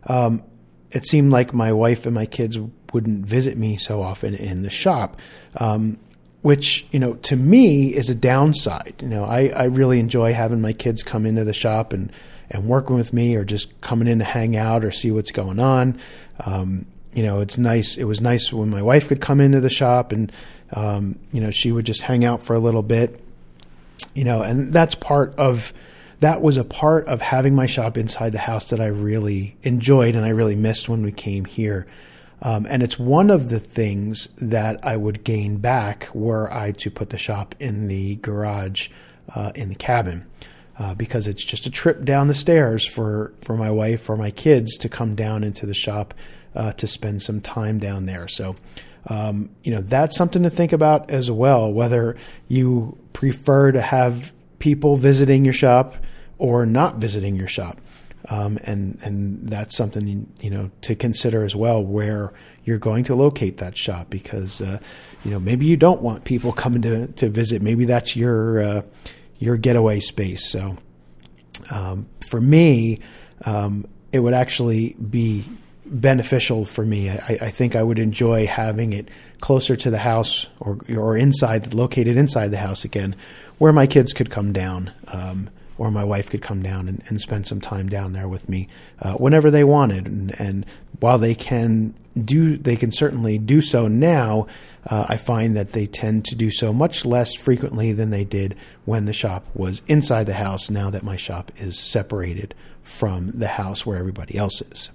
um, 0.05 0.43
it 0.91 1.05
seemed 1.05 1.31
like 1.31 1.53
my 1.53 1.71
wife 1.71 2.05
and 2.05 2.15
my 2.15 2.25
kids 2.25 2.57
wouldn't 2.93 3.25
visit 3.25 3.57
me 3.57 3.77
so 3.77 4.01
often 4.01 4.33
in 4.33 4.63
the 4.63 4.69
shop. 4.69 5.19
Um, 5.57 5.99
which 6.43 6.85
you 6.91 6.99
know 6.99 7.15
to 7.15 7.35
me 7.35 7.93
is 7.93 8.09
a 8.09 8.15
downside. 8.15 8.95
You 9.01 9.09
know, 9.09 9.25
I, 9.25 9.47
I 9.47 9.65
really 9.65 9.99
enjoy 9.99 10.33
having 10.33 10.61
my 10.61 10.71
kids 10.71 11.03
come 11.03 11.25
into 11.25 11.43
the 11.43 11.53
shop 11.53 11.93
and 11.93 12.11
and 12.49 12.65
working 12.65 12.95
with 12.95 13.11
me, 13.11 13.35
or 13.35 13.43
just 13.43 13.81
coming 13.81 14.07
in 14.07 14.19
to 14.19 14.25
hang 14.25 14.55
out 14.55 14.85
or 14.85 14.91
see 14.91 15.11
what's 15.11 15.31
going 15.31 15.59
on. 15.59 15.99
Um, 16.39 16.85
you 17.13 17.23
know, 17.23 17.41
it's 17.41 17.57
nice. 17.57 17.97
It 17.97 18.05
was 18.05 18.21
nice 18.21 18.53
when 18.53 18.69
my 18.69 18.81
wife 18.81 19.07
could 19.09 19.19
come 19.19 19.41
into 19.41 19.59
the 19.59 19.69
shop 19.69 20.11
and 20.11 20.31
um, 20.71 21.19
you 21.33 21.41
know 21.41 21.51
she 21.51 21.71
would 21.71 21.85
just 21.85 22.01
hang 22.01 22.23
out 22.23 22.43
for 22.43 22.53
a 22.53 22.59
little 22.59 22.83
bit 22.83 23.19
you 24.13 24.23
know, 24.23 24.41
and 24.41 24.73
that's 24.73 24.95
part 24.95 25.35
of 25.37 25.73
that 26.19 26.41
was 26.41 26.57
a 26.57 26.63
part 26.63 27.05
of 27.07 27.21
having 27.21 27.55
my 27.55 27.65
shop 27.65 27.97
inside 27.97 28.31
the 28.31 28.39
house 28.39 28.69
that 28.69 28.81
I 28.81 28.87
really 28.87 29.55
enjoyed 29.63 30.15
and 30.15 30.25
I 30.25 30.29
really 30.29 30.55
missed 30.55 30.89
when 30.89 31.03
we 31.03 31.11
came 31.11 31.45
here. 31.45 31.87
Um, 32.41 32.67
and 32.69 32.83
it's 32.83 32.99
one 32.99 33.29
of 33.29 33.49
the 33.49 33.59
things 33.59 34.29
that 34.37 34.85
I 34.85 34.95
would 34.95 35.23
gain 35.23 35.57
back 35.57 36.09
were 36.13 36.51
I 36.51 36.71
to 36.73 36.91
put 36.91 37.09
the 37.09 37.17
shop 37.17 37.55
in 37.59 37.87
the 37.87 38.17
garage 38.17 38.89
uh, 39.33 39.51
in 39.55 39.69
the 39.69 39.75
cabin. 39.75 40.25
Uh, 40.79 40.93
because 40.93 41.25
it's 41.25 41.43
just 41.43 41.65
a 41.65 41.71
trip 41.71 42.03
down 42.03 42.27
the 42.27 42.35
stairs 42.35 42.87
for, 42.87 43.33
for 43.41 43.57
my 43.57 43.71
wife 43.71 44.07
or 44.11 44.15
my 44.15 44.29
kids 44.29 44.77
to 44.77 44.87
come 44.87 45.15
down 45.15 45.43
into 45.43 45.65
the 45.65 45.73
shop 45.73 46.13
uh, 46.55 46.71
to 46.73 46.85
spend 46.85 47.19
some 47.19 47.41
time 47.41 47.79
down 47.79 48.05
there. 48.05 48.27
So 48.27 48.55
um, 49.07 49.49
you 49.63 49.71
know, 49.71 49.81
that's 49.81 50.15
something 50.15 50.43
to 50.43 50.49
think 50.49 50.73
about 50.73 51.09
as 51.09 51.31
well, 51.31 51.71
whether 51.71 52.15
you 52.47 52.97
prefer 53.13 53.71
to 53.71 53.81
have 53.81 54.31
people 54.59 54.95
visiting 54.95 55.45
your 55.45 55.53
shop 55.53 55.95
or 56.37 56.65
not 56.65 56.97
visiting 56.97 57.35
your 57.35 57.47
shop. 57.47 57.79
Um, 58.29 58.59
and 58.63 58.99
and 59.03 59.49
that's 59.49 59.77
something 59.77 60.27
you 60.41 60.49
know 60.49 60.69
to 60.81 60.95
consider 60.95 61.45
as 61.45 61.55
well 61.55 61.81
where 61.81 62.33
you're 62.65 62.77
going 62.77 63.05
to 63.05 63.15
locate 63.15 63.57
that 63.57 63.77
shop 63.77 64.09
because 64.09 64.59
uh, 64.59 64.79
you 65.23 65.31
know 65.31 65.39
maybe 65.39 65.65
you 65.65 65.77
don't 65.77 66.01
want 66.01 66.25
people 66.25 66.51
coming 66.51 66.81
to 66.81 67.07
to 67.07 67.29
visit. 67.29 67.61
Maybe 67.61 67.85
that's 67.85 68.15
your 68.15 68.59
uh, 68.59 68.81
your 69.39 69.55
getaway 69.55 70.01
space. 70.01 70.49
So 70.49 70.77
um, 71.71 72.07
for 72.27 72.41
me 72.41 72.99
um, 73.45 73.87
it 74.11 74.19
would 74.19 74.33
actually 74.33 74.93
be 74.93 75.45
beneficial 75.85 76.65
for 76.65 76.83
me. 76.83 77.09
I, 77.09 77.37
I, 77.41 77.51
think 77.51 77.75
I 77.75 77.83
would 77.83 77.99
enjoy 77.99 78.45
having 78.45 78.93
it 78.93 79.09
closer 79.39 79.75
to 79.77 79.89
the 79.89 79.97
house 79.97 80.47
or 80.59 80.79
or 80.95 81.15
inside 81.15 81.73
located 81.73 82.17
inside 82.17 82.51
the 82.51 82.57
house 82.57 82.83
again 82.83 83.15
where 83.57 83.73
my 83.73 83.87
kids 83.87 84.13
could 84.13 84.29
come 84.29 84.53
down 84.53 84.91
um, 85.07 85.49
or 85.77 85.91
my 85.91 86.03
wife 86.03 86.29
could 86.29 86.41
come 86.41 86.61
down 86.61 86.87
and, 86.87 87.03
and 87.07 87.21
spend 87.21 87.47
some 87.47 87.61
time 87.61 87.87
down 87.89 88.13
there 88.13 88.27
with 88.27 88.47
me 88.49 88.67
uh, 89.01 89.13
whenever 89.13 89.51
they 89.51 89.63
wanted. 89.63 90.07
And, 90.07 90.39
and, 90.39 90.65
while 90.99 91.19
they 91.19 91.35
can 91.35 91.93
do, 92.25 92.57
they 92.57 92.75
can 92.75 92.91
certainly 92.91 93.37
do 93.37 93.61
so 93.61 93.87
now. 93.87 94.47
Uh, 94.89 95.05
I 95.09 95.17
find 95.17 95.55
that 95.55 95.73
they 95.73 95.85
tend 95.85 96.25
to 96.25 96.35
do 96.35 96.49
so 96.49 96.73
much 96.73 97.05
less 97.05 97.35
frequently 97.35 97.93
than 97.93 98.09
they 98.09 98.23
did 98.23 98.55
when 98.85 99.05
the 99.05 99.13
shop 99.13 99.45
was 99.53 99.81
inside 99.87 100.25
the 100.25 100.33
house. 100.33 100.69
Now 100.69 100.89
that 100.89 101.03
my 101.03 101.15
shop 101.15 101.51
is 101.57 101.79
separated 101.79 102.55
from 102.81 103.31
the 103.31 103.47
house 103.47 103.85
where 103.85 103.97
everybody 103.97 104.37
else 104.37 104.61
is. 104.71 104.89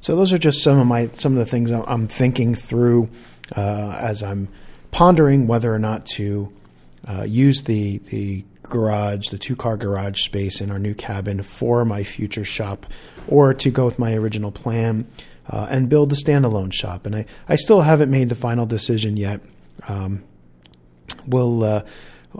So 0.00 0.16
those 0.16 0.32
are 0.32 0.38
just 0.38 0.62
some 0.62 0.78
of 0.78 0.86
my 0.86 1.08
some 1.14 1.32
of 1.32 1.38
the 1.38 1.46
things 1.46 1.70
I'm 1.70 2.08
thinking 2.08 2.54
through 2.54 3.08
uh, 3.54 3.96
as 4.00 4.22
I'm 4.22 4.48
pondering 4.90 5.46
whether 5.46 5.72
or 5.72 5.78
not 5.78 6.06
to 6.06 6.52
uh, 7.08 7.22
use 7.22 7.62
the 7.62 7.98
the 7.98 8.44
garage, 8.62 9.28
the 9.28 9.38
two 9.38 9.54
car 9.54 9.76
garage 9.76 10.22
space 10.22 10.60
in 10.60 10.70
our 10.70 10.78
new 10.78 10.94
cabin 10.94 11.42
for 11.42 11.84
my 11.84 12.02
future 12.02 12.44
shop, 12.44 12.86
or 13.28 13.54
to 13.54 13.70
go 13.70 13.84
with 13.84 13.98
my 13.98 14.14
original 14.14 14.50
plan 14.50 15.06
uh, 15.48 15.66
and 15.70 15.88
build 15.88 16.12
a 16.12 16.16
standalone 16.16 16.72
shop. 16.72 17.06
And 17.06 17.14
I, 17.14 17.26
I 17.48 17.56
still 17.56 17.82
haven't 17.82 18.10
made 18.10 18.28
the 18.28 18.34
final 18.34 18.66
decision 18.66 19.16
yet. 19.16 19.40
Um, 19.88 20.24
we'll. 21.26 21.64
Uh, 21.64 21.82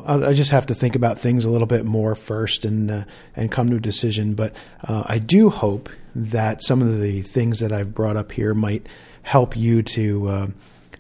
I 0.07 0.35
just 0.35 0.51
have 0.51 0.67
to 0.67 0.75
think 0.75 0.97
about 0.97 1.21
things 1.21 1.45
a 1.45 1.51
little 1.51 1.69
bit 1.69 1.85
more 1.85 2.17
first 2.17 2.65
and 2.65 2.91
uh, 2.91 3.05
and 3.37 3.53
come 3.53 3.71
to 3.71 3.77
a 3.77 3.81
decision. 3.81 4.35
But 4.35 4.57
uh, 4.83 5.05
I 5.07 5.19
do 5.21 5.51
hope 5.51 5.89
that 6.17 6.65
some 6.65 6.83
of 6.83 7.01
the 7.01 7.23
things 7.23 7.61
that 7.61 7.73
I've 7.73 7.95
brought 7.95 8.17
up 8.17 8.33
here 8.33 8.55
might 8.55 8.89
help 9.23 9.57
you 9.57 9.83
to 9.83 10.29
uh, 10.29 10.47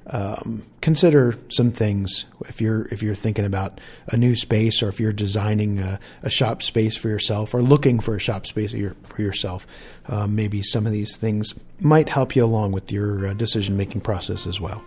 um, 0.08 0.62
consider 0.82 1.38
some 1.48 1.70
things 1.70 2.26
if 2.46 2.60
you're 2.60 2.86
if 2.88 3.02
you're 3.02 3.14
thinking 3.14 3.44
about 3.44 3.80
a 4.08 4.16
new 4.16 4.36
space 4.36 4.82
or 4.82 4.88
if 4.88 5.00
you're 5.00 5.12
designing 5.12 5.78
a, 5.78 5.98
a 6.22 6.30
shop 6.30 6.62
space 6.62 6.96
for 6.96 7.08
yourself 7.08 7.54
or 7.54 7.62
looking 7.62 8.00
for 8.00 8.14
a 8.14 8.20
shop 8.20 8.46
space 8.46 8.72
for 8.72 9.22
yourself. 9.22 9.66
Uh, 10.06 10.26
maybe 10.26 10.62
some 10.62 10.86
of 10.86 10.92
these 10.92 11.16
things 11.16 11.54
might 11.80 12.08
help 12.08 12.36
you 12.36 12.44
along 12.44 12.72
with 12.72 12.92
your 12.92 13.28
uh, 13.28 13.34
decision 13.34 13.76
making 13.76 14.02
process 14.02 14.46
as 14.46 14.60
well. 14.60 14.84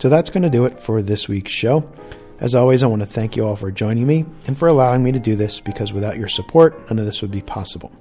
So 0.00 0.08
that's 0.08 0.28
going 0.28 0.42
to 0.42 0.50
do 0.50 0.66
it 0.66 0.80
for 0.80 1.00
this 1.00 1.28
week's 1.28 1.52
show. 1.52 1.90
As 2.40 2.54
always, 2.54 2.82
I 2.82 2.88
want 2.88 3.00
to 3.00 3.06
thank 3.06 3.36
you 3.36 3.46
all 3.46 3.56
for 3.56 3.70
joining 3.70 4.06
me 4.06 4.26
and 4.46 4.58
for 4.58 4.68
allowing 4.68 5.02
me 5.02 5.12
to 5.12 5.20
do 5.20 5.36
this 5.36 5.60
because 5.60 5.92
without 5.92 6.18
your 6.18 6.28
support, 6.28 6.78
none 6.90 6.98
of 6.98 7.06
this 7.06 7.22
would 7.22 7.30
be 7.30 7.40
possible. 7.40 7.92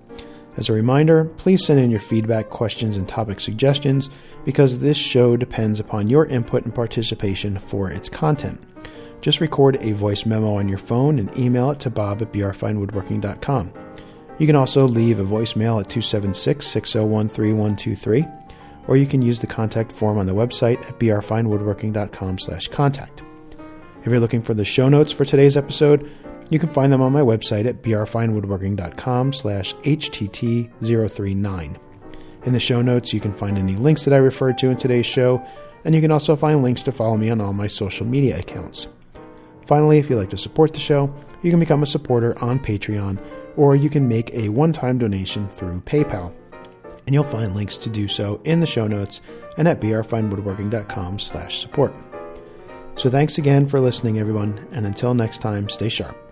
As 0.56 0.70
a 0.70 0.74
reminder, 0.74 1.26
please 1.26 1.66
send 1.66 1.80
in 1.80 1.90
your 1.90 2.00
feedback, 2.00 2.50
questions, 2.50 2.96
and 2.96 3.10
topic 3.10 3.40
suggestions 3.40 4.10
because 4.46 4.80
this 4.80 4.98
show 4.98 5.36
depends 5.36 5.80
upon 5.80 6.08
your 6.08 6.26
input 6.28 6.64
and 6.64 6.74
participation 6.74 7.60
for 7.60 7.90
its 7.90 8.10
content. 8.10 8.62
Just 9.22 9.42
record 9.42 9.78
a 9.82 9.94
voice 9.94 10.26
memo 10.26 10.56
on 10.56 10.68
your 10.68 10.78
phone 10.78 11.18
and 11.18 11.36
email 11.40 11.72
it 11.72 11.80
to 11.80 11.90
bob 11.90 12.22
at 12.22 12.32
brfinewoodworking.com. 12.32 13.74
You 14.38 14.48
can 14.48 14.56
also 14.56 14.88
leave 14.88 15.20
a 15.20 15.24
voicemail 15.24 15.80
at 15.80 15.90
276 15.90 16.68
601 16.68 17.30
3123, 17.30 18.26
or 18.88 18.98
you 18.98 19.06
can 19.06 19.22
use 19.22 19.40
the 19.40 19.48
contact 19.48 19.92
form 19.92 20.18
on 20.18 20.26
the 20.26 20.34
website 20.34 20.82
at 20.88 21.00
brfinewoodworking.com 21.00 22.38
slash 22.40 22.68
contact. 22.68 23.24
If 24.02 24.08
you're 24.08 24.20
looking 24.20 24.42
for 24.42 24.54
the 24.54 24.66
show 24.66 24.90
notes 24.90 25.14
for 25.14 25.24
today's 25.24 25.56
episode, 25.56 26.12
you 26.54 26.60
can 26.60 26.70
find 26.70 26.94
them 26.94 27.02
on 27.02 27.12
my 27.12 27.22
website 27.22 27.66
at 27.66 27.82
brfinewoodworking.com 27.82 29.34
slash 29.34 29.74
htt039. 29.76 31.80
In 32.46 32.54
the 32.54 32.60
show 32.60 32.82
notes, 32.82 33.14
you 33.14 33.20
can 33.20 33.34
find 33.34 33.58
any 33.58 33.76
links 33.76 34.06
that 34.06 34.14
I 34.14 34.18
referred 34.18 34.58
to 34.60 34.70
in 34.70 34.78
today's 34.78 35.06
show, 35.06 35.46
and 35.86 35.96
you 35.96 36.02
can 36.02 36.12
also 36.12 36.36
find 36.36 36.62
links 36.62 36.84
to 36.84 36.92
follow 36.92 37.18
me 37.18 37.30
on 37.30 37.42
all 37.42 37.54
my 37.54 37.68
social 37.68 38.06
media 38.06 38.40
accounts. 38.40 38.88
Finally, 39.66 39.98
if 39.98 40.10
you'd 40.10 40.18
like 40.18 40.30
to 40.30 40.38
support 40.38 40.74
the 40.74 40.80
show, 40.80 41.14
you 41.42 41.50
can 41.50 41.60
become 41.60 41.84
a 41.84 41.88
supporter 41.88 42.38
on 42.44 42.60
Patreon, 42.60 43.20
or 43.56 43.76
you 43.76 43.90
can 43.90 44.08
make 44.08 44.34
a 44.34 44.50
one-time 44.50 44.98
donation 44.98 45.48
through 45.48 45.82
PayPal. 45.82 46.34
And 47.06 47.14
you'll 47.14 47.24
find 47.24 47.56
links 47.56 47.78
to 47.78 47.90
do 47.90 48.08
so 48.08 48.40
in 48.44 48.60
the 48.60 48.68
show 48.68 48.88
notes 48.88 49.22
and 49.58 49.68
at 49.68 49.82
brfinewoodworking.com 49.82 51.20
slash 51.20 51.60
support. 51.60 51.94
So 52.96 53.10
thanks 53.10 53.38
again 53.38 53.68
for 53.68 53.80
listening, 53.80 54.20
everyone, 54.20 54.66
and 54.72 54.86
until 54.86 55.14
next 55.14 55.40
time, 55.40 55.68
stay 55.68 55.90
sharp. 55.90 56.23